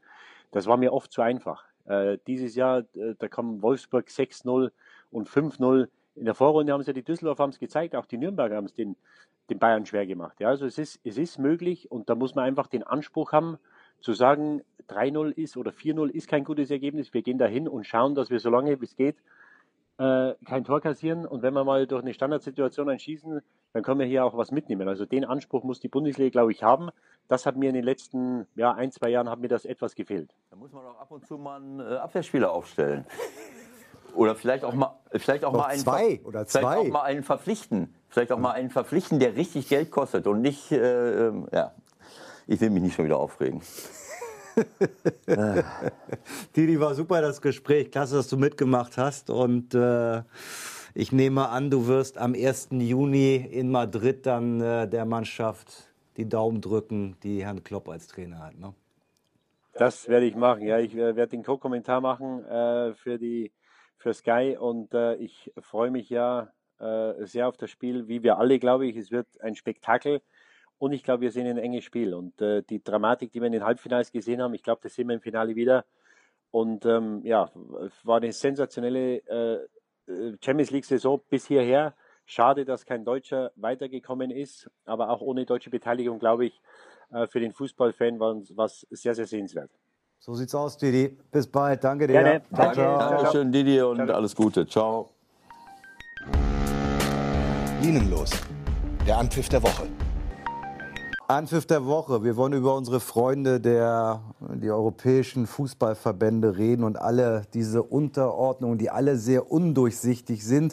das 0.50 0.66
war 0.66 0.78
mir 0.78 0.94
oft 0.94 1.12
zu 1.12 1.20
einfach. 1.20 1.66
Äh, 1.84 2.16
dieses 2.26 2.54
Jahr, 2.54 2.84
äh, 2.94 3.14
da 3.18 3.28
kam 3.28 3.60
Wolfsburg 3.60 4.08
6-0 4.08 4.70
und 5.10 5.28
5-0 5.28 5.88
in 6.16 6.24
der 6.24 6.34
Vorrunde 6.34 6.72
haben 6.72 6.82
sie 6.82 6.88
ja 6.88 6.92
die 6.92 7.02
Düsseldorf 7.02 7.38
haben 7.38 7.50
es 7.50 7.58
gezeigt, 7.58 7.96
auch 7.96 8.06
die 8.06 8.18
Nürnberger 8.18 8.56
haben 8.56 8.66
es 8.66 8.74
den, 8.74 8.96
den 9.50 9.58
Bayern 9.58 9.86
schwer 9.86 10.06
gemacht. 10.06 10.40
Ja, 10.40 10.48
also 10.48 10.66
es 10.66 10.78
ist, 10.78 11.00
es 11.04 11.18
ist 11.18 11.38
möglich 11.38 11.90
und 11.90 12.08
da 12.08 12.14
muss 12.14 12.34
man 12.34 12.44
einfach 12.44 12.66
den 12.66 12.82
Anspruch 12.82 13.32
haben, 13.32 13.58
zu 14.00 14.12
sagen, 14.12 14.62
3-0 14.88 15.30
ist 15.30 15.56
oder 15.56 15.70
4-0 15.70 16.10
ist 16.10 16.28
kein 16.28 16.44
gutes 16.44 16.70
Ergebnis. 16.70 17.14
Wir 17.14 17.22
gehen 17.22 17.38
dahin 17.38 17.68
und 17.68 17.86
schauen, 17.86 18.14
dass 18.14 18.30
wir 18.30 18.38
so 18.38 18.50
lange 18.50 18.80
wie 18.80 18.84
es 18.84 18.96
geht 18.96 19.16
äh, 19.98 20.34
kein 20.44 20.64
Tor 20.64 20.80
kassieren 20.80 21.26
und 21.26 21.42
wenn 21.42 21.54
wir 21.54 21.64
mal 21.64 21.86
durch 21.86 22.02
eine 22.02 22.14
Standardsituation 22.14 22.88
einschießen, 22.88 23.40
dann 23.72 23.82
können 23.82 24.00
wir 24.00 24.06
hier 24.06 24.24
auch 24.24 24.36
was 24.36 24.50
mitnehmen. 24.50 24.88
Also 24.88 25.06
den 25.06 25.24
Anspruch 25.24 25.62
muss 25.62 25.80
die 25.80 25.88
Bundesliga, 25.88 26.30
glaube 26.30 26.52
ich, 26.52 26.62
haben. 26.62 26.90
Das 27.28 27.46
hat 27.46 27.56
mir 27.56 27.68
in 27.68 27.74
den 27.74 27.84
letzten 27.84 28.46
ja, 28.56 28.72
ein, 28.72 28.90
zwei 28.90 29.10
Jahren 29.10 29.30
hat 29.30 29.38
mir 29.38 29.48
das 29.48 29.64
etwas 29.64 29.94
gefehlt. 29.94 30.34
Da 30.50 30.56
muss 30.56 30.72
man 30.72 30.84
auch 30.84 30.98
ab 30.98 31.10
und 31.10 31.26
zu 31.26 31.38
mal 31.38 31.56
einen 31.60 31.80
äh, 31.80 31.96
Abwehrspieler 31.96 32.52
aufstellen. 32.52 33.06
Oder 34.14 34.34
vielleicht 34.34 34.64
auch 34.64 34.74
mal, 34.74 34.98
vielleicht 35.12 35.44
auch 35.44 35.52
mal 35.52 35.66
einen, 35.66 35.80
zwei 35.80 36.20
oder 36.24 36.46
zwei. 36.46 36.60
Vielleicht 36.60 36.78
auch 36.78 36.92
mal 36.92 37.02
einen 37.02 37.22
verpflichten. 37.22 37.94
Vielleicht 38.08 38.32
auch 38.32 38.38
mal 38.38 38.52
einen 38.52 38.70
verpflichten, 38.70 39.18
der 39.18 39.36
richtig 39.36 39.68
Geld 39.68 39.90
kostet 39.90 40.26
und 40.26 40.40
nicht, 40.40 40.70
äh, 40.70 41.28
ähm, 41.28 41.48
ja. 41.52 41.72
Ich 42.46 42.60
will 42.60 42.70
mich 42.70 42.82
nicht 42.82 42.94
schon 42.94 43.06
wieder 43.06 43.16
aufregen. 43.16 43.62
Didi, 46.56 46.78
war 46.78 46.94
super 46.94 47.22
das 47.22 47.40
Gespräch. 47.40 47.90
Klasse, 47.90 48.16
dass 48.16 48.28
du 48.28 48.36
mitgemacht 48.36 48.98
hast. 48.98 49.30
Und 49.30 49.74
äh, 49.74 50.22
ich 50.94 51.10
nehme 51.10 51.48
an, 51.48 51.70
du 51.70 51.86
wirst 51.86 52.18
am 52.18 52.34
1. 52.34 52.68
Juni 52.72 53.36
in 53.36 53.70
Madrid 53.70 54.26
dann 54.26 54.60
äh, 54.60 54.86
der 54.88 55.06
Mannschaft 55.06 55.88
die 56.16 56.28
Daumen 56.28 56.60
drücken, 56.60 57.16
die 57.22 57.44
Herrn 57.44 57.64
Klopp 57.64 57.88
als 57.88 58.06
Trainer 58.06 58.38
hat. 58.40 58.58
Ne? 58.58 58.74
Das 59.72 60.08
werde 60.08 60.26
ich 60.26 60.36
machen. 60.36 60.62
Ja, 60.62 60.78
ich 60.78 60.94
äh, 60.94 61.16
werde 61.16 61.28
den 61.28 61.42
Co-Kommentar 61.42 62.00
machen 62.00 62.44
äh, 62.44 62.94
für 62.94 63.18
die 63.18 63.50
für 64.04 64.12
Sky 64.12 64.56
und 64.60 64.92
äh, 64.92 65.14
ich 65.14 65.50
freue 65.60 65.90
mich 65.90 66.10
ja 66.10 66.52
äh, 66.78 67.24
sehr 67.24 67.48
auf 67.48 67.56
das 67.56 67.70
Spiel, 67.70 68.06
wie 68.06 68.22
wir 68.22 68.36
alle, 68.36 68.58
glaube 68.58 68.86
ich. 68.86 68.96
Es 68.96 69.10
wird 69.10 69.26
ein 69.40 69.56
Spektakel 69.56 70.20
und 70.76 70.92
ich 70.92 71.02
glaube, 71.02 71.22
wir 71.22 71.30
sehen 71.30 71.46
ein 71.46 71.56
enges 71.56 71.84
Spiel 71.84 72.12
und 72.12 72.38
äh, 72.42 72.62
die 72.62 72.84
Dramatik, 72.84 73.32
die 73.32 73.40
wir 73.40 73.46
in 73.46 73.52
den 73.52 73.64
Halbfinals 73.64 74.12
gesehen 74.12 74.42
haben, 74.42 74.52
ich 74.52 74.62
glaube, 74.62 74.80
das 74.82 74.94
sehen 74.94 75.08
wir 75.08 75.14
im 75.14 75.22
Finale 75.22 75.56
wieder. 75.56 75.86
Und 76.50 76.84
ähm, 76.84 77.22
ja, 77.24 77.50
war 78.04 78.18
eine 78.18 78.30
sensationelle 78.30 79.16
äh, 79.26 80.36
Champions 80.44 80.70
League-Saison 80.70 81.22
bis 81.30 81.46
hierher. 81.46 81.94
Schade, 82.26 82.66
dass 82.66 82.84
kein 82.84 83.06
Deutscher 83.06 83.52
weitergekommen 83.56 84.30
ist, 84.30 84.70
aber 84.84 85.08
auch 85.08 85.22
ohne 85.22 85.46
deutsche 85.46 85.70
Beteiligung, 85.70 86.18
glaube 86.18 86.44
ich, 86.44 86.60
äh, 87.10 87.26
für 87.26 87.40
den 87.40 87.54
Fußballfan 87.54 88.20
war 88.20 88.66
es 88.66 88.86
sehr, 88.90 89.14
sehr 89.14 89.26
sehenswert. 89.26 89.70
So 90.26 90.32
sieht's 90.32 90.54
aus, 90.54 90.78
Didi. 90.78 91.18
Bis 91.30 91.46
bald. 91.46 91.84
Danke 91.84 92.06
dir. 92.06 92.14
Gerne. 92.14 92.40
Danke. 92.50 92.80
Dankeschön, 92.80 93.52
Didi, 93.52 93.82
und 93.82 93.98
ciao. 93.98 94.16
alles 94.16 94.34
Gute. 94.34 94.66
Ciao. 94.66 95.10
Linienlos. 97.82 98.30
Der 99.06 99.18
Anpfiff 99.18 99.50
der 99.50 99.62
Woche. 99.62 99.86
Anpfiff 101.28 101.66
der 101.66 101.84
Woche. 101.84 102.24
Wir 102.24 102.38
wollen 102.38 102.54
über 102.54 102.74
unsere 102.74 103.00
Freunde 103.00 103.60
der 103.60 104.22
die 104.40 104.70
europäischen 104.70 105.46
Fußballverbände 105.46 106.56
reden 106.56 106.84
und 106.84 106.98
alle 106.98 107.42
diese 107.52 107.82
Unterordnungen, 107.82 108.78
die 108.78 108.88
alle 108.88 109.18
sehr 109.18 109.52
undurchsichtig 109.52 110.42
sind. 110.42 110.72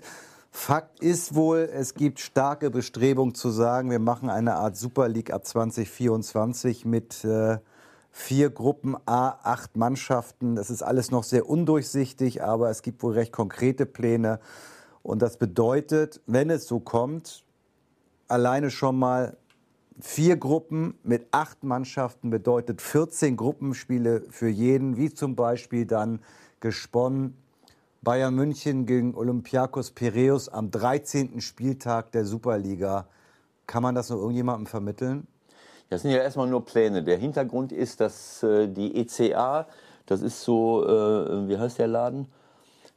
Fakt 0.49 1.01
ist 1.01 1.35
wohl, 1.35 1.69
es 1.73 1.95
gibt 1.95 2.21
starke 2.21 2.69
Bestrebungen 2.69 3.35
zu 3.35 3.49
sagen, 3.49 3.91
wir 3.91 3.99
machen 3.99 4.29
eine 4.29 4.53
Art 4.55 4.77
Super 4.77 5.09
League 5.09 5.33
ab 5.33 5.45
2024 5.45 6.85
mit 6.85 7.25
äh, 7.25 7.57
vier 8.11 8.49
Gruppen 8.49 8.95
A, 9.05 9.39
acht 9.43 9.77
Mannschaften. 9.77 10.55
Das 10.55 10.69
ist 10.69 10.83
alles 10.83 11.11
noch 11.11 11.23
sehr 11.23 11.49
undurchsichtig, 11.49 12.43
aber 12.43 12.69
es 12.69 12.81
gibt 12.81 13.01
wohl 13.03 13.13
recht 13.13 13.31
konkrete 13.31 13.85
Pläne. 13.85 14.39
Und 15.01 15.21
das 15.21 15.37
bedeutet, 15.37 16.21
wenn 16.27 16.49
es 16.49 16.67
so 16.67 16.79
kommt, 16.79 17.43
alleine 18.27 18.69
schon 18.69 18.99
mal 18.99 19.37
vier 19.99 20.37
Gruppen 20.37 20.95
mit 21.03 21.27
acht 21.31 21.63
Mannschaften 21.63 22.29
bedeutet 22.29 22.81
14 22.81 23.37
Gruppenspiele 23.37 24.23
für 24.29 24.49
jeden, 24.49 24.97
wie 24.97 25.13
zum 25.13 25.35
Beispiel 25.35 25.85
dann 25.85 26.19
gesponnen 26.59 27.37
Bayern 28.03 28.33
München 28.33 28.87
gegen 28.87 29.13
Olympiakos 29.13 29.91
Piraeus 29.91 30.49
am 30.49 30.71
13. 30.71 31.39
Spieltag 31.39 32.11
der 32.11 32.25
Superliga. 32.25 33.07
Kann 33.67 33.83
man 33.83 33.93
das 33.93 34.09
noch 34.09 34.17
irgendjemandem 34.17 34.65
vermitteln? 34.65 35.27
Das 35.91 36.01
sind 36.03 36.11
ja 36.11 36.19
erstmal 36.19 36.47
nur 36.47 36.63
Pläne. 36.63 37.03
Der 37.03 37.17
Hintergrund 37.17 37.73
ist, 37.73 37.99
dass 37.99 38.41
äh, 38.43 38.69
die 38.69 38.95
ECA, 38.95 39.67
das 40.05 40.21
ist 40.21 40.41
so, 40.41 40.87
äh, 40.87 41.49
wie 41.49 41.57
heißt 41.57 41.79
der 41.79 41.87
Laden? 41.87 42.27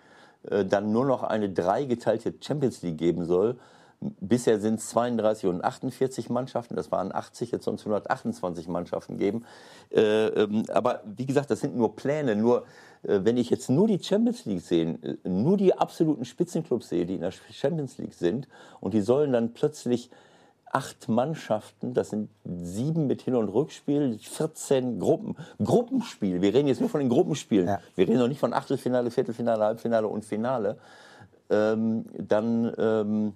äh, 0.49 0.63
dann 0.63 0.91
nur 0.91 1.05
noch 1.05 1.23
eine 1.23 1.49
dreigeteilte 1.49 2.33
Champions 2.39 2.81
League 2.81 2.97
geben 2.97 3.25
soll 3.25 3.57
Bisher 4.19 4.59
sind 4.59 4.79
es 4.79 4.89
32 4.89 5.49
und 5.49 5.63
48 5.63 6.29
Mannschaften, 6.29 6.75
das 6.75 6.91
waren 6.91 7.13
80, 7.13 7.51
jetzt 7.51 7.67
es 7.67 7.79
128 7.79 8.67
Mannschaften 8.67 9.17
geben. 9.17 9.45
Äh, 9.91 10.27
ähm, 10.27 10.63
aber 10.69 11.03
wie 11.05 11.25
gesagt, 11.25 11.49
das 11.49 11.61
sind 11.61 11.75
nur 11.75 11.95
Pläne. 11.95 12.35
Nur 12.35 12.65
wenn 13.03 13.35
ich 13.35 13.49
jetzt 13.49 13.69
nur 13.69 13.87
die 13.87 14.01
Champions 14.01 14.45
League 14.45 14.61
sehe, 14.61 14.97
nur 15.23 15.57
die 15.57 15.73
absoluten 15.73 16.23
Spitzenclubs 16.23 16.87
sehe, 16.87 17.05
die 17.05 17.15
in 17.15 17.21
der 17.21 17.31
Champions 17.31 17.97
League 17.97 18.13
sind, 18.13 18.47
und 18.79 18.93
die 18.93 19.01
sollen 19.01 19.33
dann 19.33 19.53
plötzlich 19.53 20.09
acht 20.73 21.07
Mannschaften, 21.07 21.93
das 21.93 22.09
sind 22.09 22.29
sieben 22.43 23.07
mit 23.07 23.21
Hin- 23.21 23.35
und 23.35 23.47
Rückspiel, 23.49 24.17
14 24.19 24.99
Gruppen, 24.99 25.37
Gruppenspiel. 25.63 26.41
Wir 26.41 26.53
reden 26.53 26.67
jetzt 26.67 26.81
nur 26.81 26.89
von 26.89 26.99
den 26.99 27.09
Gruppenspielen. 27.09 27.67
Ja. 27.67 27.79
Wir 27.95 28.07
reden 28.07 28.19
noch 28.19 28.27
nicht 28.27 28.39
von 28.39 28.53
Achtelfinale, 28.53 29.11
Viertelfinale, 29.11 29.63
Halbfinale 29.63 30.07
und 30.07 30.25
Finale. 30.25 30.77
Ähm, 31.49 32.05
dann 32.17 32.73
ähm, 32.77 33.33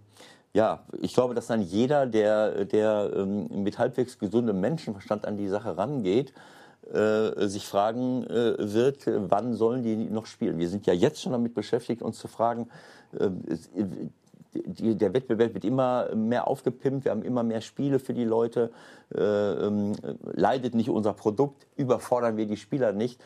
ja, 0.54 0.80
ich 1.02 1.14
glaube, 1.14 1.36
dass 1.36 1.46
dann 1.46 1.62
jeder, 1.62 2.08
der, 2.08 2.66
der 2.66 3.12
ähm, 3.16 3.64
mit 3.64 3.78
halbwegs 3.78 4.18
gesundem 4.18 4.60
Menschenverstand 4.60 5.28
an 5.28 5.38
die 5.38 5.48
Sache 5.48 5.78
rangeht, 5.78 6.34
äh, 6.92 7.48
sich 7.48 7.68
fragen 7.68 8.26
äh, 8.26 8.56
wird, 8.58 9.04
wann 9.06 9.54
sollen 9.54 9.84
die 9.84 9.96
noch 9.96 10.26
spielen. 10.26 10.58
Wir 10.58 10.70
sind 10.70 10.88
ja 10.88 10.94
jetzt 10.94 11.22
schon 11.22 11.34
damit 11.34 11.54
beschäftigt, 11.54 12.02
uns 12.02 12.18
zu 12.18 12.28
fragen, 12.28 12.70
äh, 13.20 13.30
die, 14.66 14.96
der 14.96 15.14
Wettbewerb 15.14 15.54
wird 15.54 15.66
immer 15.66 16.14
mehr 16.16 16.48
aufgepimpt, 16.48 17.06
wir 17.06 17.12
haben 17.12 17.24
immer 17.24 17.44
mehr 17.44 17.62
Spiele 17.62 18.00
für 18.00 18.14
die 18.14 18.26
Leute, 18.26 18.72
äh, 19.16 19.22
ähm, 19.22 19.94
leidet 20.22 20.76
nicht 20.76 20.90
unser 20.90 21.14
Produkt, 21.14 21.68
überfordern 21.76 22.38
wir 22.38 22.46
die 22.46 22.58
Spieler 22.58 22.94
nicht. 22.94 23.22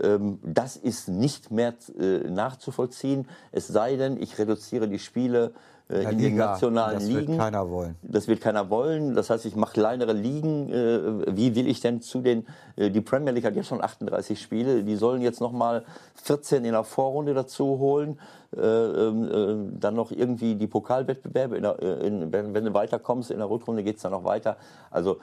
Ähm, 0.00 0.38
das 0.42 0.76
ist 0.76 1.08
nicht 1.08 1.50
mehr 1.50 1.74
äh, 1.98 2.28
nachzuvollziehen, 2.28 3.26
es 3.52 3.68
sei 3.68 3.96
denn, 3.96 4.20
ich 4.20 4.38
reduziere 4.38 4.86
die 4.86 4.98
Spiele 4.98 5.52
äh, 5.88 6.02
in 6.02 6.18
den 6.18 6.36
nationalen 6.36 6.98
das 6.98 7.08
Ligen. 7.08 7.20
Das 7.20 7.28
wird 7.28 7.38
keiner 7.38 7.70
wollen. 7.70 7.96
Das 8.02 8.28
wird 8.28 8.40
keiner 8.40 8.70
wollen. 8.70 9.14
Das 9.14 9.30
heißt, 9.30 9.46
ich 9.46 9.56
mache 9.56 9.72
kleinere 9.72 10.12
Ligen. 10.12 10.68
Äh, 10.70 11.36
wie 11.36 11.54
will 11.54 11.66
ich 11.66 11.80
denn 11.80 12.02
zu 12.02 12.20
den, 12.20 12.46
die 12.76 13.00
Premier 13.00 13.32
League 13.32 13.44
hat 13.44 13.56
jetzt 13.56 13.68
schon 13.68 13.82
38 13.82 14.40
Spiele, 14.40 14.84
die 14.84 14.96
sollen 14.96 15.22
jetzt 15.22 15.40
nochmal 15.40 15.84
14 16.22 16.64
in 16.64 16.72
der 16.72 16.84
Vorrunde 16.84 17.32
dazu 17.32 17.78
holen. 17.78 18.20
Äh, 18.56 18.60
ähm, 18.62 19.24
äh, 19.24 19.78
dann 19.78 19.94
noch 19.94 20.10
irgendwie 20.10 20.54
die 20.54 20.66
Pokalwettbewerbe, 20.66 21.56
in 21.56 21.64
der, 21.64 21.82
äh, 21.82 22.06
in, 22.06 22.32
wenn, 22.32 22.54
wenn, 22.54 22.64
du 22.64 22.72
weiterkommst, 22.72 23.30
in 23.30 23.38
der 23.38 23.50
Rückrunde 23.50 23.84
geht 23.84 23.96
es 23.96 24.02
dann 24.02 24.12
noch 24.12 24.24
weiter. 24.24 24.56
Also 24.90 25.18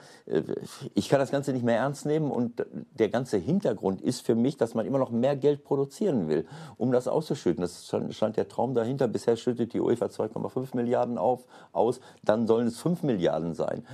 ich 0.94 1.08
kann 1.08 1.18
das 1.18 1.32
Ganze 1.32 1.52
nicht 1.52 1.64
mehr 1.64 1.76
ernst 1.76 2.06
nehmen 2.06 2.30
und 2.30 2.64
der 2.98 3.08
ganze 3.08 3.36
Hintergrund 3.38 4.00
ist 4.00 4.24
für 4.24 4.36
mich, 4.36 4.56
dass 4.56 4.74
man 4.74 4.86
immer 4.86 4.98
noch 4.98 5.10
mehr 5.10 5.34
Geld 5.34 5.64
produzieren 5.64 6.28
will, 6.28 6.46
um 6.76 6.92
das 6.92 7.08
auszuschütten. 7.08 7.62
Das 7.62 7.92
stand 8.10 8.36
der 8.36 8.48
Traum 8.48 8.74
dahinter. 8.74 9.08
Bisher 9.08 9.36
schüttet 9.36 9.72
die 9.72 9.80
UEFA 9.80 10.06
2,5 10.06 10.76
Milliarden 10.76 11.18
auf, 11.18 11.46
aus, 11.72 12.00
dann 12.22 12.46
sollen 12.46 12.68
es 12.68 12.78
5 12.80 13.02
Milliarden 13.02 13.54
sein. 13.54 13.84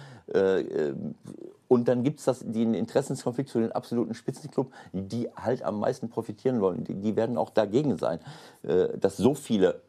Und 1.72 1.88
dann 1.88 2.02
gibt 2.02 2.20
es 2.20 2.40
den 2.40 2.74
Interessenskonflikt 2.74 3.48
zu 3.48 3.58
den 3.58 3.72
absoluten 3.72 4.12
Spitzenclub, 4.12 4.74
die 4.92 5.30
halt 5.34 5.62
am 5.62 5.80
meisten 5.80 6.10
profitieren 6.10 6.60
wollen. 6.60 6.84
Die, 6.84 6.92
die 6.92 7.16
werden 7.16 7.38
auch 7.38 7.48
dagegen 7.48 7.96
sein, 7.96 8.20
äh, 8.62 8.88
dass 8.98 9.16
so 9.16 9.34
viele 9.34 9.80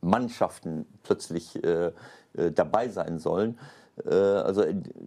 Mannschaften 0.00 0.86
plötzlich 1.04 1.62
äh, 1.62 1.92
äh 2.36 2.50
dabei 2.52 2.88
sein 2.88 3.20
sollen. 3.20 3.60
Äh, 4.04 4.12
also 4.12 4.64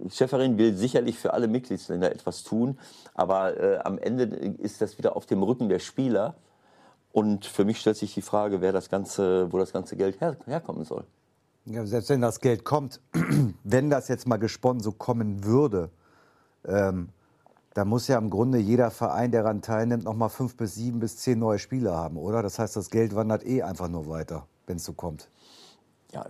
Schäferin 0.09 0.57
will 0.57 0.77
sicherlich 0.77 1.19
für 1.19 1.33
alle 1.33 1.49
Mitgliedsländer 1.49 2.09
etwas 2.09 2.43
tun, 2.43 2.79
aber 3.13 3.59
äh, 3.59 3.79
am 3.79 3.97
Ende 3.97 4.23
ist 4.59 4.79
das 4.79 4.97
wieder 4.97 5.17
auf 5.17 5.25
dem 5.25 5.43
Rücken 5.43 5.67
der 5.67 5.79
Spieler. 5.79 6.35
Und 7.11 7.45
für 7.45 7.65
mich 7.65 7.81
stellt 7.81 7.97
sich 7.97 8.13
die 8.13 8.21
Frage, 8.21 8.61
wer 8.61 8.71
das 8.71 8.87
ganze, 8.89 9.51
wo 9.51 9.57
das 9.57 9.73
ganze 9.73 9.97
Geld 9.97 10.21
her, 10.21 10.37
herkommen 10.45 10.85
soll. 10.85 11.03
Ja, 11.69 11.85
selbst 11.85 12.09
wenn 12.09 12.21
das 12.21 12.39
Geld 12.39 12.63
kommt, 12.63 13.01
wenn 13.63 13.89
das 13.89 14.07
jetzt 14.07 14.25
mal 14.25 14.37
gesponnen 14.37 14.81
so 14.81 14.93
kommen 14.93 15.43
würde, 15.43 15.89
ähm, 16.65 17.09
da 17.73 17.83
muss 17.83 18.07
ja 18.07 18.17
im 18.17 18.29
Grunde 18.29 18.57
jeder 18.57 18.89
Verein, 18.89 19.31
der 19.31 19.43
daran 19.43 19.61
teilnimmt, 19.61 20.05
noch 20.05 20.15
mal 20.15 20.29
fünf 20.29 20.55
bis 20.55 20.75
sieben 20.75 20.99
bis 20.99 21.17
zehn 21.17 21.37
neue 21.39 21.59
Spieler 21.59 21.93
haben, 21.93 22.17
oder? 22.17 22.41
Das 22.41 22.57
heißt, 22.57 22.75
das 22.75 22.89
Geld 22.89 23.13
wandert 23.15 23.45
eh 23.45 23.63
einfach 23.63 23.89
nur 23.89 24.07
weiter, 24.07 24.47
wenn 24.65 24.77
es 24.77 24.85
so 24.85 24.93
kommt. 24.93 25.29
Ja, 26.13 26.25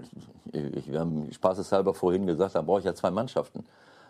ich, 0.51 0.91
wir 0.91 0.99
haben 0.99 1.31
spaßeshalber 1.31 1.93
vorhin 1.93 2.25
gesagt, 2.25 2.55
da 2.55 2.61
brauche 2.63 2.79
ich 2.79 2.85
ja 2.85 2.95
zwei 2.95 3.11
Mannschaften. 3.11 3.63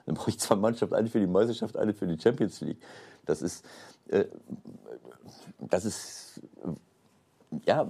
Dann 0.05 0.15
brauche 0.15 0.29
ich 0.29 0.39
zwei 0.39 0.55
Mannschaften, 0.55 0.95
eine 0.95 1.09
für 1.09 1.19
die 1.19 1.27
Meisterschaft, 1.27 1.75
eine 1.75 1.93
für 1.93 2.07
die 2.07 2.19
Champions 2.19 2.61
League. 2.61 2.81
Das 3.25 3.41
ist, 3.41 3.65
äh, 4.07 4.25
das 5.59 5.83
ist, 5.83 6.41
ja, 7.65 7.85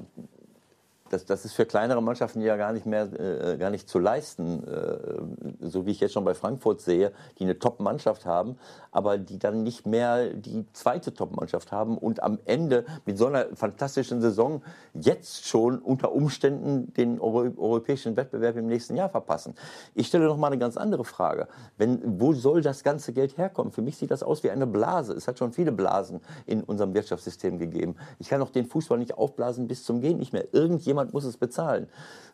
das, 1.10 1.26
das 1.26 1.46
ist 1.46 1.54
für 1.54 1.66
kleinere 1.66 2.02
Mannschaften 2.02 2.42
ja 2.42 2.56
gar 2.56 2.74
nicht 2.74 2.86
mehr 2.86 3.08
äh, 3.20 3.58
gar 3.58 3.70
nicht 3.70 3.90
zu 3.90 4.00
leisten, 4.00 4.64
äh, 4.68 5.68
so 5.68 5.86
wie 5.86 5.92
ich 5.92 6.00
jetzt 6.00 6.14
schon 6.14 6.26
bei 6.26 6.34
Frankfurt 6.34 6.82
sehe, 6.82 7.12
die 7.40 7.44
eine 7.44 7.60
Top-Mannschaft 7.60 8.26
haben, 8.26 8.58
aber 8.92 9.18
die 9.18 9.40
dann 9.40 9.64
nicht 9.64 9.86
mehr 9.86 10.34
die 10.34 10.66
zweite 10.74 11.14
Top-Mannschaft 11.14 11.72
haben 11.72 11.98
und 11.98 12.24
am 12.24 12.40
Ende 12.46 12.86
mit 13.06 13.18
so 13.18 13.28
einer 13.28 13.56
fantastischen 13.56 14.22
Saison 14.22 14.62
jetzt 14.94 15.48
schon 15.48 15.80
unter 15.80 16.12
Umständen 16.12 16.94
den 16.94 17.20
Euro 17.20 17.48
europäischen 17.58 18.16
Wettbewerb 18.16 18.58
im 18.58 18.68
nächsten 18.68 18.96
Jahr 18.96 19.10
verpassen. 19.10 19.56
Ich 19.94 20.08
stelle 20.08 20.26
noch 20.26 20.38
mal 20.38 20.48
eine 20.48 20.58
ganz 20.58 20.78
andere 20.78 21.06
Frage: 21.06 21.48
Wenn 21.78 22.20
wo 22.20 22.34
soll 22.34 22.62
das 22.62 22.84
ganze 22.84 23.14
Geld 23.14 23.38
herkommen? 23.38 23.72
Für 23.72 23.82
mich 23.82 23.98
sieht 23.98 24.12
das 24.12 24.24
aus 24.24 24.44
wie 24.44 24.50
eine 24.50 24.68
Blase. 24.68 25.14
Es 25.14 25.28
hat 25.28 25.40
schon 25.40 25.52
viele 25.52 25.72
Blasen 25.72 26.22
in 26.46 26.64
unserem 26.64 26.94
Wirtschaftssystem 26.94 27.60
gegeben. 27.60 27.96
Ich 28.20 28.30
kann 28.30 28.42
auch 28.42 28.50
den 28.50 28.66
Fußball 28.66 28.98
nicht 28.98 29.18
aufblasen 29.18 29.68
bis 29.68 29.84
zum 29.84 30.02
Gehen 30.02 30.18
nicht 30.18 30.34
mehr. 30.34 30.54
Irgendjemand 30.54 30.97
Jemand 30.98 31.14
muss 31.14 31.26
es 31.26 31.38
bezahlen. 31.38 31.88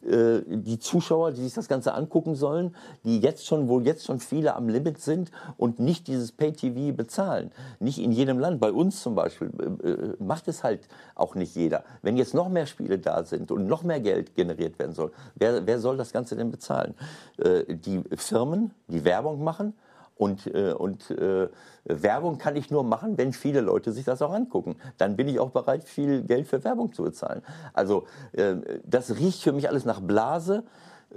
Äh, 0.06 0.40
die 0.48 0.80
Zuschauer, 0.80 1.34
die 1.34 1.42
sich 1.42 1.54
das 1.54 1.68
Ganze 1.68 1.94
angucken 1.94 2.34
sollen, 2.34 2.74
die 3.04 3.20
jetzt 3.20 3.46
schon, 3.46 3.68
wo 3.68 3.82
jetzt 3.82 4.06
schon 4.06 4.22
viele 4.22 4.56
am 4.56 4.70
Limit 4.70 5.02
sind 5.02 5.32
und 5.58 5.80
nicht 5.80 6.08
dieses 6.08 6.32
Pay-TV 6.32 6.96
bezahlen. 6.96 7.52
Nicht 7.82 8.00
in 8.00 8.14
jedem 8.14 8.40
Land. 8.40 8.62
Bei 8.62 8.72
uns 8.72 9.02
zum 9.02 9.16
Beispiel 9.16 9.52
äh, 9.84 9.90
äh, 9.90 10.16
macht 10.20 10.48
es 10.48 10.64
halt 10.64 10.88
auch 11.14 11.36
nicht 11.36 11.58
jeder. 11.58 11.84
Wenn 12.02 12.16
jetzt 12.16 12.34
noch 12.34 12.48
mehr 12.48 12.66
Spiele 12.66 13.00
da 13.00 13.26
sind 13.26 13.52
und 13.52 13.68
noch 13.68 13.84
mehr 13.84 14.00
Geld 14.00 14.34
generiert 14.34 14.80
werden 14.80 14.94
soll, 14.94 15.12
wer, 15.36 15.68
wer 15.68 15.80
soll 15.80 15.98
das 15.98 16.14
Ganze 16.14 16.38
denn 16.38 16.50
bezahlen? 16.50 16.96
Die 17.38 18.02
Firmen, 18.16 18.72
die 18.88 19.04
Werbung 19.04 19.44
machen, 19.44 19.74
und, 20.16 20.48
äh, 20.48 20.74
und 20.74 21.12
äh, 21.12 21.50
Werbung 21.86 22.38
kann 22.38 22.56
ich 22.56 22.72
nur 22.72 22.84
machen, 22.84 23.18
wenn 23.18 23.34
viele 23.34 23.62
Leute 23.62 23.92
sich 23.92 24.06
das 24.06 24.22
auch 24.22 24.34
angucken. 24.34 24.76
Dann 24.98 25.16
bin 25.16 25.28
ich 25.28 25.40
auch 25.40 25.50
bereit, 25.50 25.84
viel 25.84 26.24
Geld 26.24 26.48
für 26.48 26.64
Werbung 26.64 26.94
zu 26.94 27.04
bezahlen. 27.04 27.42
Also 27.74 28.06
äh, 28.34 28.56
das 28.86 29.18
riecht 29.18 29.42
für 29.42 29.52
mich 29.52 29.68
alles 29.68 29.86
nach 29.86 30.00
Blase 30.00 30.64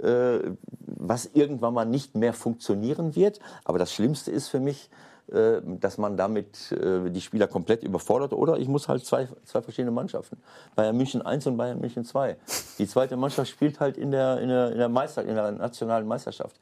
äh, 0.01 0.39
was 0.85 1.25
irgendwann 1.33 1.73
mal 1.73 1.85
nicht 1.85 2.15
mehr 2.15 2.33
funktionieren 2.33 3.15
wird. 3.15 3.39
Aber 3.63 3.79
das 3.79 3.91
Schlimmste 3.91 4.31
ist 4.31 4.47
für 4.47 4.59
mich, 4.59 4.89
äh, 5.31 5.61
dass 5.63 5.97
man 5.97 6.17
damit 6.17 6.71
äh, 6.71 7.09
die 7.09 7.21
Spieler 7.21 7.47
komplett 7.47 7.83
überfordert. 7.83 8.33
Oder 8.33 8.57
ich 8.57 8.67
muss 8.67 8.87
halt 8.87 9.05
zwei, 9.05 9.27
zwei 9.43 9.61
verschiedene 9.61 9.91
Mannschaften. 9.91 10.37
Bayern 10.75 10.95
München 10.95 11.21
1 11.21 11.47
und 11.47 11.57
Bayern 11.57 11.79
München 11.79 12.05
2. 12.05 12.37
Die 12.77 12.87
zweite 12.87 13.17
Mannschaft 13.17 13.49
spielt 13.49 13.79
halt 13.79 13.97
in 13.97 14.11
der, 14.11 14.39
in 14.39 14.49
der, 14.49 14.71
in 14.71 14.77
der, 14.77 14.89
Meister, 14.89 15.23
in 15.23 15.35
der 15.35 15.51
nationalen 15.51 16.07
Meisterschaft. 16.07 16.57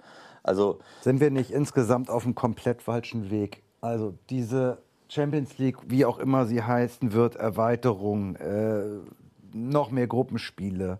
Also 0.45 0.77
Sind 1.01 1.21
wir 1.21 1.31
nicht 1.31 1.49
insgesamt 1.49 2.11
auf 2.11 2.23
einem 2.23 2.35
komplett 2.35 2.83
falschen 2.83 3.31
Weg? 3.31 3.63
Also 3.81 4.13
diese 4.29 4.77
Champions 5.09 5.57
League, 5.57 5.77
wie 5.87 6.05
auch 6.05 6.19
immer 6.19 6.45
sie 6.45 6.61
heißen 6.61 7.13
wird, 7.13 7.35
Erweiterung, 7.35 8.35
äh, 8.35 8.83
noch 9.53 9.89
mehr 9.89 10.05
Gruppenspiele. 10.05 10.99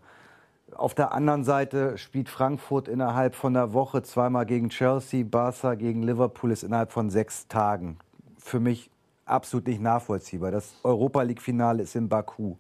Auf 0.76 0.96
der 0.96 1.14
anderen 1.14 1.44
Seite 1.44 1.98
spielt 2.00 2.28
Frankfurt 2.28 2.88
innerhalb 2.88 3.36
von 3.36 3.56
einer 3.56 3.74
Woche 3.74 4.02
zweimal 4.02 4.48
gegen 4.48 4.70
Chelsea, 4.70 5.24
Barca 5.24 5.76
gegen 5.76 6.02
Liverpool 6.02 6.52
ist 6.52 6.64
innerhalb 6.64 6.92
von 6.92 7.12
sechs 7.12 7.48
Tagen. 7.48 7.98
Für 8.40 8.60
mich 8.60 8.90
absolut 9.26 9.68
nicht 9.68 9.82
nachvollziehbar. 9.82 10.50
Das 10.50 10.74
Europa 10.84 11.22
League-Finale 11.22 11.84
ist 11.84 11.96
in 11.96 12.10
Baku. 12.10 12.56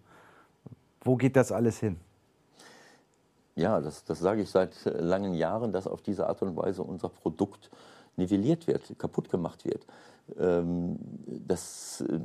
Wo 1.01 1.15
geht 1.15 1.36
das 1.36 1.51
alles 1.51 1.79
hin? 1.79 1.97
Ja, 3.56 3.80
das, 3.80 4.03
das 4.03 4.20
sage 4.20 4.41
ich 4.41 4.49
seit 4.49 4.74
langen 4.86 5.34
Jahren, 5.34 5.72
dass 5.72 5.88
auf 5.88 6.01
diese 6.01 6.28
Art 6.28 6.41
und 6.41 6.58
Weise 6.58 6.84
unser 6.84 7.10
Produkt 7.10 7.70
nivelliert 8.18 8.68
wird, 8.68 8.97
kaputt 8.97 9.30
gemacht 9.30 9.66
wird. 9.66 9.86
Ähm, 10.38 10.97
das, 11.47 12.03
äh, 12.08 12.20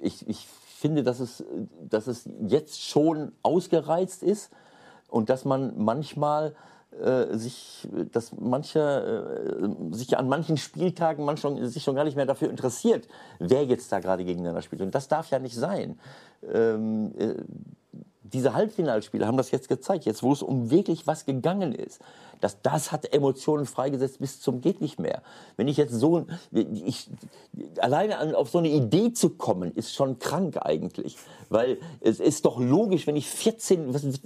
ich, 0.00 0.28
ich 0.28 0.46
finde, 0.46 1.02
dass 1.02 1.20
es, 1.20 1.44
dass 1.88 2.06
es 2.06 2.28
jetzt 2.46 2.82
schon 2.82 3.32
ausgereizt 3.42 4.22
ist 4.22 4.52
und 5.08 5.30
dass 5.30 5.44
man 5.44 5.72
manchmal 5.76 6.54
äh, 7.00 7.36
sich, 7.36 7.88
dass 8.12 8.32
manche 8.38 8.80
äh, 9.60 9.94
sich 9.94 10.16
an 10.16 10.28
manchen 10.28 10.56
Spieltagen 10.56 11.24
man 11.24 11.36
schon, 11.36 11.66
sich 11.66 11.82
schon 11.82 11.96
gar 11.96 12.04
nicht 12.04 12.16
mehr 12.16 12.26
dafür 12.26 12.50
interessiert, 12.50 13.08
wer 13.38 13.64
jetzt 13.64 13.90
da 13.90 14.00
gerade 14.00 14.24
gegeneinander 14.24 14.62
spielt. 14.62 14.82
Und 14.82 14.94
das 14.94 15.08
darf 15.08 15.30
ja 15.30 15.38
nicht 15.38 15.56
sein. 15.56 15.98
Ähm, 16.52 17.12
äh, 17.18 17.34
diese 18.32 18.54
Halbfinalspiele 18.54 19.26
haben 19.26 19.36
das 19.36 19.50
jetzt 19.50 19.68
gezeigt, 19.68 20.04
jetzt 20.04 20.22
wo 20.22 20.32
es 20.32 20.42
um 20.42 20.70
wirklich 20.70 21.06
was 21.06 21.24
gegangen 21.24 21.72
ist. 21.74 22.00
Das, 22.40 22.62
das 22.62 22.92
hat 22.92 23.12
Emotionen 23.12 23.66
freigesetzt 23.66 24.20
bis 24.20 24.40
zum 24.40 24.60
geht 24.60 24.80
nicht 24.80 24.98
mehr. 24.98 25.22
Wenn 25.56 25.68
ich 25.68 25.76
jetzt 25.76 25.92
so, 25.92 26.26
ich, 26.52 27.10
alleine 27.78 28.18
an, 28.18 28.34
auf 28.34 28.50
so 28.50 28.58
eine 28.58 28.68
Idee 28.68 29.12
zu 29.12 29.30
kommen, 29.30 29.72
ist 29.72 29.94
schon 29.94 30.18
krank 30.18 30.58
eigentlich. 30.60 31.16
Weil 31.48 31.78
es 32.00 32.20
ist 32.20 32.44
doch 32.44 32.60
logisch, 32.60 33.06
wenn 33.06 33.16
ich 33.16 33.28
14, 33.28 33.94
was, 33.94 34.20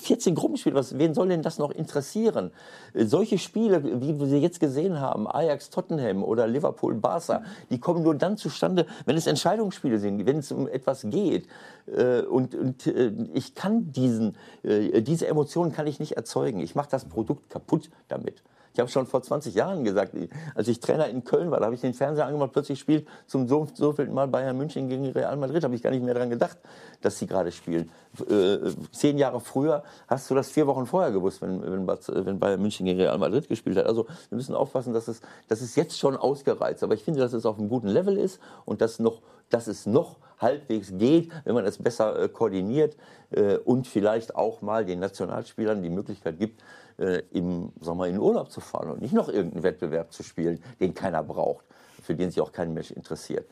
14 0.00 0.34
Gruppenspiele, 0.34 0.74
was, 0.74 0.98
wen 0.98 1.14
soll 1.14 1.28
denn 1.28 1.42
das 1.42 1.58
noch 1.58 1.70
interessieren? 1.70 2.50
Solche 2.94 3.38
Spiele, 3.38 4.02
wie 4.02 4.18
wir 4.18 4.26
sie 4.26 4.38
jetzt 4.38 4.60
gesehen 4.60 5.00
haben, 5.00 5.28
Ajax, 5.28 5.70
Tottenham 5.70 6.24
oder 6.24 6.46
Liverpool, 6.46 6.94
Barca, 6.94 7.42
die 7.70 7.78
kommen 7.78 8.02
nur 8.02 8.14
dann 8.14 8.36
zustande, 8.36 8.86
wenn 9.04 9.16
es 9.16 9.26
Entscheidungsspiele 9.26 9.98
sind, 9.98 10.26
wenn 10.26 10.38
es 10.38 10.50
um 10.50 10.68
etwas 10.68 11.02
geht. 11.08 11.46
Äh, 11.86 12.22
und, 12.22 12.54
und 12.54 12.86
äh, 12.86 13.12
ich 13.32 13.54
kann 13.54 13.92
diesen, 13.92 14.36
äh, 14.62 15.02
diese 15.02 15.28
Emotionen 15.28 15.72
kann 15.72 15.86
ich 15.86 16.00
nicht 16.00 16.12
erzeugen. 16.12 16.60
Ich 16.60 16.74
mache 16.74 16.88
das 16.90 17.04
Produkt 17.04 17.45
kaputt 17.48 17.90
damit. 18.08 18.42
Ich 18.76 18.80
habe 18.80 18.90
schon 18.90 19.06
vor 19.06 19.22
20 19.22 19.54
Jahren 19.54 19.84
gesagt, 19.84 20.12
als 20.54 20.68
ich 20.68 20.80
Trainer 20.80 21.08
in 21.08 21.24
Köln 21.24 21.50
war, 21.50 21.60
da 21.60 21.64
habe 21.64 21.74
ich 21.74 21.80
den 21.80 21.94
Fernseher 21.94 22.26
angemacht, 22.26 22.52
plötzlich 22.52 22.78
spielt 22.78 23.08
zum 23.26 23.48
so, 23.48 23.66
so 23.72 23.94
viel 23.94 24.08
Mal 24.08 24.28
Bayern 24.28 24.54
München 24.54 24.90
gegen 24.90 25.06
Real 25.12 25.34
Madrid, 25.38 25.64
habe 25.64 25.74
ich 25.74 25.82
gar 25.82 25.88
nicht 25.88 26.04
mehr 26.04 26.12
daran 26.12 26.28
gedacht, 26.28 26.58
dass 27.00 27.18
sie 27.18 27.26
gerade 27.26 27.52
spielen. 27.52 27.90
Äh, 28.28 28.58
zehn 28.92 29.16
Jahre 29.16 29.40
früher 29.40 29.82
hast 30.08 30.30
du 30.30 30.34
das 30.34 30.50
vier 30.50 30.66
Wochen 30.66 30.84
vorher 30.84 31.10
gewusst, 31.10 31.40
wenn, 31.40 31.62
wenn, 31.62 31.86
wenn 31.86 32.38
Bayern 32.38 32.60
München 32.60 32.84
gegen 32.84 33.00
Real 33.00 33.16
Madrid 33.16 33.48
gespielt 33.48 33.78
hat. 33.78 33.86
Also 33.86 34.04
wir 34.28 34.36
müssen 34.36 34.54
aufpassen, 34.54 34.92
dass 34.92 35.08
es, 35.08 35.22
dass 35.48 35.62
es 35.62 35.74
jetzt 35.74 35.98
schon 35.98 36.14
ausgereizt. 36.14 36.82
Aber 36.82 36.92
ich 36.92 37.02
finde, 37.02 37.20
dass 37.20 37.32
es 37.32 37.46
auf 37.46 37.58
einem 37.58 37.70
guten 37.70 37.88
Level 37.88 38.18
ist 38.18 38.40
und 38.66 38.82
dass, 38.82 38.98
noch, 38.98 39.22
dass 39.48 39.68
es 39.68 39.86
noch 39.86 40.18
halbwegs 40.38 40.92
geht, 40.98 41.32
wenn 41.44 41.54
man 41.54 41.64
es 41.64 41.78
besser 41.78 42.24
äh, 42.24 42.28
koordiniert 42.28 42.94
äh, 43.30 43.56
und 43.56 43.86
vielleicht 43.86 44.36
auch 44.36 44.60
mal 44.60 44.84
den 44.84 45.00
Nationalspielern 45.00 45.82
die 45.82 45.88
Möglichkeit 45.88 46.38
gibt, 46.38 46.60
äh, 46.98 47.22
im 47.32 47.72
Sommer 47.80 48.08
in 48.08 48.18
Urlaub 48.18 48.50
zu 48.50 48.60
fahren 48.60 48.90
und 48.90 49.00
nicht 49.00 49.14
noch 49.14 49.28
irgendeinen 49.28 49.62
Wettbewerb 49.62 50.12
zu 50.12 50.22
spielen, 50.22 50.62
den 50.80 50.94
keiner 50.94 51.22
braucht, 51.22 51.64
für 52.02 52.14
den 52.14 52.30
sich 52.30 52.40
auch 52.40 52.52
kein 52.52 52.74
Mensch 52.74 52.90
interessiert 52.90 53.46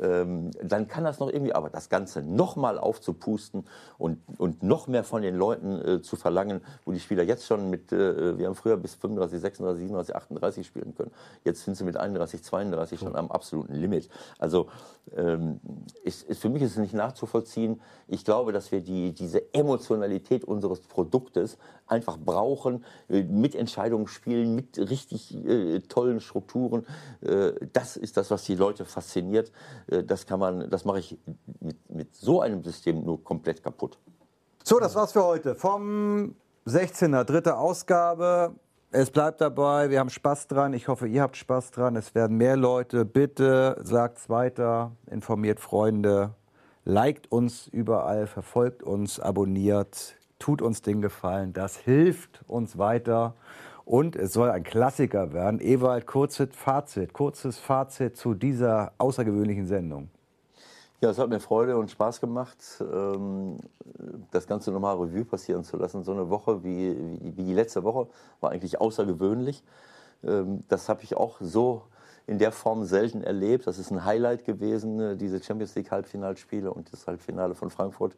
ähm, 0.00 0.50
dann 0.62 0.88
kann 0.88 1.04
das 1.04 1.18
noch 1.18 1.28
irgendwie, 1.28 1.54
aber 1.54 1.70
das 1.70 1.88
Ganze 1.88 2.22
nochmal 2.22 2.78
aufzupusten 2.78 3.66
und, 3.98 4.20
und 4.38 4.62
noch 4.62 4.88
mehr 4.88 5.04
von 5.04 5.22
den 5.22 5.36
Leuten 5.36 5.80
äh, 5.80 6.02
zu 6.02 6.16
verlangen, 6.16 6.60
wo 6.84 6.92
die 6.92 7.00
Spieler 7.00 7.22
jetzt 7.22 7.46
schon 7.46 7.70
mit, 7.70 7.92
äh, 7.92 8.38
wir 8.38 8.46
haben 8.46 8.54
früher 8.54 8.76
bis 8.76 8.94
35, 8.94 9.40
36, 9.40 9.78
37, 9.88 10.16
38 10.16 10.66
spielen 10.66 10.94
können. 10.94 11.12
Jetzt 11.44 11.64
sind 11.64 11.76
sie 11.76 11.84
mit 11.84 11.96
31, 11.96 12.42
32 12.42 13.00
schon 13.00 13.16
am 13.16 13.30
absoluten 13.30 13.74
Limit. 13.74 14.08
Also 14.38 14.68
ähm, 15.16 15.60
ist, 16.04 16.28
ist, 16.28 16.40
für 16.40 16.48
mich 16.48 16.62
ist 16.62 16.72
es 16.72 16.78
nicht 16.78 16.94
nachzuvollziehen. 16.94 17.80
Ich 18.08 18.24
glaube, 18.24 18.52
dass 18.52 18.72
wir 18.72 18.80
die, 18.80 19.12
diese 19.12 19.54
Emotionalität 19.54 20.44
unseres 20.44 20.80
Produktes 20.80 21.58
einfach 21.86 22.18
brauchen, 22.18 22.84
äh, 23.08 23.22
mit 23.22 23.54
Entscheidungen 23.54 24.06
spielen, 24.06 24.54
mit 24.54 24.78
richtig 24.78 25.34
äh, 25.34 25.80
tollen 25.80 26.20
Strukturen. 26.20 26.86
Äh, 27.20 27.52
das 27.72 27.96
ist 27.96 28.16
das, 28.16 28.30
was 28.30 28.44
die 28.44 28.54
Leute 28.54 28.84
fasziniert. 28.84 29.52
Äh, 29.86 30.02
das 30.04 30.26
kann 30.26 30.40
man, 30.40 30.68
das 30.70 30.84
mache 30.84 30.98
ich 30.98 31.18
mit, 31.60 31.90
mit 31.90 32.14
so 32.14 32.40
einem 32.40 32.62
System 32.62 33.04
nur 33.04 33.22
komplett 33.22 33.62
kaputt. 33.62 33.98
So, 34.64 34.78
das 34.80 34.94
war's 34.94 35.12
für 35.12 35.24
heute. 35.24 35.54
Vom 35.54 36.34
16er, 36.66 37.24
dritte 37.24 37.56
Ausgabe. 37.56 38.54
Es 38.90 39.10
bleibt 39.10 39.40
dabei, 39.40 39.90
wir 39.90 40.00
haben 40.00 40.10
Spaß 40.10 40.48
dran. 40.48 40.72
Ich 40.72 40.88
hoffe, 40.88 41.06
ihr 41.06 41.22
habt 41.22 41.36
Spaß 41.36 41.70
dran. 41.70 41.96
Es 41.96 42.14
werden 42.14 42.36
mehr 42.36 42.56
Leute. 42.56 43.04
Bitte 43.04 43.80
sagt's 43.82 44.28
weiter, 44.28 44.92
informiert 45.08 45.60
Freunde, 45.60 46.34
liked 46.84 47.30
uns 47.30 47.66
überall, 47.68 48.26
verfolgt 48.26 48.82
uns, 48.82 49.20
abonniert, 49.20 50.15
tut 50.38 50.62
uns 50.62 50.82
den 50.82 51.00
Gefallen. 51.00 51.52
Das 51.52 51.76
hilft 51.76 52.40
uns 52.46 52.78
weiter. 52.78 53.34
Und 53.84 54.16
es 54.16 54.32
soll 54.32 54.50
ein 54.50 54.64
Klassiker 54.64 55.32
werden. 55.32 55.60
Ewald, 55.60 56.06
kurzes 56.06 56.48
Fazit, 56.52 57.12
kurzes 57.12 57.58
Fazit 57.58 58.16
zu 58.16 58.34
dieser 58.34 58.92
außergewöhnlichen 58.98 59.66
Sendung. 59.66 60.08
Ja, 61.00 61.10
es 61.10 61.18
hat 61.18 61.28
mir 61.28 61.40
Freude 61.40 61.76
und 61.76 61.90
Spaß 61.90 62.20
gemacht, 62.20 62.56
ähm, 62.80 63.58
das 64.30 64.46
Ganze 64.46 64.72
nochmal 64.72 64.96
Revue 64.96 65.24
passieren 65.24 65.62
zu 65.62 65.76
lassen. 65.76 66.02
So 66.02 66.12
eine 66.12 66.30
Woche 66.30 66.64
wie, 66.64 66.96
wie 67.20 67.44
die 67.44 67.52
letzte 67.52 67.84
Woche 67.84 68.08
war 68.40 68.50
eigentlich 68.50 68.80
außergewöhnlich. 68.80 69.62
Ähm, 70.24 70.60
das 70.68 70.88
habe 70.88 71.02
ich 71.02 71.16
auch 71.16 71.36
so 71.40 71.82
in 72.26 72.38
der 72.38 72.50
Form 72.50 72.84
selten 72.84 73.22
erlebt. 73.22 73.66
Das 73.66 73.78
ist 73.78 73.90
ein 73.90 74.04
Highlight 74.04 74.44
gewesen, 74.44 74.98
äh, 74.98 75.16
diese 75.16 75.42
Champions 75.42 75.74
League 75.74 75.90
Halbfinalspiele 75.90 76.72
und 76.72 76.92
das 76.92 77.06
Halbfinale 77.06 77.54
von 77.54 77.70
Frankfurt. 77.70 78.16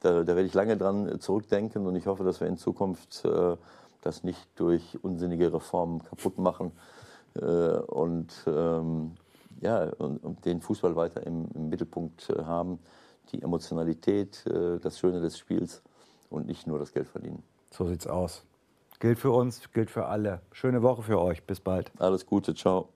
Da, 0.00 0.24
da 0.24 0.34
werde 0.34 0.44
ich 0.44 0.54
lange 0.54 0.76
dran 0.76 1.20
zurückdenken 1.20 1.86
und 1.86 1.94
ich 1.94 2.06
hoffe, 2.06 2.24
dass 2.24 2.40
wir 2.40 2.48
in 2.48 2.56
Zukunft 2.56 3.24
äh, 3.24 3.56
das 4.02 4.24
nicht 4.24 4.48
durch 4.56 4.98
unsinnige 5.02 5.52
Reformen 5.52 6.02
kaputt 6.02 6.38
machen 6.38 6.72
äh, 7.34 7.44
und, 7.44 8.32
ähm, 8.46 9.12
ja, 9.60 9.84
und, 9.98 10.24
und, 10.24 10.44
den 10.44 10.60
Fußball 10.60 10.96
weiter 10.96 11.26
im, 11.26 11.48
im 11.54 11.68
Mittelpunkt 11.68 12.30
äh, 12.30 12.42
haben, 12.42 12.78
die 13.32 13.42
Emotionalität, 13.42 14.46
äh, 14.46 14.78
das 14.78 14.98
Schöne 14.98 15.20
des 15.20 15.38
Spiels 15.38 15.82
und 16.30 16.46
nicht 16.46 16.66
nur 16.66 16.78
das 16.78 16.92
Geld 16.92 17.08
verdienen. 17.08 17.42
So 17.70 17.86
sieht's 17.86 18.06
aus. 18.06 18.44
Gilt 18.98 19.18
für 19.18 19.30
uns, 19.30 19.70
gilt 19.72 19.90
für 19.90 20.06
alle. 20.06 20.40
Schöne 20.52 20.82
Woche 20.82 21.02
für 21.02 21.20
euch. 21.20 21.42
Bis 21.44 21.60
bald. 21.60 21.90
Alles 21.98 22.26
Gute, 22.26 22.54
ciao. 22.54 22.88